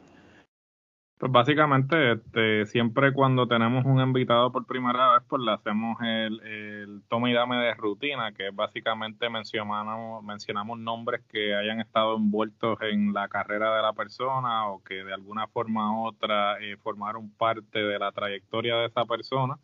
Pues 1.19 1.33
básicamente, 1.33 2.13
este, 2.13 2.67
siempre 2.67 3.15
cuando 3.15 3.49
tenemos 3.49 3.87
un 3.87 4.01
invitado 4.01 4.53
por 4.53 4.67
primera 4.67 5.15
vez, 5.15 5.23
pues 5.27 5.41
le 5.41 5.51
hacemos 5.51 5.97
el, 6.03 6.41
el 6.43 7.03
toma 7.09 7.31
y 7.31 7.33
dame 7.33 7.57
de 7.57 7.73
rutina, 7.75 8.33
que 8.33 8.51
básicamente 8.51 9.31
mencionamos, 9.31 10.23
mencionamos 10.23 10.79
nombres 10.79 11.23
que 11.27 11.55
hayan 11.55 11.81
estado 11.81 12.17
envueltos 12.17 12.79
en 12.83 13.15
la 13.15 13.29
carrera 13.29 13.75
de 13.75 13.83
la 13.83 13.95
persona 13.95 14.69
o 14.69 14.83
que 14.83 15.05
de 15.05 15.15
alguna 15.15 15.47
forma 15.47 15.99
u 15.99 16.07
otra 16.07 16.61
eh, 16.61 16.77
formaron 16.83 17.31
parte 17.31 17.79
de 17.79 17.99
la 17.99 18.13
trayectoria 18.13 18.77
de 18.77 18.87
esa 18.87 19.07
persona. 19.07 19.59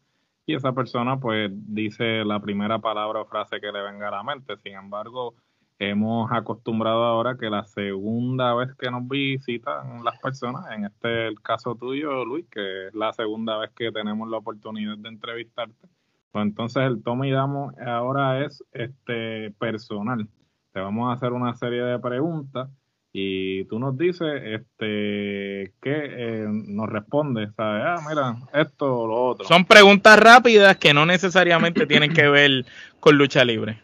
Y 0.46 0.54
esa 0.54 0.72
persona 0.72 1.20
pues 1.20 1.50
dice 1.52 2.24
la 2.24 2.40
primera 2.40 2.78
palabra 2.78 3.20
o 3.20 3.26
frase 3.26 3.60
que 3.60 3.70
le 3.70 3.82
venga 3.82 4.08
a 4.08 4.10
la 4.10 4.22
mente. 4.22 4.56
Sin 4.62 4.72
embargo, 4.72 5.34
hemos 5.78 6.30
acostumbrado 6.32 7.04
ahora 7.04 7.36
que 7.36 7.50
la 7.50 7.64
segunda 7.64 8.54
vez 8.54 8.74
que 8.78 8.90
nos 8.90 9.08
visitan 9.08 10.04
las 10.04 10.18
personas, 10.20 10.70
en 10.70 10.84
este 10.84 11.26
el 11.28 11.40
caso 11.40 11.74
tuyo, 11.74 12.24
Luis, 12.24 12.46
que 12.50 12.88
es 12.88 12.94
la 12.94 13.12
segunda 13.12 13.58
vez 13.58 13.70
que 13.70 13.90
tenemos 13.90 14.28
la 14.28 14.38
oportunidad 14.38 14.96
de 14.98 15.08
entrevistarte, 15.08 15.88
pues 16.30 16.42
entonces 16.42 16.82
el 16.84 17.02
toma 17.02 17.26
y 17.26 17.30
damos 17.30 17.74
ahora 17.78 18.44
es 18.44 18.64
este 18.72 19.50
personal. 19.58 20.28
Te 20.72 20.80
vamos 20.80 21.10
a 21.10 21.12
hacer 21.12 21.32
una 21.32 21.54
serie 21.54 21.82
de 21.82 21.98
preguntas 21.98 22.70
y 23.12 23.64
tú 23.66 23.78
nos 23.78 23.98
dices 23.98 24.42
este 24.42 25.74
que 25.82 25.84
eh, 25.84 26.46
nos 26.48 26.88
respondes, 26.88 27.50
¿sabes? 27.54 27.82
Ah, 27.86 27.96
mira, 28.08 28.36
esto 28.54 29.00
o 29.00 29.06
lo 29.06 29.24
otro. 29.26 29.46
Son 29.46 29.66
preguntas 29.66 30.18
rápidas 30.18 30.78
que 30.78 30.94
no 30.94 31.04
necesariamente 31.04 31.86
tienen 31.86 32.14
que 32.14 32.26
ver 32.28 32.64
con 33.00 33.18
lucha 33.18 33.44
libre. 33.44 33.78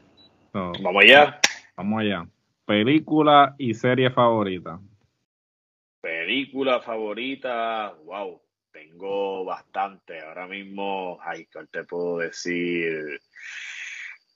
Vamos 0.55 1.03
allá. 1.03 1.41
Vamos 1.79 2.01
allá. 2.01 2.27
Película 2.65 3.55
y 3.57 3.73
serie 3.73 4.11
favorita. 4.11 4.81
Película 6.01 6.81
favorita, 6.81 7.95
wow, 8.05 8.43
tengo 8.73 9.45
bastante. 9.45 10.21
Ahora 10.21 10.49
mismo, 10.49 11.21
ay, 11.23 11.47
¿qué 11.47 11.61
te 11.71 11.85
puedo 11.85 12.19
decir? 12.19 13.21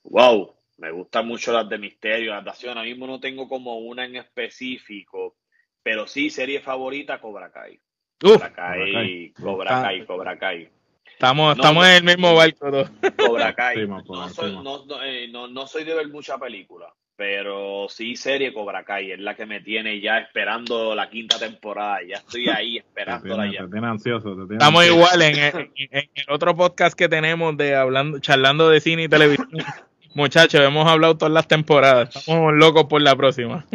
Wow, 0.05 0.55
me 0.79 0.93
gustan 0.93 1.27
mucho 1.27 1.53
las 1.53 1.69
de 1.69 1.79
misterio, 1.79 2.31
las 2.31 2.45
de 2.45 2.51
acción. 2.51 2.79
Ahora 2.79 2.89
mismo 2.89 3.09
no 3.09 3.19
tengo 3.19 3.49
como 3.49 3.77
una 3.79 4.05
en 4.05 4.15
específico, 4.15 5.35
pero 5.83 6.07
sí, 6.07 6.31
serie 6.31 6.61
favorita, 6.61 7.21
Cobra 7.21 7.51
Kai. 7.51 7.77
Cobra 8.21 8.53
Kai, 8.53 9.33
Cobra 9.33 9.83
Kai, 9.83 10.07
Cobra 10.07 10.39
Kai. 10.39 10.71
Estamos, 11.07 11.57
estamos 11.57 11.85
en 11.89 11.95
el 11.97 12.05
mismo 12.05 12.37
barco. 12.37 12.71
Cobra 13.17 13.53
Kai. 13.53 13.85
no, 13.85 14.29
soy, 14.29 14.57
eh, 15.03 15.29
no, 15.29 15.49
no, 15.49 15.67
soy 15.67 15.83
de 15.83 15.95
ver 15.95 16.07
mucha 16.07 16.39
película, 16.39 16.95
pero 17.23 17.89
sí 17.89 18.17
serie 18.17 18.53
Cobra 18.53 18.83
Kai 18.83 19.13
es 19.13 19.21
la 19.21 19.37
que 19.37 19.47
me 19.47 19.61
tiene 19.61 20.01
ya 20.01 20.19
esperando 20.19 20.93
la 20.93 21.09
quinta 21.09 21.39
temporada. 21.39 21.99
Ya 22.03 22.17
estoy 22.17 22.49
ahí 22.49 22.79
esperándola 22.79 23.47
ya. 23.47 23.65
Te 23.69 23.79
ansioso. 23.79 24.37
Estamos 24.51 24.85
igual 24.85 25.23
en 25.23 25.55
el, 25.93 26.11
otro 26.29 26.57
podcast 26.57 26.99
que 26.99 27.09
tenemos 27.09 27.57
de 27.57 27.77
hablando, 27.77 28.19
charlando 28.19 28.69
de 28.71 28.81
cine 28.81 29.05
y 29.05 29.09
televisión. 29.09 29.49
Muchachos, 30.17 30.63
hemos 30.63 30.85
hablado 30.89 31.17
todas 31.17 31.33
las 31.33 31.47
temporadas. 31.47 32.17
Estamos 32.17 32.55
locos 32.55 32.87
por 32.87 33.01
la 33.01 33.15
próxima. 33.15 33.67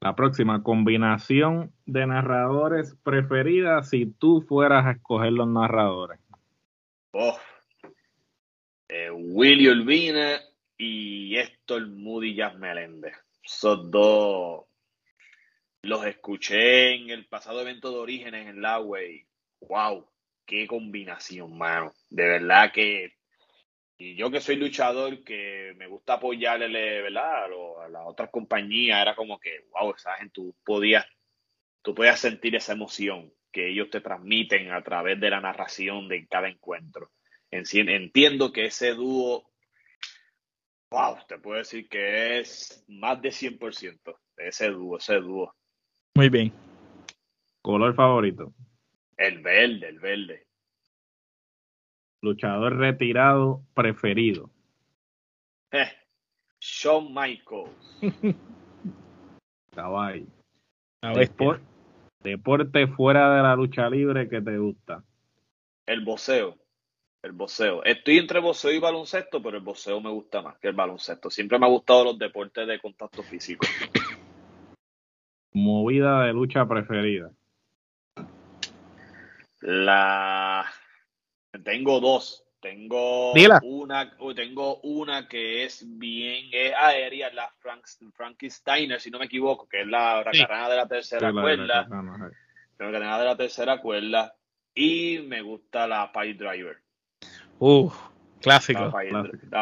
La 0.00 0.16
próxima, 0.16 0.64
combinación 0.64 1.72
de 1.86 2.04
narradores 2.04 2.96
preferida 3.04 3.84
si 3.84 4.06
tú 4.06 4.42
fueras 4.42 4.86
a 4.86 4.90
escoger 4.90 5.34
los 5.34 5.46
narradores. 5.46 6.18
Oh. 7.12 7.38
Eh, 8.88 9.12
Willy 9.12 9.68
Urbina 9.68 10.40
y 10.78 11.36
Héctor 11.36 11.88
Moody 11.88 12.36
Jazz 12.36 12.56
Meléndez. 12.56 13.14
Esos 13.42 13.90
dos 13.90 14.66
los 15.82 16.06
escuché 16.06 16.94
en 16.94 17.10
el 17.10 17.26
pasado 17.26 17.60
evento 17.60 17.90
de 17.90 17.98
Orígenes 17.98 18.46
en 18.46 18.62
la 18.62 18.80
Way. 18.80 19.26
¡Wow! 19.60 20.08
¡Qué 20.46 20.66
combinación, 20.66 21.58
mano! 21.58 21.92
De 22.08 22.26
verdad 22.26 22.72
que. 22.72 23.14
Y 24.00 24.14
yo 24.14 24.30
que 24.30 24.40
soy 24.40 24.54
luchador, 24.54 25.24
que 25.24 25.72
me 25.76 25.88
gusta 25.88 26.14
apoyarle, 26.14 27.02
¿verdad? 27.02 27.46
A, 27.46 27.88
las 27.88 28.02
otras 28.06 28.30
compañías, 28.30 29.02
era 29.02 29.16
como 29.16 29.40
que, 29.40 29.64
wow, 29.72 29.92
esa 29.92 30.14
gente, 30.14 30.34
tú 30.34 30.54
podías, 30.64 31.04
tú 31.82 31.96
podías 31.96 32.20
sentir 32.20 32.54
esa 32.54 32.74
emoción 32.74 33.32
que 33.50 33.70
ellos 33.70 33.90
te 33.90 34.00
transmiten 34.00 34.70
a 34.70 34.84
través 34.84 35.18
de 35.18 35.30
la 35.30 35.40
narración 35.40 36.06
de 36.06 36.28
cada 36.28 36.48
encuentro. 36.48 37.10
Entiendo 37.50 38.52
que 38.52 38.66
ese 38.66 38.94
dúo 38.94 39.47
Wow, 40.90 41.18
te 41.28 41.38
puedo 41.38 41.58
decir 41.58 41.88
que 41.88 42.38
es 42.38 42.84
más 42.88 43.20
de 43.20 43.30
100% 43.30 44.16
ese 44.38 44.70
dúo, 44.70 44.96
ese 44.96 45.16
dúo. 45.16 45.52
Muy 46.16 46.28
bien. 46.30 46.52
¿Color 47.62 47.94
favorito? 47.94 48.54
El 49.16 49.40
verde, 49.42 49.88
el 49.88 49.98
verde. 50.00 50.46
Luchador 52.22 52.76
retirado 52.76 53.62
preferido. 53.74 54.50
Eh, 55.72 55.90
Shawn 56.60 57.12
Michaels. 57.12 58.00
Caballo. 59.74 60.26
Depor- 61.02 61.60
deporte 62.20 62.86
fuera 62.88 63.36
de 63.36 63.42
la 63.42 63.54
lucha 63.54 63.88
libre 63.90 64.28
que 64.28 64.40
te 64.40 64.56
gusta. 64.58 65.04
El 65.86 66.04
boxeo. 66.04 66.56
El 67.22 67.32
boxeo. 67.32 67.82
Estoy 67.84 68.18
entre 68.18 68.38
boxeo 68.38 68.70
y 68.70 68.78
baloncesto, 68.78 69.42
pero 69.42 69.56
el 69.56 69.62
boxeo 69.64 70.00
me 70.00 70.10
gusta 70.10 70.40
más 70.40 70.56
que 70.58 70.68
el 70.68 70.74
baloncesto. 70.74 71.30
Siempre 71.30 71.58
me 71.58 71.66
ha 71.66 71.68
gustado 71.68 72.04
los 72.04 72.18
deportes 72.18 72.66
de 72.66 72.78
contacto 72.78 73.22
físico. 73.24 73.66
Movida 75.52 76.22
de 76.24 76.32
lucha 76.32 76.64
preferida. 76.66 77.32
La 79.60 80.64
tengo 81.64 82.00
dos. 82.00 82.44
Tengo 82.60 83.32
Dila. 83.34 83.60
una, 83.62 84.16
tengo 84.34 84.80
una 84.80 85.28
que 85.28 85.62
es 85.64 85.84
bien 85.96 86.46
es 86.52 86.72
aérea, 86.74 87.32
la 87.32 87.48
Frank, 87.60 87.84
Frankensteiner, 88.14 89.00
si 89.00 89.12
no 89.12 89.20
me 89.20 89.26
equivoco, 89.26 89.68
que 89.68 89.82
es 89.82 89.86
la 89.86 90.24
Sí. 90.32 90.40
huracana 90.40 90.68
de 90.68 90.76
la 90.76 90.88
tercera 90.88 91.30
la- 91.30 91.40
cuerda. 91.40 91.66
la- 91.66 91.86
la- 91.88 92.02
la- 92.18 92.30
La 92.78 92.88
huracana 92.88 93.18
de 93.18 93.24
la 93.24 93.36
tercera 93.36 93.80
cuerda. 93.80 94.34
Y 94.74 95.18
me 95.26 95.40
gusta 95.42 95.86
la 95.86 96.12
Pie 96.12 96.34
Driver. 96.34 96.78
Uf, 97.58 97.94
clásico. 98.40 98.92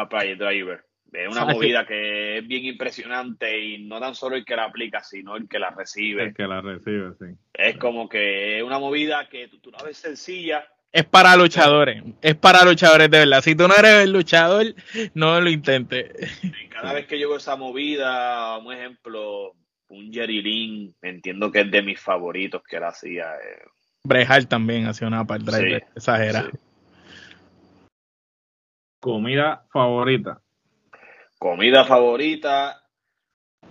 Pie 0.09 0.35
Driver. 0.35 0.83
Es 1.13 1.27
una 1.27 1.41
¿Sabes 1.41 1.55
movida 1.55 1.85
que 1.87 2.37
es 2.39 2.47
bien 2.47 2.65
impresionante 2.65 3.59
y 3.59 3.85
no 3.87 3.99
tan 3.99 4.13
solo 4.13 4.35
el 4.35 4.43
que 4.45 4.55
la 4.55 4.65
aplica, 4.65 5.01
sino 5.03 5.35
el 5.37 5.47
que 5.47 5.57
la 5.57 5.69
recibe. 5.71 6.23
El 6.25 6.33
que 6.33 6.43
la 6.47 6.61
recibe, 6.61 7.13
sí. 7.17 7.25
Es 7.53 7.77
como 7.77 8.07
que 8.09 8.57
es 8.57 8.63
una 8.63 8.77
movida 8.77 9.27
que 9.29 9.47
tú, 9.47 9.59
tú 9.59 9.71
la 9.71 9.81
ves 9.83 9.97
sencilla, 9.97 10.67
Es 10.91 11.05
para 11.05 11.35
luchadores. 11.35 12.03
Es 12.21 12.35
para 12.35 12.63
luchadores 12.65 13.09
de 13.09 13.19
verdad. 13.19 13.41
Si 13.41 13.55
tú 13.55 13.67
no 13.67 13.73
eres 13.75 14.03
el 14.03 14.11
luchador, 14.11 14.65
no 15.13 15.39
lo 15.41 15.49
intentes. 15.49 16.11
Y 16.43 16.67
cada 16.69 16.93
vez 16.93 17.07
que 17.07 17.19
yo 17.19 17.29
veo 17.29 17.37
esa 17.37 17.55
movida, 17.55 18.57
un 18.57 18.71
ejemplo, 18.73 19.53
un 19.89 20.11
Jerry 20.11 20.41
Lynn, 20.41 20.95
entiendo 21.01 21.51
que 21.51 21.61
es 21.61 21.71
de 21.71 21.81
mis 21.81 21.99
favoritos 21.99 22.61
que 22.63 22.77
él 22.77 22.83
hacía. 22.83 23.33
eh, 23.35 23.63
Brejal 24.03 24.47
también 24.47 24.85
hacía 24.87 25.07
una 25.07 25.25
part 25.25 25.43
driver 25.43 25.81
Sí, 25.81 25.87
exagerada. 25.95 26.49
sí. 26.51 26.57
Comida 29.07 29.63
favorita. 29.71 30.41
Comida 31.39 31.85
favorita, 31.85 32.83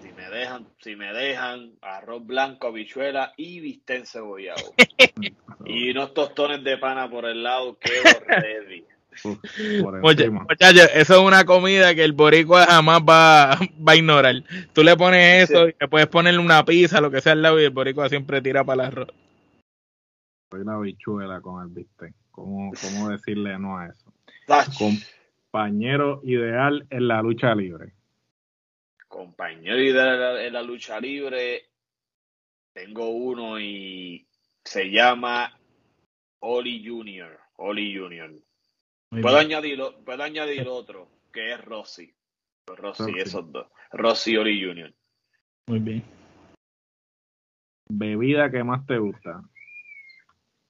si 0.00 0.10
me 0.12 0.30
dejan, 0.30 0.66
si 0.80 0.96
me 0.96 1.12
dejan, 1.12 1.74
arroz 1.82 2.24
blanco, 2.24 2.68
habichuela 2.68 3.34
y 3.36 3.60
bistec 3.60 4.06
cebollado. 4.06 4.72
y 5.66 5.90
unos 5.90 6.14
tostones 6.14 6.64
de 6.64 6.78
pana 6.78 7.10
por 7.10 7.26
el 7.26 7.42
lado, 7.42 7.76
que 7.78 7.90
ready. 8.26 8.86
Muchachos, 10.48 10.88
eso 10.94 11.14
es 11.16 11.20
una 11.20 11.44
comida 11.44 11.94
que 11.94 12.04
el 12.04 12.14
boricua 12.14 12.64
jamás 12.64 13.02
va, 13.02 13.58
va 13.86 13.92
a 13.92 13.96
ignorar. 13.96 14.42
Tú 14.72 14.82
le 14.82 14.96
pones 14.96 15.50
eso 15.50 15.66
Sí. 15.66 15.72
y 15.72 15.76
le 15.78 15.88
puedes 15.88 16.06
ponerle 16.06 16.40
una 16.40 16.64
pizza, 16.64 17.02
lo 17.02 17.10
que 17.10 17.20
sea 17.20 17.32
al 17.32 17.42
lado, 17.42 17.60
y 17.60 17.64
el 17.64 17.70
boricua 17.70 18.08
siempre 18.08 18.40
tira 18.40 18.64
para 18.64 18.84
el 18.84 18.88
arroz. 18.88 19.08
Soy 20.50 20.64
la 20.64 20.78
bichuela 20.78 21.42
con 21.42 21.62
el 21.62 21.68
bistec. 21.68 22.14
¿Cómo, 22.30 22.72
¿Cómo 22.80 23.10
decirle 23.10 23.58
no 23.58 23.76
a 23.78 23.88
eso? 23.88 24.10
Tach, 24.46 24.68
Compañero 25.56 26.20
ideal 26.22 26.86
en 26.90 27.08
la 27.08 27.22
lucha 27.22 27.54
libre. 27.54 27.94
Compañero 29.08 29.80
y 29.80 29.90
de 29.90 30.50
la, 30.50 30.62
lucha 30.62 31.00
libre, 31.00 31.70
tengo 32.74 33.08
uno 33.08 33.58
y 33.58 34.26
se 34.62 34.90
llama 34.90 35.58
Oli 36.40 36.86
Junior. 36.86 37.40
Oli 37.56 37.96
Junior. 37.96 38.32
Puedo 39.08 39.38
añadir, 39.38 39.80
puedo 40.04 40.22
añadir 40.22 40.68
otro, 40.68 41.08
que 41.32 41.54
es 41.54 41.64
Rossi. 41.64 42.14
Rossi, 42.66 43.02
Rossi. 43.04 43.18
esos 43.18 43.50
dos. 43.50 43.66
Rossi 43.92 44.32
y 44.32 44.36
Oli 44.36 44.62
Junior. 44.62 44.92
Muy 45.68 45.78
bien. 45.78 46.04
Bebida 47.88 48.50
que 48.50 48.62
más 48.62 48.84
te 48.84 48.98
gusta. 48.98 49.40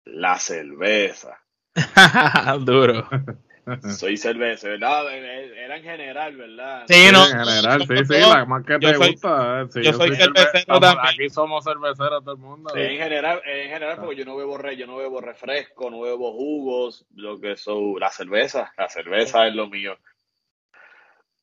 La 0.04 0.38
cerveza. 0.38 1.42
Duro. 2.64 3.08
Soy 3.98 4.16
cerveza, 4.16 4.68
¿verdad? 4.68 5.12
Era 5.12 5.76
en 5.76 5.82
general, 5.82 6.36
¿verdad? 6.36 6.84
Sí, 6.86 7.08
no. 7.12 7.24
en 7.26 7.38
general, 7.38 7.80
sí, 7.86 8.04
sí, 8.04 8.20
la 8.20 8.44
más 8.44 8.64
que 8.64 8.74
yo 8.74 8.78
te 8.78 8.94
soy- 8.94 9.12
gusta. 9.12 9.62
eh, 9.62 9.66
sí, 9.70 9.82
yo 9.82 9.92
soy 9.92 10.10
cerve- 10.10 10.36
cervecero 10.46 10.78
también. 10.80 11.14
Aquí 11.14 11.30
somos 11.30 11.64
cerveceros 11.64 12.22
todo 12.22 12.34
el 12.34 12.40
mundo. 12.40 12.70
Sí, 12.72 12.78
en 12.80 12.96
general, 12.98 13.42
en 13.44 13.68
general, 13.70 13.98
porque 13.98 14.16
yo 14.16 14.24
no 14.24 14.36
bebo 14.36 14.56
re, 14.56 14.76
yo 14.76 14.86
no 14.86 14.96
bebo 14.96 15.20
refresco, 15.20 15.90
no 15.90 16.02
bebo 16.02 16.32
jugos, 16.32 17.06
lo 17.16 17.40
que 17.40 17.56
son 17.56 17.98
la 17.98 18.10
cerveza, 18.10 18.72
la 18.78 18.88
cerveza 18.88 19.48
es 19.48 19.54
lo 19.54 19.66
mío. 19.68 19.96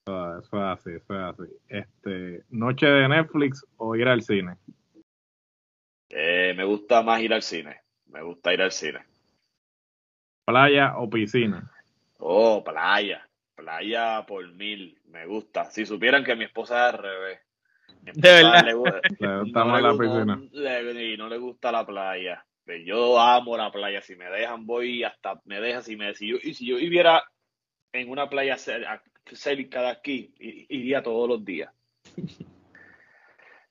Ah, 0.08 0.38
Eso 0.42 0.58
es 0.58 0.80
así, 0.80 0.92
eso 0.92 1.14
es 1.14 1.20
así. 1.40 1.52
Este, 1.68 2.44
noche 2.50 2.86
de 2.86 3.08
Netflix 3.10 3.66
o 3.78 3.96
ir 3.96 4.08
al 4.08 4.22
cine. 4.22 4.56
Eh, 6.10 6.54
me 6.56 6.64
gusta 6.64 7.02
más 7.02 7.22
ir 7.22 7.34
al 7.34 7.42
cine, 7.42 7.82
me 8.08 8.22
gusta 8.22 8.54
ir 8.54 8.62
al 8.62 8.72
cine. 8.72 9.00
Playa 10.46 10.98
o 10.98 11.10
piscina. 11.10 11.70
Oh, 12.26 12.64
playa, 12.64 13.28
playa 13.54 14.26
por 14.26 14.48
mil, 14.54 14.98
me 15.10 15.26
gusta. 15.26 15.66
Si 15.72 15.86
supieran 15.86 16.24
que 16.24 16.36
mi 16.38 16.46
esposa 16.46 16.88
es 16.88 16.94
al 16.94 17.00
revés. 17.02 17.40
Mi 18.02 18.12
De 18.14 18.32
verdad. 18.34 18.64
le 18.64 18.74
gu- 18.76 19.02
Le 19.20 19.40
gusta 19.42 19.64
no 19.66 19.80
la 19.80 19.92
piscina. 19.92 20.40
le- 20.54 21.14
y 21.14 21.18
no 21.18 21.28
le 21.28 21.38
gusta 21.38 21.70
la 21.72 21.86
playa. 21.86 22.46
Pues 22.66 22.86
yo 22.86 23.20
amo 23.20 23.58
la 23.58 23.72
playa. 23.72 24.02
Si 24.02 24.16
me 24.16 24.30
dejan, 24.30 24.66
voy 24.66 25.04
hasta 25.04 25.42
me 25.44 25.60
dejan. 25.60 25.84
Si 25.84 25.98
me 25.98 26.16
si 26.16 26.30
yo, 26.30 26.38
y 26.42 26.54
si 26.54 26.66
yo 26.66 26.78
viviera 26.78 27.22
en 27.92 28.10
una 28.10 28.30
playa 28.30 28.56
cerca 28.58 29.82
de 29.82 29.90
aquí, 29.90 30.34
iría 30.40 31.04
todos 31.04 31.28
los 31.28 31.44
días. 31.44 31.72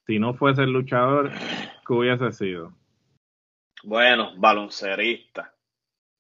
Si 0.07 0.19
no 0.19 0.35
fuese 0.35 0.63
el 0.65 0.73
luchador, 0.73 1.31
¿qué 1.87 1.93
hubiese 1.93 2.33
sido? 2.33 2.75
Bueno, 3.85 4.35
baloncerista. 4.37 5.52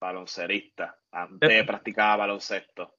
Baloncerista. 0.02 0.96
Antes 1.12 1.64
practicaba 1.64 2.16
baloncesto. 2.16 2.92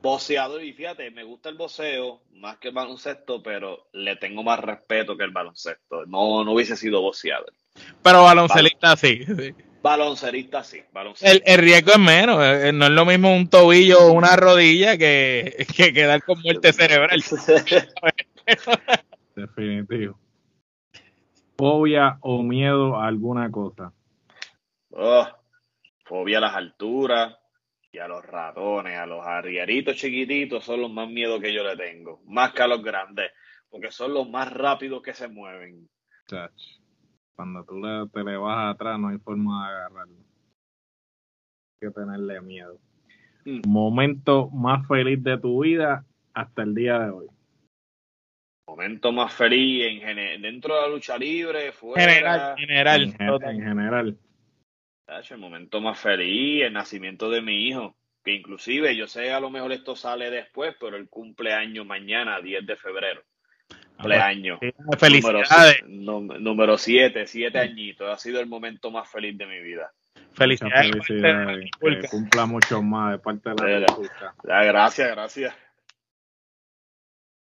Boceador, 0.00 0.64
y 0.64 0.72
fíjate, 0.72 1.10
me 1.10 1.22
gusta 1.22 1.50
el 1.50 1.56
boceo 1.56 2.22
más 2.32 2.56
que 2.56 2.68
el 2.68 2.74
baloncesto, 2.74 3.42
pero 3.42 3.88
le 3.92 4.16
tengo 4.16 4.42
más 4.42 4.58
respeto 4.58 5.18
que 5.18 5.24
el 5.24 5.32
baloncesto. 5.32 6.06
No, 6.06 6.42
no 6.42 6.52
hubiese 6.52 6.76
sido 6.76 7.02
boceador. 7.02 7.52
Pero 8.02 8.22
baloncelista 8.22 8.96
sí. 8.96 9.22
sí. 9.26 9.54
Baloncerista 9.82 10.64
sí, 10.64 10.80
baloncerista. 10.92 11.44
El, 11.46 11.58
el 11.58 11.62
riesgo 11.62 11.92
es 11.92 11.98
menos. 11.98 12.38
eh, 12.42 12.72
No 12.72 12.86
es 12.86 12.92
lo 12.92 13.04
mismo 13.04 13.36
un 13.36 13.50
tobillo 13.50 13.98
o 14.00 14.12
una 14.12 14.34
rodilla 14.34 14.96
que, 14.96 15.66
que 15.76 15.92
quedar 15.92 16.22
con 16.22 16.40
muerte 16.40 16.72
cerebral. 16.72 17.22
Definitivo. 19.36 20.18
Fobia 21.58 22.16
o 22.22 22.42
miedo 22.42 22.96
a 22.96 23.08
alguna 23.08 23.50
cosa. 23.50 23.92
Oh, 24.90 25.26
fobia 26.04 26.38
a 26.38 26.42
las 26.42 26.54
alturas 26.54 27.36
y 27.90 27.98
a 27.98 28.08
los 28.08 28.24
ratones, 28.24 28.98
a 28.98 29.06
los 29.06 29.24
arrieritos 29.24 29.96
chiquititos 29.96 30.64
son 30.64 30.80
los 30.80 30.92
más 30.92 31.08
miedos 31.08 31.40
que 31.40 31.52
yo 31.52 31.62
le 31.62 31.76
tengo, 31.76 32.20
más 32.26 32.52
que 32.52 32.62
a 32.62 32.66
los 32.66 32.82
grandes, 32.82 33.30
porque 33.70 33.90
son 33.90 34.14
los 34.14 34.28
más 34.28 34.52
rápidos 34.52 35.02
que 35.02 35.14
se 35.14 35.28
mueven. 35.28 35.88
Chach. 36.26 36.52
Cuando 37.34 37.64
tú 37.64 37.80
le, 37.80 38.08
te 38.12 38.22
le 38.22 38.36
vas 38.36 38.74
atrás, 38.74 38.98
no 38.98 39.08
hay 39.08 39.18
forma 39.18 39.68
de 39.68 39.76
agarrarlo. 39.76 40.16
Hay 40.16 41.88
que 41.88 41.90
tenerle 41.90 42.40
miedo. 42.40 42.78
Mm. 43.44 43.60
Momento 43.66 44.48
más 44.50 44.86
feliz 44.86 45.22
de 45.22 45.38
tu 45.38 45.62
vida 45.62 46.04
hasta 46.32 46.62
el 46.62 46.74
día 46.74 46.98
de 46.98 47.10
hoy. 47.10 47.26
Momento 48.66 49.12
más 49.12 49.32
feliz 49.32 50.02
en 50.02 50.42
dentro 50.42 50.74
de 50.74 50.80
la 50.82 50.88
lucha 50.88 51.18
libre, 51.18 51.72
fuera. 51.72 52.00
General, 52.00 52.56
general. 52.56 53.02
en, 53.18 53.60
en 53.60 53.62
general. 53.62 54.18
El 55.06 55.38
momento 55.38 55.80
más 55.80 55.98
feliz, 55.98 56.64
el 56.64 56.72
nacimiento 56.72 57.30
de 57.30 57.42
mi 57.42 57.68
hijo, 57.68 57.94
que 58.24 58.32
inclusive 58.32 58.96
yo 58.96 59.06
sé 59.06 59.32
a 59.32 59.40
lo 59.40 59.50
mejor 59.50 59.72
esto 59.72 59.96
sale 59.96 60.30
después, 60.30 60.74
pero 60.80 60.96
el 60.96 61.08
cumpleaños 61.08 61.86
mañana, 61.86 62.40
10 62.40 62.66
de 62.66 62.76
febrero. 62.76 63.22
Cumpleaños. 63.96 64.58
Sí, 64.60 64.72
Felicidades. 64.98 65.82
Número, 65.86 66.40
número 66.40 66.78
7, 66.78 67.26
7 67.26 67.58
añitos. 67.58 68.08
Ha 68.08 68.18
sido 68.18 68.40
el 68.40 68.46
momento 68.46 68.90
más 68.90 69.08
feliz 69.10 69.36
de 69.38 69.46
mi 69.46 69.60
vida. 69.60 69.92
Felicidades. 70.32 70.86
Muchas 70.88 71.06
felicidades. 71.06 71.70
Que 71.80 72.08
cumpla 72.08 72.46
mucho 72.46 72.82
más 72.82 73.12
de 73.12 73.18
parte 73.18 73.50
de 73.50 73.80
la. 73.80 73.86
República. 73.86 74.34
Ah, 74.48 74.64
Gracias, 74.64 75.10
gracias. 75.10 75.54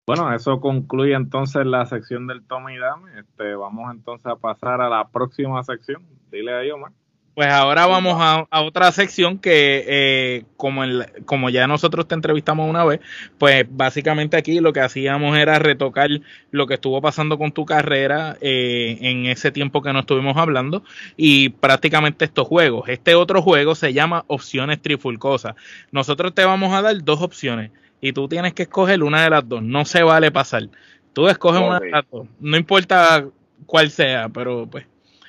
Bueno, 0.05 0.33
eso 0.33 0.61
concluye 0.61 1.13
entonces 1.13 1.65
la 1.65 1.85
sección 1.85 2.27
del 2.27 2.47
Tommy 2.47 2.77
Dame. 2.77 3.19
Este, 3.19 3.55
vamos 3.55 3.93
entonces 3.93 4.25
a 4.27 4.37
pasar 4.37 4.79
a 4.79 4.87
la 4.87 5.09
próxima 5.09 5.61
sección. 5.63 6.01
Dile 6.31 6.53
ahí, 6.53 6.71
Omar. 6.71 6.93
Pues 7.37 7.49
ahora 7.49 7.85
vamos 7.85 8.15
a, 8.19 8.47
otra 8.63 8.91
sección 8.91 9.37
que, 9.37 9.85
eh, 9.87 10.45
como, 10.57 10.81
como 11.25 11.51
ya 11.51 11.67
nosotros 11.67 12.07
te 12.07 12.15
entrevistamos 12.15 12.67
una 12.67 12.83
vez, 12.83 12.99
pues 13.37 13.63
básicamente 13.69 14.37
aquí 14.37 14.59
lo 14.59 14.73
que 14.73 14.79
hacíamos 14.79 15.37
era 15.37 15.59
retocar 15.59 16.09
lo 16.49 16.65
que 16.65 16.73
estuvo 16.73 16.99
pasando 16.99 17.37
con 17.37 17.51
tu 17.51 17.63
carrera 17.63 18.37
eh, 18.41 18.97
en 19.01 19.27
ese 19.27 19.51
tiempo 19.51 19.83
que 19.83 19.93
no 19.93 19.99
estuvimos 19.99 20.35
hablando 20.35 20.83
y 21.15 21.49
prácticamente 21.49 22.25
estos 22.25 22.47
juegos. 22.47 22.89
Este 22.89 23.13
otro 23.13 23.43
juego 23.43 23.75
se 23.75 23.93
llama 23.93 24.23
Opciones 24.25 24.81
Trifulcosas. 24.81 25.53
Nosotros 25.91 26.33
te 26.33 26.43
vamos 26.43 26.73
a 26.73 26.81
dar 26.81 27.03
dos 27.03 27.21
opciones 27.21 27.69
y 28.01 28.13
tú 28.13 28.27
tienes 28.27 28.53
que 28.53 28.63
escoger 28.63 29.03
una 29.03 29.21
de 29.21 29.29
las 29.29 29.47
dos. 29.47 29.61
No 29.61 29.85
se 29.85 30.01
vale 30.01 30.31
pasar. 30.31 30.63
Tú 31.13 31.27
escoges 31.27 31.61
una 31.61 31.79
de 31.79 31.91
las 31.91 32.03
dos. 32.11 32.27
No 32.39 32.57
importa 32.57 33.27
cuál 33.67 33.91
sea, 33.91 34.27
pero 34.27 34.65
pues 34.65 34.87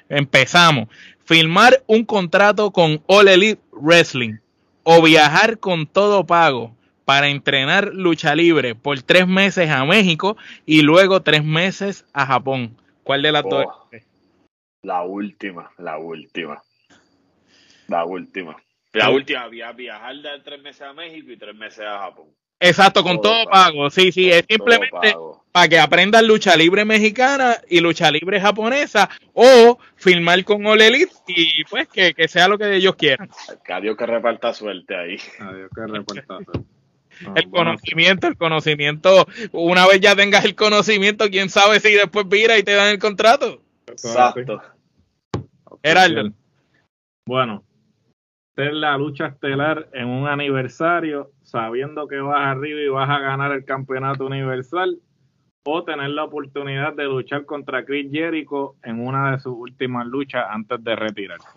empezamos 0.09 0.89
firmar 1.29 1.83
un 1.87 2.07
contrato 2.07 2.70
con 2.70 3.03
All 3.07 3.29
Elite 3.29 3.61
Wrestling 3.72 4.39
o 4.83 5.03
viajar 5.03 5.59
con 5.59 5.87
todo 5.87 6.24
pago 6.24 6.74
para 7.05 7.29
entrenar 7.29 7.93
lucha 7.93 8.35
libre 8.35 8.74
por 8.74 9.03
tres 9.03 9.29
meses 9.29 9.68
a 9.68 9.85
México 9.85 10.39
y 10.64 10.81
luego 10.81 11.20
tres 11.20 11.45
meses 11.45 12.07
a 12.14 12.24
Japón. 12.24 12.79
¿Cuál 13.05 13.20
de 13.20 13.33
las 13.33 13.43
dos? 13.43 13.66
Oh, 13.68 13.91
la 14.81 15.03
última, 15.03 15.70
la 15.76 15.99
última. 15.99 16.62
La 17.89 18.07
última. 18.07 18.57
La 18.95 19.11
última, 19.11 19.49
viajar 19.49 20.16
de 20.16 20.41
tres 20.43 20.62
meses 20.62 20.81
a 20.81 20.95
México 20.95 21.31
y 21.31 21.37
tres 21.37 21.55
meses 21.55 21.85
a 21.85 21.99
Japón. 21.99 22.29
Exacto, 22.61 23.03
con 23.03 23.21
todo, 23.21 23.45
pago. 23.51 23.91
Sí, 23.91 24.11
sí, 24.11 24.31
es 24.31 24.45
simplemente 24.49 25.15
para 25.53 25.69
que 25.69 25.79
aprendan 25.79 26.27
lucha 26.27 26.57
libre 26.57 26.85
mexicana 26.85 27.57
y 27.69 27.81
lucha 27.81 28.11
libre 28.11 28.41
japonesa 28.41 29.09
o 29.33 29.79
filmar 29.97 30.45
con 30.45 30.67
All 30.67 30.81
Elite 30.81 31.13
y 31.27 31.65
pues 31.65 31.89
que, 31.89 32.29
sea 32.29 32.49
lo 32.49 32.59
que 32.59 32.77
ellos 32.77 32.97
quieran. 32.97 33.31
Adiós 33.69 33.97
que 33.97 34.07
reparta 34.07 34.53
suerte 34.53 34.97
ahí. 34.97 35.17
Adiós 35.41 35.71
que 35.75 35.87
reparta 35.87 36.39
suerte. 36.45 36.65
el 37.35 37.51
conocimiento, 37.51 38.27
el 38.27 38.37
conocimiento, 38.37 39.27
una 39.53 39.87
vez 39.87 40.01
ya 40.01 40.15
tengas 40.15 40.45
el 40.45 40.55
conocimiento, 40.55 41.31
quién 41.31 41.49
sabe 41.49 41.81
si 41.81 41.93
después 41.93 42.29
vira 42.29 42.59
y 42.59 42.63
te 42.63 42.75
dan 42.75 42.89
el 42.89 42.99
contrato. 42.99 43.63
Exacto. 43.87 44.61
Gerardo. 45.83 46.33
Bueno, 47.25 47.65
ser 48.55 48.75
la 48.75 48.97
lucha 48.97 49.27
estelar 49.27 49.89
en 49.93 50.09
un 50.09 50.27
aniversario 50.27 51.31
sabiendo 51.49 52.07
que 52.07 52.18
vas 52.20 52.46
arriba 52.46 52.80
y 52.80 52.88
vas 52.88 53.09
a 53.09 53.20
ganar 53.20 53.53
el 53.53 53.64
campeonato 53.64 54.26
universal, 54.26 54.99
o 55.64 55.82
tener 55.82 56.11
la 56.11 56.24
oportunidad 56.24 56.92
de 56.94 57.05
luchar 57.05 57.46
contra 57.46 57.84
Chris 57.84 58.11
Jericho 58.12 58.76
en 58.82 59.07
una 59.07 59.32
de 59.32 59.38
sus 59.38 59.55
últimas 59.55 60.07
luchas 60.07 60.44
antes 60.49 60.82
de 60.84 60.94
retirarse. 60.94 61.49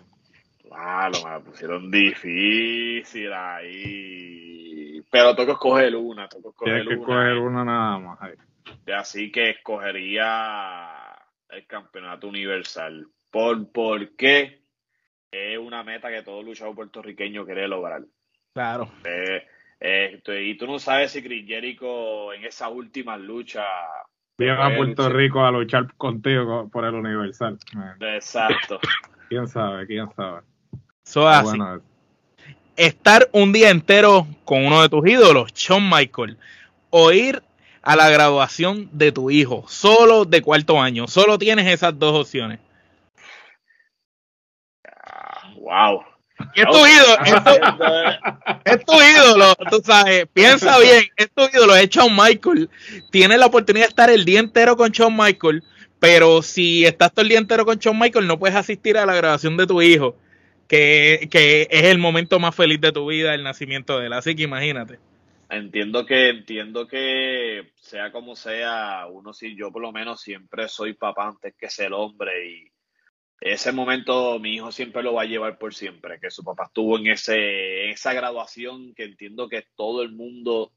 Claro, 0.62 1.12
me 1.24 1.30
la 1.30 1.40
pusieron 1.40 1.90
difícil 1.90 3.32
ahí. 3.32 5.02
Pero 5.10 5.34
tengo 5.34 5.46
que 5.46 5.52
escoger 5.52 5.94
una. 5.96 6.28
Tengo 6.28 6.44
que 6.44 6.48
escoger 6.50 6.74
Tienes 6.74 6.88
que 6.88 6.94
escoger 6.94 7.38
una 7.38 7.64
nada 7.64 7.98
más. 7.98 8.18
Así 8.94 9.30
que 9.30 9.50
escogería 9.50 11.16
el 11.50 11.66
campeonato 11.66 12.28
universal. 12.28 13.06
¿Por, 13.30 13.70
¿Por 13.70 14.16
qué? 14.16 14.62
Es 15.30 15.58
una 15.58 15.82
meta 15.82 16.08
que 16.10 16.22
todo 16.22 16.42
luchador 16.42 16.74
puertorriqueño 16.74 17.44
quiere 17.44 17.68
lograr. 17.68 18.02
Claro. 18.54 18.90
Eh, 19.04 19.42
este, 19.84 20.44
y 20.44 20.56
tú 20.56 20.68
no 20.68 20.78
sabes 20.78 21.10
si 21.10 21.24
Chris 21.24 21.44
Jericho 21.44 22.32
en 22.32 22.44
esa 22.44 22.68
última 22.68 23.16
lucha 23.16 23.64
viene 24.38 24.52
a 24.52 24.76
Puerto 24.76 25.08
Rico 25.08 25.44
a 25.44 25.50
luchar 25.50 25.92
contigo 25.94 26.68
por 26.70 26.84
el 26.84 26.94
Universal. 26.94 27.58
Exacto. 28.00 28.78
quién 29.28 29.48
sabe, 29.48 29.88
quién 29.88 30.08
sabe. 30.14 30.42
Estar 32.76 33.28
un 33.32 33.52
día 33.52 33.70
entero 33.70 34.28
con 34.44 34.64
uno 34.64 34.82
de 34.82 34.88
tus 34.88 35.04
ídolos, 35.04 35.52
Shawn 35.52 35.90
Michael, 35.90 36.38
o 36.90 37.10
ir 37.10 37.42
a 37.82 37.96
la 37.96 38.08
graduación 38.08 38.88
de 38.92 39.10
tu 39.10 39.32
hijo, 39.32 39.64
solo 39.66 40.24
de 40.24 40.42
cuarto 40.42 40.80
año. 40.80 41.08
Solo 41.08 41.38
tienes 41.38 41.66
esas 41.66 41.98
dos 41.98 42.20
opciones. 42.20 42.60
wow. 45.56 46.11
Es 46.54 46.64
tu 46.66 46.86
ídolo, 46.86 47.18
es 48.64 48.84
tu, 48.84 48.92
ídolo, 48.92 49.54
tú 49.70 49.80
sabes, 49.84 50.26
piensa 50.32 50.78
bien, 50.80 51.04
es 51.16 51.30
tu 51.30 51.42
ídolo, 51.52 51.76
es 51.76 51.88
Shawn 51.88 52.14
Michael. 52.14 52.68
Tienes 53.10 53.38
la 53.38 53.46
oportunidad 53.46 53.86
de 53.86 53.90
estar 53.90 54.10
el 54.10 54.24
día 54.24 54.40
entero 54.40 54.76
con 54.76 54.90
Shawn 54.90 55.16
Michael, 55.16 55.62
pero 55.98 56.42
si 56.42 56.84
estás 56.84 57.12
todo 57.12 57.22
el 57.22 57.28
día 57.28 57.38
entero 57.38 57.64
con 57.64 57.78
Shawn 57.78 57.98
Michael, 57.98 58.26
no 58.26 58.38
puedes 58.38 58.56
asistir 58.56 58.98
a 58.98 59.06
la 59.06 59.14
grabación 59.14 59.56
de 59.56 59.66
tu 59.66 59.82
hijo, 59.82 60.16
que, 60.68 61.28
que 61.30 61.68
es 61.70 61.84
el 61.84 61.98
momento 61.98 62.38
más 62.38 62.54
feliz 62.54 62.80
de 62.80 62.92
tu 62.92 63.06
vida, 63.06 63.34
el 63.34 63.44
nacimiento 63.44 63.98
de 63.98 64.06
él. 64.06 64.12
Así 64.12 64.34
que 64.34 64.42
imagínate. 64.42 64.98
Entiendo 65.52 66.06
que, 66.06 66.30
entiendo 66.30 66.88
que 66.88 67.72
sea 67.76 68.10
como 68.10 68.34
sea, 68.34 69.06
uno 69.10 69.34
sí, 69.34 69.54
yo 69.54 69.70
por 69.70 69.82
lo 69.82 69.92
menos 69.92 70.22
siempre 70.22 70.66
soy 70.66 70.94
papá 70.94 71.28
antes 71.28 71.54
que 71.54 71.68
ser 71.68 71.92
hombre 71.92 72.48
y 72.48 72.71
ese 73.44 73.72
momento 73.72 74.38
mi 74.38 74.54
hijo 74.54 74.70
siempre 74.70 75.02
lo 75.02 75.14
va 75.14 75.22
a 75.22 75.26
llevar 75.26 75.58
por 75.58 75.74
siempre, 75.74 76.20
que 76.20 76.30
su 76.30 76.44
papá 76.44 76.66
estuvo 76.66 76.96
en, 76.96 77.08
ese, 77.08 77.90
esa 77.90 78.12
graduación 78.12 78.94
que 78.94 79.02
entiendo 79.04 79.48
que 79.48 79.66
todo 79.74 80.02
el 80.02 80.12
mundo 80.12 80.72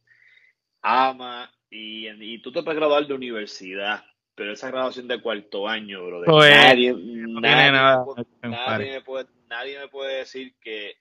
ama 0.81 1.53
y, 1.69 2.07
y 2.07 2.41
tú 2.41 2.51
te 2.51 2.63
puedes 2.63 2.79
graduar 2.79 3.05
de 3.05 3.13
universidad, 3.13 4.03
pero 4.33 4.53
esa 4.53 4.71
graduación 4.71 5.07
de 5.07 5.21
cuarto 5.21 5.67
año, 5.67 6.03
bro, 6.05 6.23
nadie, 6.25 6.95
nadie, 6.95 8.93
me 8.93 9.01
puede, 9.01 9.27
nadie 9.47 9.79
me 9.79 9.87
puede 9.87 10.17
decir 10.17 10.55
que 10.59 10.95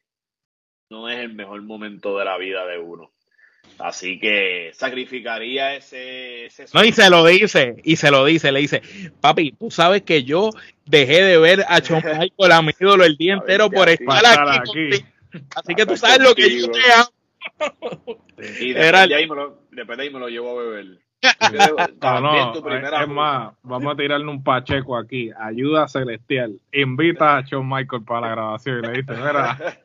no 0.91 1.09
es 1.09 1.19
el 1.19 1.33
mejor 1.33 1.63
momento 1.63 2.19
de 2.19 2.27
la 2.27 2.37
vida 2.37 2.67
de 2.67 2.79
uno. 2.79 3.14
Así 3.79 4.19
que 4.19 4.71
sacrificaría 4.73 5.75
ese, 5.75 6.49
No, 6.73 6.85
y 6.85 6.93
se 6.93 7.11
lo 7.11 7.27
dice, 7.27 7.77
y 7.83 7.97
se 7.97 8.11
lo 8.11 8.25
dice, 8.25 8.53
le 8.53 8.61
dice, 8.61 8.83
papi, 9.21 9.53
tú 9.53 9.71
sabes 9.71 10.03
que 10.03 10.23
yo 10.23 10.51
dejé 10.87 11.25
de 11.25 11.39
ver 11.39 11.65
a 11.69 11.81
Shawn 11.81 12.03
Michael 12.19 12.53
a 12.53 12.63
mi 12.63 12.73
ídolo 12.79 13.05
el 13.05 13.17
día 13.17 13.35
entero 13.35 13.69
por 13.71 13.89
estar 13.89 14.23
aquí. 14.49 15.05
Así 15.57 15.75
que 15.75 15.87
tú 15.87 15.97
sabes 15.97 16.21
lo 16.21 16.35
que 16.35 16.61
yo 16.61 16.71
te 16.71 16.81
amo. 16.93 18.19
Y 18.61 18.73
después 18.73 19.09
de, 19.09 19.15
ahí 19.15 19.29
me 19.29 19.37
lo, 19.37 19.59
después 19.71 19.97
de 19.97 20.05
ahí 20.05 20.11
me 20.11 20.19
lo 20.19 20.29
llevo 20.29 20.59
a 20.59 20.63
beber. 20.63 20.99
no, 22.03 22.21
no, 22.21 23.01
es 23.01 23.09
más, 23.09 23.55
vamos 23.63 23.95
a 23.95 23.97
tirarle 23.97 24.27
un 24.27 24.43
pacheco 24.43 24.97
aquí. 24.97 25.31
Ayuda 25.39 25.89
celestial. 25.89 26.59
Invita 26.73 27.39
a 27.39 27.43
Shawn 27.43 27.67
Michael 27.67 28.03
para 28.03 28.23
la 28.23 28.29
grabación 28.31 28.81
y 28.81 28.83
le 28.89 28.93
dice, 29.03 29.13
mira, 29.13 29.79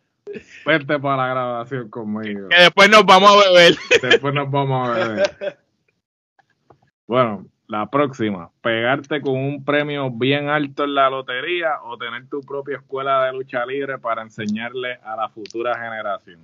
Vete 0.65 0.99
para 0.99 1.17
la 1.17 1.27
grabación 1.27 1.89
conmigo. 1.89 2.49
Que 2.49 2.61
después 2.61 2.89
nos 2.89 3.05
vamos 3.05 3.31
a 3.31 3.49
beber. 3.49 3.75
Después 4.01 4.33
nos 4.33 4.51
vamos 4.51 4.89
a 4.89 4.91
beber. 4.91 5.59
Bueno, 7.07 7.47
la 7.67 7.89
próxima. 7.89 8.51
Pegarte 8.61 9.21
con 9.21 9.35
un 9.37 9.63
premio 9.63 10.09
bien 10.11 10.49
alto 10.49 10.83
en 10.83 10.95
la 10.95 11.09
lotería 11.09 11.81
o 11.83 11.97
tener 11.97 12.27
tu 12.27 12.41
propia 12.41 12.77
escuela 12.77 13.25
de 13.25 13.33
lucha 13.33 13.65
libre 13.65 13.99
para 13.99 14.21
enseñarle 14.21 14.99
a 15.03 15.15
la 15.15 15.29
futura 15.29 15.75
generación. 15.75 16.41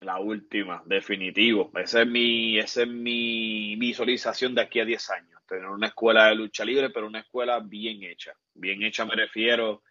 La 0.00 0.18
última, 0.18 0.82
definitivo. 0.84 1.70
Esa 1.74 2.02
es 2.02 2.08
mi, 2.08 2.58
esa 2.58 2.82
es 2.82 2.88
mi 2.88 3.76
visualización 3.76 4.54
de 4.54 4.60
aquí 4.60 4.80
a 4.80 4.84
10 4.84 5.10
años. 5.10 5.40
Tener 5.48 5.66
una 5.66 5.86
escuela 5.86 6.26
de 6.26 6.34
lucha 6.34 6.64
libre, 6.64 6.90
pero 6.90 7.06
una 7.06 7.20
escuela 7.20 7.60
bien 7.60 8.02
hecha. 8.02 8.32
Bien 8.54 8.82
hecha 8.82 9.04
me 9.04 9.14
refiero 9.14 9.82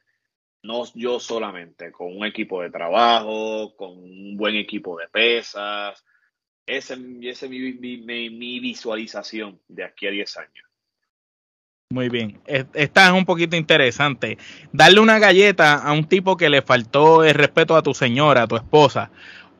no 0.66 0.84
yo 0.93 1.20
solamente, 1.20 1.91
con 1.91 2.16
un 2.16 2.26
equipo 2.26 2.61
de 2.61 2.70
trabajo, 2.70 3.76
con 3.76 3.91
un 3.91 4.36
buen 4.36 4.55
equipo 4.55 4.97
de 4.97 5.07
pesas. 5.07 6.03
Esa 6.66 6.93
es 6.95 7.49
mi, 7.49 8.30
mi, 8.30 8.59
visualización 8.59 9.59
de 9.68 9.84
aquí 9.84 10.07
a 10.07 10.11
10 10.11 10.38
años. 10.38 10.66
Muy 11.91 12.09
bien, 12.09 12.41
esta 12.45 13.05
es 13.07 13.13
un 13.13 13.26
poquito 13.26 13.55
interesante. 13.55 14.38
Darle 14.74 14.99
una 14.99 15.20
galleta 15.20 15.76
a 15.76 15.91
un 15.93 16.05
tipo 16.05 16.36
que 16.36 16.49
le 16.49 16.63
faltó 16.63 17.24
el 17.24 17.36
respeto 17.36 17.76
a 17.76 17.84
tu 17.84 17.93
señora, 17.93 18.43
a 18.43 18.47
tu 18.47 18.55
esposa, 18.55 19.11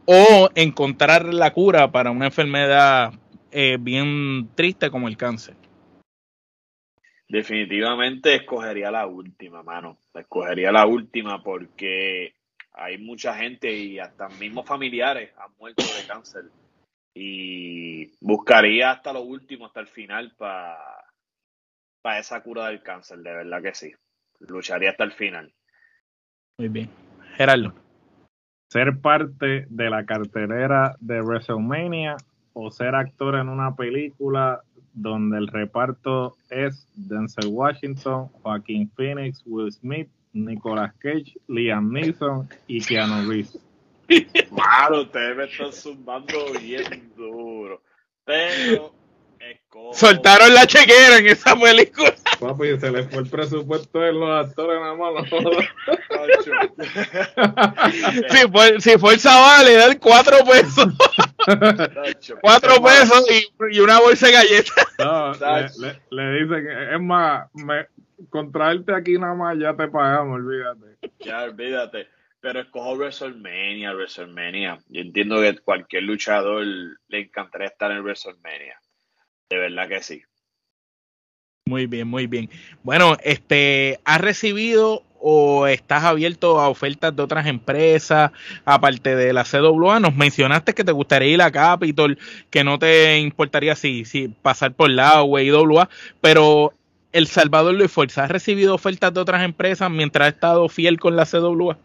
o 0.06 0.50
encontrar 0.56 1.34
la 1.34 1.54
cura 1.54 1.92
para 1.92 2.10
una 2.10 2.26
enfermedad 2.26 3.14
eh, 3.52 3.78
bien 3.80 4.50
triste 4.56 4.90
como 4.90 5.08
el 5.08 5.18
cáncer. 5.18 5.56
Definitivamente 7.28 8.36
escogería 8.36 8.92
la 8.92 9.08
última, 9.08 9.64
mano. 9.64 9.98
Escogería 10.14 10.72
la 10.72 10.86
última 10.86 11.42
porque 11.44 12.36
hay 12.74 12.98
mucha 12.98 13.36
gente 13.36 13.72
y 13.74 14.00
hasta 14.00 14.30
mismos 14.30 14.68
familiares 14.68 15.32
han 15.38 15.52
muerto 15.58 15.84
de 15.84 16.08
cáncer. 16.08 16.44
Y 17.14 18.08
buscaría 18.20 18.92
hasta 18.92 19.14
lo 19.14 19.22
último, 19.22 19.66
hasta 19.66 19.80
el 19.80 19.88
final, 19.88 20.36
para 20.38 20.78
para 22.06 22.20
esa 22.20 22.40
cura 22.44 22.68
del 22.68 22.84
cáncer, 22.84 23.18
de 23.18 23.34
verdad 23.34 23.64
que 23.64 23.74
sí. 23.74 23.92
Lucharía 24.42 24.92
hasta 24.92 25.06
el 25.06 25.14
final. 25.14 25.52
Muy 26.60 26.70
bien. 26.70 26.88
Gerardo. 27.36 27.74
Ser 28.70 29.02
parte 29.02 29.66
de 29.68 29.90
la 29.90 30.06
cartelera 30.06 30.96
de 31.00 31.22
WrestleMania 31.22 32.16
o 32.54 32.70
ser 32.70 32.94
actor 32.94 33.38
en 33.38 33.50
una 33.50 33.76
película 33.76 34.62
donde 34.96 35.38
el 35.38 35.48
reparto 35.48 36.36
es 36.50 36.88
Denzel 36.96 37.48
Washington, 37.48 38.30
Joaquín 38.42 38.90
Phoenix, 38.96 39.44
Will 39.46 39.72
Smith 39.72 40.10
Nicolas 40.34 40.94
Cage, 41.00 41.38
Liam 41.48 41.92
Neeson 41.92 42.50
y 42.68 42.82
Keanu 42.82 43.30
Reeves. 43.30 43.60
Claro, 44.54 45.02
ustedes 45.02 45.36
me 45.36 45.44
están 45.46 45.72
bien 46.62 47.12
duro. 47.18 47.82
Pero 48.24 48.95
Soltaron 49.94 50.54
la 50.54 50.68
chequera 50.68 51.18
en 51.20 51.28
esa 51.28 51.56
película. 51.56 52.14
Papi, 52.40 52.78
se 52.80 52.92
les 52.92 53.10
fue 53.10 53.24
el 53.24 53.30
presupuesto 53.30 54.00
de 54.00 54.12
los 54.14 54.46
actores 54.46 54.80
nada 54.80 54.96
más. 54.96 55.26
si, 58.30 58.48
fue, 58.52 58.82
si 58.82 58.98
fue 58.98 59.14
el 59.14 59.20
Zabal, 59.20 59.66
le 59.66 59.76
dan 59.76 59.98
cuatro 60.00 60.38
pesos. 60.44 60.94
cuatro 62.42 62.84
pesos 62.84 63.26
y, 63.72 63.80
una 63.80 64.00
bolsa 64.02 64.28
de 64.28 64.34
galletas. 64.34 64.86
No, 65.00 65.32
le, 65.34 66.02
le, 66.10 66.44
dicen, 66.44 66.68
es 66.94 67.02
más, 67.02 67.50
me, 67.54 67.88
contraerte 68.30 68.94
aquí 68.94 69.18
nada 69.18 69.34
más 69.34 69.58
ya 69.58 69.76
te 69.76 69.88
pagamos, 69.88 70.36
olvídate. 70.36 70.98
Ya, 71.20 71.44
olvídate. 71.44 72.08
Pero 72.42 72.60
escojo 72.60 72.96
WrestleMania, 72.96 73.94
WrestleMania. 73.94 74.80
Yo 74.90 75.02
entiendo 75.02 75.42
que 75.42 75.58
cualquier 75.60 76.04
luchador 76.04 76.64
le 76.64 77.20
encantaría 77.20 77.68
estar 77.68 77.92
en 77.92 78.04
WrestleMania. 78.04 78.80
De 79.50 79.58
verdad 79.58 79.88
que 79.88 80.02
sí. 80.02 80.24
Muy 81.68 81.88
bien, 81.88 82.08
muy 82.08 82.28
bien. 82.28 82.50
Bueno, 82.84 83.18
este, 83.24 84.00
¿has 84.06 84.22
recibido 84.22 85.04
o 85.20 85.66
estás 85.66 86.04
abierto 86.04 86.60
a 86.60 86.70
ofertas 86.70 87.16
de 87.16 87.24
otras 87.24 87.48
empresas, 87.48 88.32
aparte 88.66 89.16
de 89.16 89.34
la 89.34 89.44
CWA? 89.44 90.00
Nos 90.00 90.16
mencionaste 90.16 90.74
que 90.74 90.84
te 90.84 90.92
gustaría 90.92 91.34
ir 91.34 91.42
a 91.42 91.52
Capitol, 91.52 92.20
que 92.52 92.64
no 92.64 92.78
te 92.78 93.18
importaría 93.18 93.76
si, 93.76 94.06
si 94.06 94.28
pasar 94.28 94.76
por 94.76 94.92
la 94.92 95.24
o 95.24 95.40
IWA, 95.40 95.90
pero 96.22 96.74
El 97.12 97.26
Salvador 97.26 97.74
Luis 97.74 97.92
Fuerza, 97.92 98.26
¿has 98.26 98.32
recibido 98.32 98.76
ofertas 98.76 99.12
de 99.12 99.22
otras 99.22 99.44
empresas 99.44 99.90
mientras 99.90 100.28
has 100.28 100.34
estado 100.36 100.70
fiel 100.70 101.00
con 101.00 101.16
la 101.16 101.26
CWA? 101.26 101.80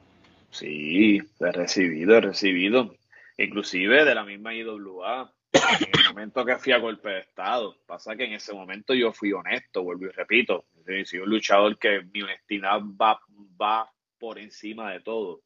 Sí, 0.51 1.23
he 1.41 1.53
recibido, 1.53 2.17
he 2.17 2.21
recibido. 2.21 2.95
Inclusive 3.39 4.05
de 4.05 4.15
la 4.15 4.25
misma 4.25 4.55
IWA 4.55 5.33
en 5.53 6.01
el 6.01 6.09
momento 6.09 6.45
que 6.45 6.57
fui 6.57 6.73
a 6.73 6.79
golpe 6.79 7.09
de 7.09 7.21
Estado. 7.21 7.77
Pasa 7.87 8.17
que 8.17 8.25
en 8.25 8.35
ese 8.35 8.53
momento 8.53 8.95
yo 8.95 9.13
fui 9.13 9.33
honesto, 9.33 9.83
vuelvo 9.83 10.07
y 10.07 10.11
repito. 10.11 10.67
Soy 11.05 11.21
un 11.21 11.31
luchador 11.31 11.79
que 11.79 12.03
mi 12.13 12.23
honestidad 12.23 12.81
va, 12.81 13.21
va 13.61 13.91
por 14.19 14.39
encima 14.39 14.93
de 14.93 15.01
todo. 15.01 15.43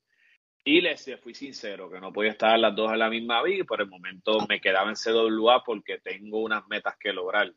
Y 0.66 0.80
les 0.80 1.10
fui 1.22 1.34
sincero, 1.34 1.90
que 1.90 2.00
no 2.00 2.12
podía 2.12 2.30
estar 2.30 2.58
las 2.58 2.74
dos 2.74 2.90
en 2.90 2.98
la 2.98 3.10
misma 3.10 3.42
vida 3.42 3.60
y 3.60 3.64
por 3.64 3.82
el 3.82 3.88
momento 3.88 4.38
me 4.48 4.60
quedaba 4.60 4.88
en 4.88 4.96
CWA 4.96 5.62
porque 5.62 5.98
tengo 5.98 6.42
unas 6.42 6.66
metas 6.68 6.96
que 6.98 7.12
lograr. 7.12 7.52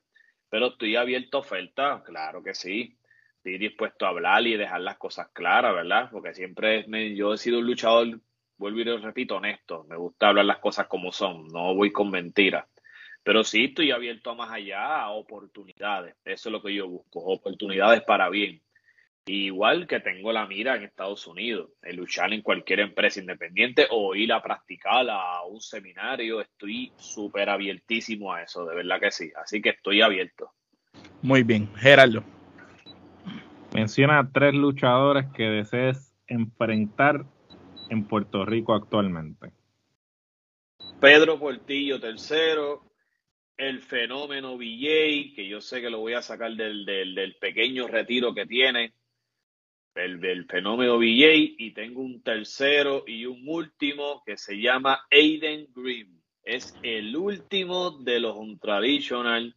Pero 0.50 0.68
estoy 0.68 0.96
abierto 0.98 1.38
a 1.38 1.42
ofertas, 1.42 2.04
claro 2.04 2.44
que 2.44 2.54
sí. 2.54 2.98
Estoy 3.38 3.58
dispuesto 3.58 4.06
a 4.06 4.10
hablar 4.10 4.46
y 4.46 4.58
dejar 4.58 4.82
las 4.82 4.98
cosas 4.98 5.30
claras, 5.32 5.74
¿verdad? 5.74 6.10
Porque 6.12 6.34
siempre 6.34 6.86
me, 6.88 7.16
yo 7.16 7.34
he 7.34 7.38
sido 7.38 7.60
un 7.60 7.68
luchador 7.68 8.20
vuelvo 8.58 8.80
y 8.80 8.84
lo 8.84 8.98
repito, 8.98 9.38
honesto. 9.38 9.86
Me 9.90 9.96
gusta 9.96 10.30
hablar 10.30 10.46
las 10.46 10.60
cosas 10.60 10.88
como 10.88 11.12
son, 11.12 11.48
no 11.48 11.76
voy 11.76 11.92
con 11.92 12.10
mentiras. 12.10 12.66
Pero 13.24 13.44
sí 13.44 13.66
estoy 13.66 13.92
abierto 13.92 14.32
a 14.32 14.36
más 14.36 14.52
allá, 14.52 15.02
a 15.02 15.10
oportunidades. 15.10 16.16
Eso 16.24 16.50
es 16.50 16.54
lo 16.54 16.62
que 16.62 16.74
yo 16.74 16.88
busco, 16.88 17.20
oportunidades 17.20 18.02
para 18.04 18.30
bien. 18.30 18.62
Igual 19.26 19.88
que 19.88 20.00
tengo 20.00 20.32
la 20.32 20.48
mira 20.48 20.78
en 20.78 20.84
Estados 20.84 21.28
Unidos, 21.28 21.72
en 21.84 21.98
luchar 21.98 22.32
en 22.32 22.42
cualquier 22.42 22.80
empresa 22.80 23.20
independiente 23.20 23.86
o 23.92 24.16
ir 24.16 24.32
a 24.32 24.42
practicar 24.42 25.06
a 25.10 25.44
un 25.44 25.60
seminario, 25.60 26.40
estoy 26.40 26.94
súper 26.96 27.50
abiertísimo 27.50 28.32
a 28.32 28.44
eso, 28.44 28.66
de 28.66 28.74
verdad 28.74 29.02
que 29.02 29.12
sí. 29.12 29.30
Así 29.36 29.62
que 29.62 29.72
estoy 29.72 30.02
abierto. 30.02 30.54
Muy 31.22 31.44
bien, 31.44 31.68
Gerardo. 31.76 32.24
Menciona 33.74 34.32
tres 34.32 34.54
luchadores 34.54 35.26
que 35.36 35.44
desees 35.44 36.16
enfrentar 36.28 37.26
en 37.90 38.08
Puerto 38.08 38.46
Rico 38.46 38.74
actualmente? 38.74 39.52
Pedro 41.00 41.40
Portillo 41.40 42.00
tercero, 42.00 42.92
el 43.56 43.82
fenómeno 43.82 44.58
VJ, 44.58 45.34
que 45.36 45.48
yo 45.48 45.62
sé 45.62 45.82
que 45.82 45.90
lo 45.90 46.00
voy 46.00 46.14
a 46.14 46.22
sacar 46.22 46.54
del, 46.54 46.86
del, 46.86 47.36
pequeño 47.40 47.88
retiro 47.88 48.34
que 48.34 48.46
tiene, 48.46 48.94
el, 49.96 50.20
del 50.20 50.46
fenómeno 50.46 50.98
VJ, 50.98 51.56
y 51.58 51.72
tengo 51.74 52.02
un 52.02 52.22
tercero 52.22 53.04
y 53.06 53.26
un 53.26 53.44
último 53.48 54.24
que 54.26 54.38
se 54.38 54.56
llama 54.60 55.06
Aiden 55.12 55.68
Green. 55.74 56.22
Es 56.44 56.78
el 56.82 57.16
último 57.16 57.92
de 57.92 58.20
los 58.20 58.38
untraditional 58.38 59.56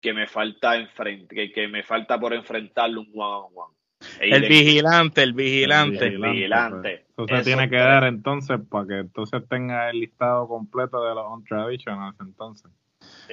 que 0.00 0.12
me 0.12 0.26
falta 0.26 0.76
enfrente, 0.76 1.34
que, 1.34 1.52
que 1.52 1.66
me 1.66 1.82
falta 1.82 2.18
por 2.20 2.34
enfrentarlo 2.34 3.00
un 3.00 3.10
one 3.14 3.46
on 3.46 3.52
one. 3.54 3.77
El 4.20 4.48
vigilante, 4.48 5.22
el 5.22 5.32
vigilante. 5.32 6.06
El 6.06 6.18
vigilante. 6.18 7.06
Pues. 7.14 7.30
Eso 7.30 7.38
se 7.38 7.44
tiene 7.44 7.68
que 7.68 7.76
dar 7.76 8.04
entonces 8.04 8.58
para 8.70 8.86
que 8.86 8.98
entonces 8.98 9.42
tenga 9.48 9.90
el 9.90 10.00
listado 10.00 10.46
completo 10.46 11.02
de 11.04 11.14
los 11.14 11.24
on-traditionals 11.26 12.16
entonces. 12.20 12.70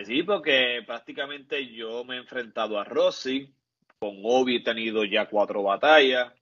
Sí, 0.04 0.24
porque 0.24 0.84
prácticamente 0.86 1.74
yo 1.74 2.04
me 2.04 2.16
he 2.16 2.20
enfrentado 2.20 2.80
a 2.80 2.84
Rossi, 2.84 3.54
con 4.00 4.18
Obi 4.24 4.58
he 4.58 4.64
tenido 4.64 5.04
ya 5.06 5.28
cuatro 5.28 5.64
batallas, 5.64 6.34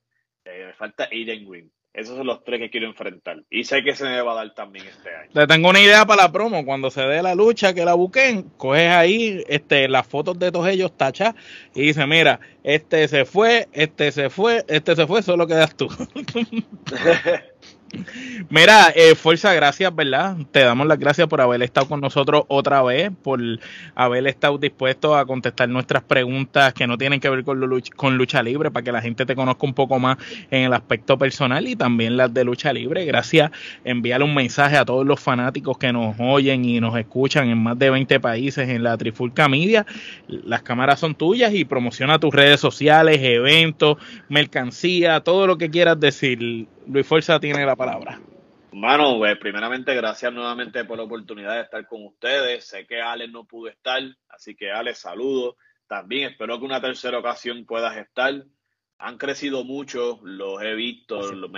eh, 0.46 0.66
me 0.68 0.74
falta 0.74 1.08
Aiden 1.12 1.50
Green. 1.50 1.72
Esos 1.94 2.18
son 2.18 2.26
los 2.26 2.44
tres 2.44 2.60
que 2.60 2.72
quiero 2.72 2.88
enfrentar. 2.88 3.44
Y 3.52 3.66
sé 3.66 3.84
que 3.84 3.96
se 3.96 4.06
me 4.06 4.20
va 4.22 4.32
a 4.32 4.36
dar 4.36 4.56
también 4.56 4.88
este 4.88 5.16
año. 5.16 5.30
Le 5.32 5.46
tengo 5.46 5.70
una 5.70 5.80
idea 5.80 6.06
para 6.06 6.24
la 6.24 6.32
promo. 6.32 6.66
Cuando 6.66 6.90
se 6.90 7.02
dé 7.02 7.22
la 7.22 7.36
lucha, 7.36 7.74
que 7.74 7.86
la 7.86 7.94
busquen, 7.94 8.50
coges 8.58 8.90
ahí 8.90 9.44
este, 9.48 9.88
las 9.88 10.08
fotos 10.08 10.40
de 10.40 10.52
todos 10.52 10.68
ellos, 10.70 10.98
tachas, 10.98 11.36
y 11.76 11.84
dice, 11.84 12.08
mira, 12.08 12.40
este 12.64 13.08
se 13.08 13.26
fue, 13.26 13.68
este 13.74 14.12
se 14.12 14.32
fue, 14.32 14.66
este 14.68 14.96
se 14.96 15.06
fue, 15.06 15.22
solo 15.22 15.46
quedas 15.46 15.76
tú. 15.76 15.88
Mira, 18.50 18.92
eh, 18.96 19.16
Fuerza, 19.16 19.54
gracias, 19.54 19.96
¿verdad? 19.96 20.36
Te 20.52 20.62
damos 20.62 20.88
las 20.88 21.00
gracias 21.00 21.28
por 21.28 21.42
haber 21.42 21.62
estado 21.64 21.88
con 21.88 22.02
nosotros 22.02 22.44
otra 22.48 22.82
vez, 22.82 23.12
por 23.22 23.40
haber 23.96 24.28
estado 24.28 24.58
dispuesto 24.58 25.16
a 25.16 25.26
contestar 25.26 25.70
nuestras 25.70 26.04
preguntas 26.04 26.74
que 26.74 26.88
no 26.88 26.98
tienen 26.98 27.20
que 27.20 27.30
ver 27.30 27.44
con, 27.44 27.60
lucha, 27.60 28.44
libre, 28.44 28.72
para 28.72 28.84
que 28.84 28.92
la 28.92 29.02
gente 29.02 29.26
te 29.26 29.36
conozca 29.36 29.66
un 29.66 29.74
poco 29.74 30.00
más 30.00 30.18
en 30.52 30.64
el 30.64 30.74
aspecto 30.74 31.18
personal 31.18 31.68
y 31.68 31.76
también 31.76 32.18
las 32.18 32.34
de 32.34 32.44
lucha 32.44 32.74
libre. 32.74 33.06
Gracias, 33.06 33.52
enviarle 33.84 34.26
un 34.26 34.36
mensaje 34.36 34.78
a 34.78 34.86
todos 34.86 35.06
los 35.06 35.20
fanáticos 35.20 35.78
que 35.78 35.94
nos 35.94 36.16
oyen 36.20 36.66
y 36.66 36.80
nos 36.80 36.98
escuchan 36.98 37.50
en 37.50 37.58
más 37.58 37.78
de 37.78 37.90
20 37.90 38.20
países 38.20 38.70
en 38.70 38.84
la 38.84 38.98
Trifulca 38.98 39.48
Media. 39.48 39.86
Las 40.28 40.64
cámaras 40.64 41.00
son 41.00 41.16
tuyas 41.16 41.54
y 41.54 41.66
promociona 41.66 42.20
tus 42.20 42.34
redes 42.34 42.60
sociales, 42.60 43.20
eventos, 43.22 43.98
mercancía, 44.30 45.22
todo 45.22 45.48
lo 45.48 45.58
que 45.58 45.70
quieras 45.70 46.00
decir 46.00 46.68
Luis 46.88 47.08
Fuerza 47.08 47.40
tiene 47.40 47.66
la 47.66 47.76
palabra. 47.76 48.20
Mano, 48.74 49.18
pues, 49.18 49.38
primeramente 49.38 49.94
gracias 49.94 50.34
nuevamente 50.34 50.84
por 50.84 50.98
la 50.98 51.04
oportunidad 51.04 51.56
de 51.56 51.62
estar 51.62 51.88
con 51.88 52.06
ustedes. 52.06 52.66
Sé 52.66 52.88
que 52.88 53.00
Alex 53.02 53.32
no 53.32 53.46
pudo 53.46 53.70
estar, 53.70 54.02
así 54.30 54.56
que 54.56 54.72
Alex, 54.72 55.00
saludo. 55.00 55.58
También 55.88 56.32
espero 56.32 56.58
que 56.58 56.66
una 56.66 56.82
tercera 56.82 57.20
ocasión 57.20 57.66
puedas 57.66 57.96
estar. 57.98 58.44
Han 58.98 59.18
crecido 59.18 59.64
mucho, 59.64 60.20
los 60.24 60.62
he 60.64 60.74
visto, 60.74 61.34
los, 61.34 61.52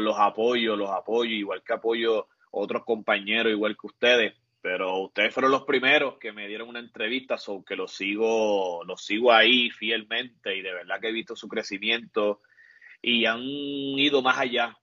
los 0.00 0.18
apoyo, 0.18 0.74
los 0.76 0.90
apoyo, 0.90 1.32
igual 1.32 1.62
que 1.62 1.74
apoyo 1.74 2.28
otros 2.50 2.84
compañeros, 2.84 3.52
igual 3.52 3.76
que 3.76 3.86
ustedes. 3.86 4.34
Pero 4.62 4.98
ustedes 5.00 5.34
fueron 5.34 5.52
los 5.52 5.64
primeros 5.64 6.18
que 6.18 6.32
me 6.32 6.48
dieron 6.48 6.68
una 6.68 6.80
entrevista, 6.80 7.36
sobre 7.36 7.64
que 7.64 7.76
los 7.76 7.92
sigo, 7.92 8.84
los 8.84 9.04
sigo 9.04 9.32
ahí 9.32 9.70
fielmente 9.70 10.56
y 10.56 10.62
de 10.62 10.72
verdad 10.72 11.00
que 11.00 11.08
he 11.08 11.12
visto 11.12 11.36
su 11.36 11.46
crecimiento 11.46 12.40
y 13.02 13.26
han 13.26 13.40
ido 13.40 14.22
más 14.22 14.38
allá. 14.38 14.76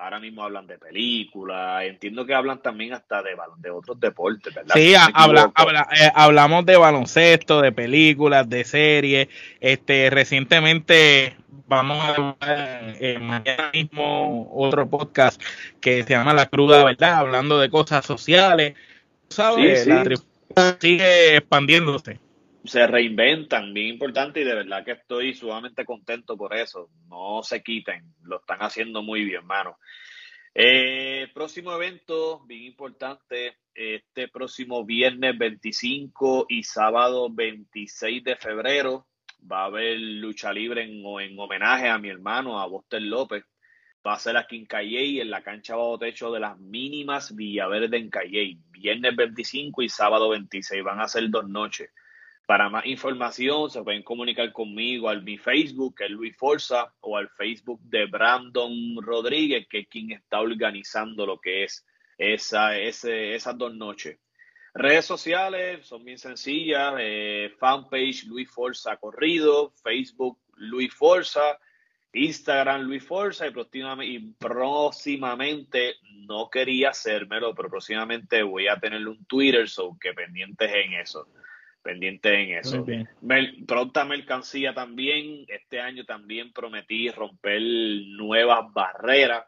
Ahora 0.00 0.20
mismo 0.20 0.44
hablan 0.44 0.68
de 0.68 0.78
películas, 0.78 1.82
entiendo 1.84 2.24
que 2.24 2.32
hablan 2.32 2.62
también 2.62 2.92
hasta 2.92 3.20
de, 3.20 3.30
de 3.56 3.70
otros 3.70 3.98
deportes, 3.98 4.54
¿verdad? 4.54 4.76
Sí, 4.76 4.94
habla, 4.94 5.52
eh, 5.90 6.12
hablamos 6.14 6.64
de 6.66 6.76
baloncesto, 6.76 7.60
de 7.60 7.72
películas, 7.72 8.48
de 8.48 8.62
series. 8.62 9.28
Este, 9.58 10.08
recientemente 10.10 11.36
vamos 11.66 11.98
a 11.98 12.08
hablar 12.10 12.96
eh, 13.00 13.18
mañana 13.18 13.70
mismo 13.72 14.48
otro 14.54 14.88
podcast 14.88 15.42
que 15.80 16.04
se 16.04 16.10
llama 16.10 16.32
La 16.32 16.46
Cruda 16.46 16.84
Verdad, 16.84 17.14
hablando 17.14 17.58
de 17.58 17.68
cosas 17.68 18.06
sociales. 18.06 18.74
¿Sabes? 19.30 19.84
La 19.88 20.04
sigue 20.80 21.36
expandiéndose 21.38 22.20
se 22.68 22.86
reinventan, 22.86 23.72
bien 23.72 23.88
importante, 23.88 24.40
y 24.40 24.44
de 24.44 24.54
verdad 24.54 24.84
que 24.84 24.92
estoy 24.92 25.34
sumamente 25.34 25.84
contento 25.84 26.36
por 26.36 26.54
eso. 26.54 26.90
No 27.08 27.42
se 27.42 27.62
quiten, 27.62 28.14
lo 28.22 28.40
están 28.40 28.60
haciendo 28.60 29.02
muy 29.02 29.24
bien, 29.24 29.44
mano. 29.46 29.78
Eh, 30.54 31.28
próximo 31.34 31.72
evento, 31.74 32.44
bien 32.46 32.64
importante, 32.64 33.58
este 33.74 34.28
próximo 34.28 34.84
viernes 34.84 35.36
25 35.38 36.46
y 36.48 36.62
sábado 36.62 37.28
26 37.30 38.24
de 38.24 38.36
febrero 38.36 39.06
va 39.50 39.62
a 39.62 39.66
haber 39.66 39.98
lucha 39.98 40.52
libre 40.52 40.82
en, 40.82 41.04
en 41.20 41.38
homenaje 41.38 41.88
a 41.88 41.98
mi 41.98 42.08
hermano, 42.08 42.60
a 42.60 42.66
Boster 42.66 43.02
López. 43.02 43.44
Va 44.06 44.14
a 44.14 44.18
ser 44.18 44.36
aquí 44.36 44.56
en 44.56 44.66
Calley, 44.66 45.20
en 45.20 45.30
la 45.30 45.42
cancha 45.42 45.76
bajo 45.76 45.98
techo 45.98 46.32
de 46.32 46.40
las 46.40 46.58
mínimas 46.58 47.34
Villaverde 47.34 47.96
en 47.96 48.10
Calley. 48.10 48.58
Viernes 48.70 49.14
25 49.16 49.82
y 49.82 49.88
sábado 49.88 50.28
26, 50.30 50.82
van 50.82 51.00
a 51.00 51.08
ser 51.08 51.28
dos 51.30 51.48
noches 51.48 51.90
Para 52.48 52.70
más 52.70 52.86
información 52.86 53.68
se 53.68 53.82
pueden 53.82 54.02
comunicar 54.02 54.50
conmigo 54.54 55.10
al 55.10 55.22
mi 55.22 55.36
Facebook, 55.36 55.96
que 55.96 56.06
es 56.06 56.10
Luis 56.10 56.34
Forza, 56.34 56.94
o 57.00 57.18
al 57.18 57.28
Facebook 57.28 57.78
de 57.82 58.06
Brandon 58.06 58.72
Rodríguez, 59.02 59.66
que 59.68 59.80
es 59.80 59.88
quien 59.88 60.12
está 60.12 60.40
organizando 60.40 61.26
lo 61.26 61.38
que 61.38 61.64
es 61.64 61.86
esa, 62.16 62.78
ese, 62.78 63.34
esas 63.34 63.58
dos 63.58 63.74
noches. 63.74 64.18
Redes 64.72 65.04
sociales 65.04 65.86
son 65.86 66.06
bien 66.06 66.16
sencillas, 66.16 66.94
eh, 66.98 67.52
fanpage 67.58 68.24
Luis 68.24 68.50
Forza 68.50 68.96
Corrido, 68.96 69.74
Facebook 69.82 70.38
Luis 70.56 70.94
Forza, 70.94 71.58
Instagram 72.14 72.80
Luis 72.80 73.04
Forza 73.04 73.46
y 73.46 73.50
próximamente, 74.38 75.96
no 76.26 76.48
quería 76.48 76.88
hacérmelo, 76.90 77.54
pero 77.54 77.68
próximamente 77.68 78.42
voy 78.42 78.68
a 78.68 78.80
tener 78.80 79.06
un 79.06 79.22
Twitter, 79.26 79.68
so 79.68 79.98
que 80.00 80.14
pendientes 80.14 80.72
en 80.72 80.94
eso. 80.94 81.28
Pendientes 81.88 82.32
en 82.34 82.50
eso. 82.58 82.84
pronta 83.66 84.04
mercancía 84.04 84.74
también. 84.74 85.46
Este 85.48 85.80
año 85.80 86.04
también 86.04 86.52
prometí 86.52 87.08
romper 87.08 87.62
nuevas 87.62 88.70
barreras. 88.74 89.46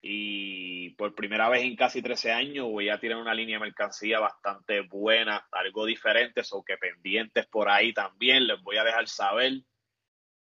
Y 0.00 0.90
por 0.94 1.14
primera 1.14 1.50
vez 1.50 1.64
en 1.64 1.76
casi 1.76 2.00
13 2.00 2.32
años 2.32 2.66
voy 2.66 2.88
a 2.88 2.98
tirar 2.98 3.18
una 3.18 3.34
línea 3.34 3.58
de 3.58 3.66
mercancía 3.66 4.20
bastante 4.20 4.80
buena, 4.80 5.46
algo 5.52 5.84
diferente, 5.84 6.42
so 6.44 6.62
que 6.62 6.78
pendientes 6.78 7.46
por 7.46 7.68
ahí 7.68 7.92
también. 7.92 8.46
Les 8.46 8.58
voy 8.62 8.78
a 8.78 8.84
dejar 8.84 9.06
saber 9.06 9.60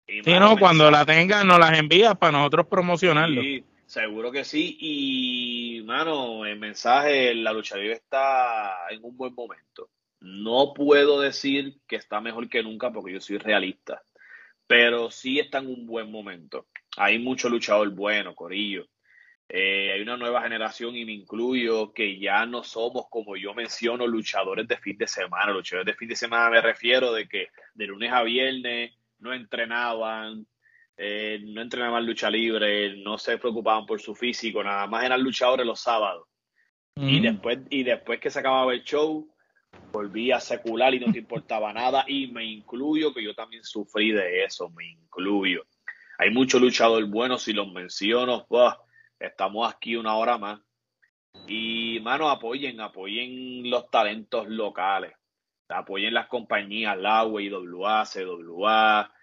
sí, 0.08 0.40
no, 0.40 0.58
cuando 0.58 0.90
la 0.90 1.06
tengan 1.06 1.46
nos 1.46 1.60
las 1.60 1.78
envías 1.78 2.18
para 2.18 2.32
nosotros 2.32 2.66
promocionarlo. 2.66 3.40
Sí, 3.40 3.64
seguro 3.86 4.32
que 4.32 4.44
sí. 4.44 4.80
Y, 4.80 5.84
mano, 5.86 6.44
el 6.44 6.58
mensaje, 6.58 7.36
la 7.36 7.54
lucha 7.54 7.78
libre 7.78 7.94
está 7.94 8.90
en 8.90 9.04
un 9.04 9.16
buen 9.16 9.36
momento. 9.36 9.92
No 10.22 10.74
puedo 10.74 11.22
decir 11.22 11.78
que 11.88 11.96
está 11.96 12.20
mejor 12.20 12.50
que 12.50 12.64
nunca 12.64 12.92
porque 12.92 13.14
yo 13.14 13.22
soy 13.22 13.38
realista, 13.38 14.02
pero 14.68 15.12
sí 15.12 15.40
está 15.40 15.60
en 15.60 15.68
un 15.68 15.86
buen 15.86 16.12
momento. 16.12 16.68
Hay 16.98 17.20
mucho 17.20 17.50
luchador 17.50 17.90
bueno, 17.92 18.36
Corillo. 18.36 18.88
Eh, 19.52 19.92
hay 19.94 20.02
una 20.02 20.16
nueva 20.16 20.44
generación 20.44 20.96
y 20.96 21.06
me 21.06 21.14
incluyo 21.14 21.92
que 21.92 22.20
ya 22.20 22.46
no 22.46 22.64
somos, 22.64 23.06
como 23.10 23.36
yo 23.36 23.56
menciono, 23.56 24.06
luchadores 24.06 24.68
de 24.68 24.78
fin 24.78 24.98
de 24.98 25.08
semana. 25.08 25.52
Luchadores 25.52 25.88
de 25.88 25.98
fin 25.98 26.10
de 26.10 26.16
semana 26.16 26.52
me 26.52 26.62
refiero 26.62 27.12
de 27.12 27.28
que 27.28 27.48
de 27.74 27.88
lunes 27.88 28.12
a 28.12 28.22
viernes 28.22 28.94
no 29.18 29.34
entrenaban, 29.34 30.46
eh, 30.98 31.40
no 31.44 31.62
entrenaban 31.62 32.06
lucha 32.06 32.30
libre, 32.30 32.98
no 32.98 33.18
se 33.18 33.38
preocupaban 33.38 33.86
por 33.86 34.00
su 34.00 34.14
físico, 34.14 34.64
nada 34.64 34.86
más 34.86 35.04
eran 35.04 35.24
luchadores 35.24 35.66
los 35.66 35.80
sábados. 35.80 36.28
Y 37.02 37.22
después, 37.22 37.60
y 37.70 37.84
después 37.84 38.20
que 38.20 38.30
se 38.30 38.40
acababa 38.40 38.74
el 38.74 38.84
show, 38.84 39.34
volvía 39.92 40.40
secular 40.40 40.94
y 40.94 41.00
no 41.00 41.12
te 41.12 41.20
importaba 41.20 41.74
nada. 41.74 42.06
Y 42.08 42.28
me 42.28 42.46
incluyo, 42.46 43.14
que 43.14 43.24
yo 43.24 43.34
también 43.34 43.64
sufrí 43.64 44.12
de 44.12 44.44
eso, 44.44 44.70
me 44.70 44.86
incluyo. 44.86 45.66
Hay 46.18 46.32
muchos 46.32 46.62
luchadores 46.62 47.10
buenos, 47.10 47.44
si 47.44 47.54
los 47.54 47.72
menciono, 47.72 48.46
estamos 49.20 49.74
aquí 49.74 49.96
una 49.96 50.16
hora 50.16 50.38
más. 50.38 50.60
Y, 51.48 52.00
mano, 52.02 52.30
apoyen, 52.30 52.82
apoyen 52.82 53.70
los 53.70 53.90
talentos 53.90 54.48
locales 54.50 55.14
apoyen 55.70 56.14
las 56.14 56.28
compañías, 56.28 56.98
la 56.98 57.24
WA, 57.26 58.04
CWA, 58.06 59.14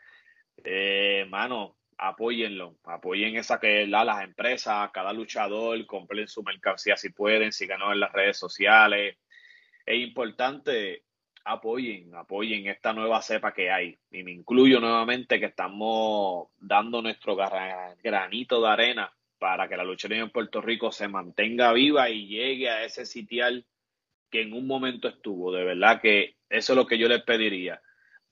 eh, 0.65 1.27
mano, 1.29 1.77
apóyenlo, 1.99 2.77
apoyen 2.85 3.37
esa 3.37 3.59
que 3.59 3.87
la, 3.87 4.05
las 4.05 4.23
empresas, 4.23 4.91
cada 4.93 5.13
luchador, 5.13 5.85
compren 5.87 6.29
su 6.29 6.43
mercancía 6.43 6.97
si 6.97 7.11
pueden, 7.11 7.53
síganos 7.53 7.93
en 7.93 8.01
las 8.01 8.13
redes 8.13 8.39
sociales. 8.39 9.19
Es 9.87 10.03
importante, 10.03 11.05
apoyen, 11.45 12.13
apoyen 12.17 12.67
esta 12.67 12.93
nueva 12.93 13.23
cepa 13.23 13.55
que 13.55 13.71
hay. 13.71 13.97
Y 14.11 14.25
me 14.25 14.33
incluyo 14.33 14.81
nuevamente 14.81 15.39
que 15.39 15.47
estamos 15.47 16.49
dando 16.59 17.01
nuestro 17.01 17.37
granito 18.03 18.61
de 18.61 18.69
arena 18.69 19.13
para 19.39 19.69
que 19.69 19.77
la 19.77 19.85
lucha 19.85 20.09
en 20.11 20.31
Puerto 20.31 20.61
Rico 20.61 20.91
se 20.91 21.07
mantenga 21.07 21.73
viva 21.73 22.11
y 22.11 22.27
llegue 22.27 22.69
a 22.69 22.85
ese 22.85 23.07
sitial 23.07 23.65
que 24.29 24.43
en 24.43 24.55
un 24.55 24.67
momento 24.67 25.07
estuvo. 25.07 25.53
De 25.53 25.63
verdad 25.63 26.01
que 26.01 26.35
eso 26.49 26.73
es 26.73 26.77
lo 26.77 26.87
que 26.87 26.99
yo 26.99 27.07
les 27.07 27.23
pediría. 27.23 27.81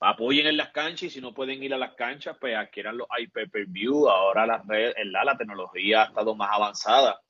Apoyen 0.01 0.49
en 0.49 0.57
las 0.57 0.71
canchas 0.71 1.05
y 1.05 1.11
si 1.11 1.21
no 1.21 1.33
pueden 1.33 1.63
ir 1.63 1.73
a 1.73 1.79
las 1.79 1.95
canchas, 1.95 2.37
pues 2.41 2.57
adquieran 2.57 2.97
los 2.97 3.07
iPay-Per-View. 3.17 4.09
Ahora 4.09 4.45
la, 4.45 4.63
red, 4.67 4.93
la, 5.05 5.25
la 5.25 5.37
tecnología 5.37 6.03
ha 6.03 6.07
estado 6.07 6.35
más 6.35 6.51
avanzada. 6.53 7.21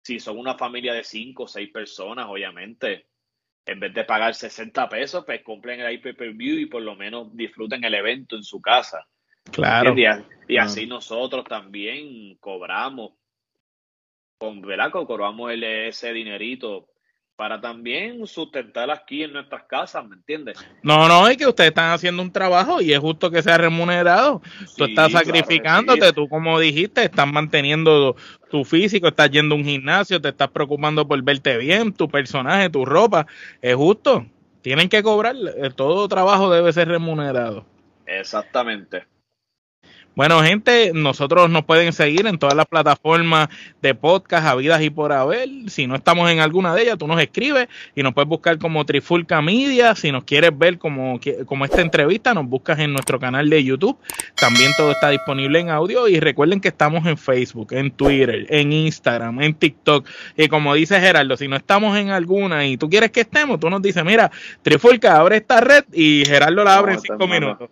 Si 0.00 0.18
son 0.18 0.38
una 0.38 0.56
familia 0.56 0.94
de 0.94 1.04
cinco 1.04 1.42
o 1.42 1.48
seis 1.48 1.70
personas, 1.70 2.26
obviamente, 2.26 3.06
en 3.66 3.80
vez 3.80 3.92
de 3.92 4.04
pagar 4.04 4.34
60 4.34 4.88
pesos, 4.88 5.24
pues 5.24 5.42
compren 5.42 5.80
el 5.80 5.92
iPay-Per-View 5.94 6.60
y 6.60 6.66
por 6.66 6.82
lo 6.82 6.94
menos 6.94 7.36
disfruten 7.36 7.82
el 7.84 7.94
evento 7.94 8.36
en 8.36 8.44
su 8.44 8.60
casa. 8.60 9.06
Claro. 9.50 9.94
Y, 10.48 10.56
así 10.56 10.86
nosotros 10.86 11.44
también 11.44 12.36
cobramos, 12.36 13.12
con, 14.38 14.62
¿verdad? 14.62 14.90
Cobramos 14.90 15.52
ese 15.52 16.12
dinerito 16.12 16.88
para 17.36 17.60
también 17.60 18.26
sustentar 18.26 18.90
aquí 18.90 19.22
en 19.22 19.34
nuestras 19.34 19.64
casas, 19.64 20.06
¿me 20.08 20.16
entiendes? 20.16 20.56
No, 20.82 21.06
no, 21.06 21.28
es 21.28 21.36
que 21.36 21.46
ustedes 21.46 21.68
están 21.68 21.92
haciendo 21.92 22.22
un 22.22 22.32
trabajo 22.32 22.80
y 22.80 22.94
es 22.94 22.98
justo 22.98 23.30
que 23.30 23.42
sea 23.42 23.58
remunerado. 23.58 24.40
tú 24.76 24.84
estás 24.84 25.12
sacrificándote, 25.12 26.12
tú 26.14 26.28
como 26.28 26.58
dijiste, 26.58 27.04
estás 27.04 27.30
manteniendo 27.30 28.16
tu 28.48 28.64
físico, 28.64 29.08
estás 29.08 29.30
yendo 29.30 29.54
a 29.54 29.58
un 29.58 29.64
gimnasio, 29.64 30.20
te 30.20 30.28
estás 30.28 30.48
preocupando 30.50 31.06
por 31.06 31.22
verte 31.22 31.56
bien, 31.58 31.92
tu 31.92 32.08
personaje, 32.08 32.70
tu 32.70 32.84
ropa, 32.84 33.26
es 33.60 33.74
justo. 33.74 34.26
Tienen 34.62 34.88
que 34.88 35.02
cobrar, 35.02 35.36
eh, 35.36 35.70
todo 35.74 36.08
trabajo 36.08 36.50
debe 36.50 36.72
ser 36.72 36.88
remunerado. 36.88 37.64
Exactamente. 38.06 39.04
Bueno, 40.16 40.42
gente, 40.42 40.92
nosotros 40.94 41.50
nos 41.50 41.66
pueden 41.66 41.92
seguir 41.92 42.26
en 42.26 42.38
todas 42.38 42.56
las 42.56 42.64
plataformas 42.64 43.48
de 43.82 43.94
podcast, 43.94 44.46
habidas 44.46 44.80
y 44.80 44.88
por 44.88 45.12
haber. 45.12 45.46
Si 45.66 45.86
no 45.86 45.94
estamos 45.94 46.30
en 46.30 46.40
alguna 46.40 46.74
de 46.74 46.84
ellas, 46.84 46.96
tú 46.96 47.06
nos 47.06 47.20
escribes 47.20 47.68
y 47.94 48.02
nos 48.02 48.14
puedes 48.14 48.26
buscar 48.26 48.56
como 48.56 48.86
Trifulca 48.86 49.42
Media. 49.42 49.94
Si 49.94 50.10
nos 50.10 50.24
quieres 50.24 50.56
ver 50.56 50.78
como, 50.78 51.20
como 51.44 51.66
esta 51.66 51.82
entrevista, 51.82 52.32
nos 52.32 52.46
buscas 52.46 52.78
en 52.78 52.94
nuestro 52.94 53.20
canal 53.20 53.50
de 53.50 53.62
YouTube. 53.62 53.98
También 54.36 54.72
todo 54.78 54.92
está 54.92 55.10
disponible 55.10 55.60
en 55.60 55.68
audio. 55.68 56.08
Y 56.08 56.18
recuerden 56.18 56.62
que 56.62 56.68
estamos 56.68 57.04
en 57.04 57.18
Facebook, 57.18 57.74
en 57.74 57.90
Twitter, 57.90 58.46
en 58.48 58.72
Instagram, 58.72 59.42
en 59.42 59.52
TikTok. 59.52 60.08
Y 60.34 60.48
como 60.48 60.72
dice 60.72 60.98
Gerardo, 60.98 61.36
si 61.36 61.46
no 61.46 61.56
estamos 61.56 61.94
en 61.98 62.08
alguna 62.08 62.66
y 62.66 62.78
tú 62.78 62.88
quieres 62.88 63.10
que 63.10 63.20
estemos, 63.20 63.60
tú 63.60 63.68
nos 63.68 63.82
dices, 63.82 64.02
mira, 64.02 64.30
Trifulca, 64.62 65.18
abre 65.18 65.36
esta 65.36 65.60
red 65.60 65.84
y 65.92 66.24
Gerardo 66.24 66.64
la 66.64 66.78
abre 66.78 66.94
en 66.94 67.00
cinco 67.00 67.28
minutos. 67.28 67.68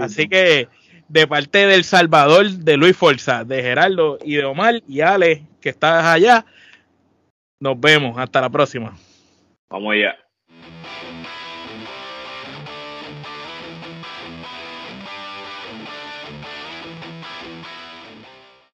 Así 0.00 0.28
que 0.28 0.68
de 1.08 1.26
parte 1.26 1.66
del 1.66 1.84
Salvador, 1.84 2.48
de 2.50 2.76
Luis 2.76 2.96
Forza, 2.96 3.44
de 3.44 3.62
Gerardo 3.62 4.18
y 4.24 4.36
de 4.36 4.44
Omar 4.44 4.82
y 4.88 5.00
Ale, 5.00 5.42
que 5.60 5.68
estás 5.68 6.04
allá. 6.04 6.44
Nos 7.60 7.80
vemos. 7.80 8.18
Hasta 8.18 8.40
la 8.40 8.50
próxima. 8.50 8.96
Vamos 9.68 9.94
allá. 9.94 10.16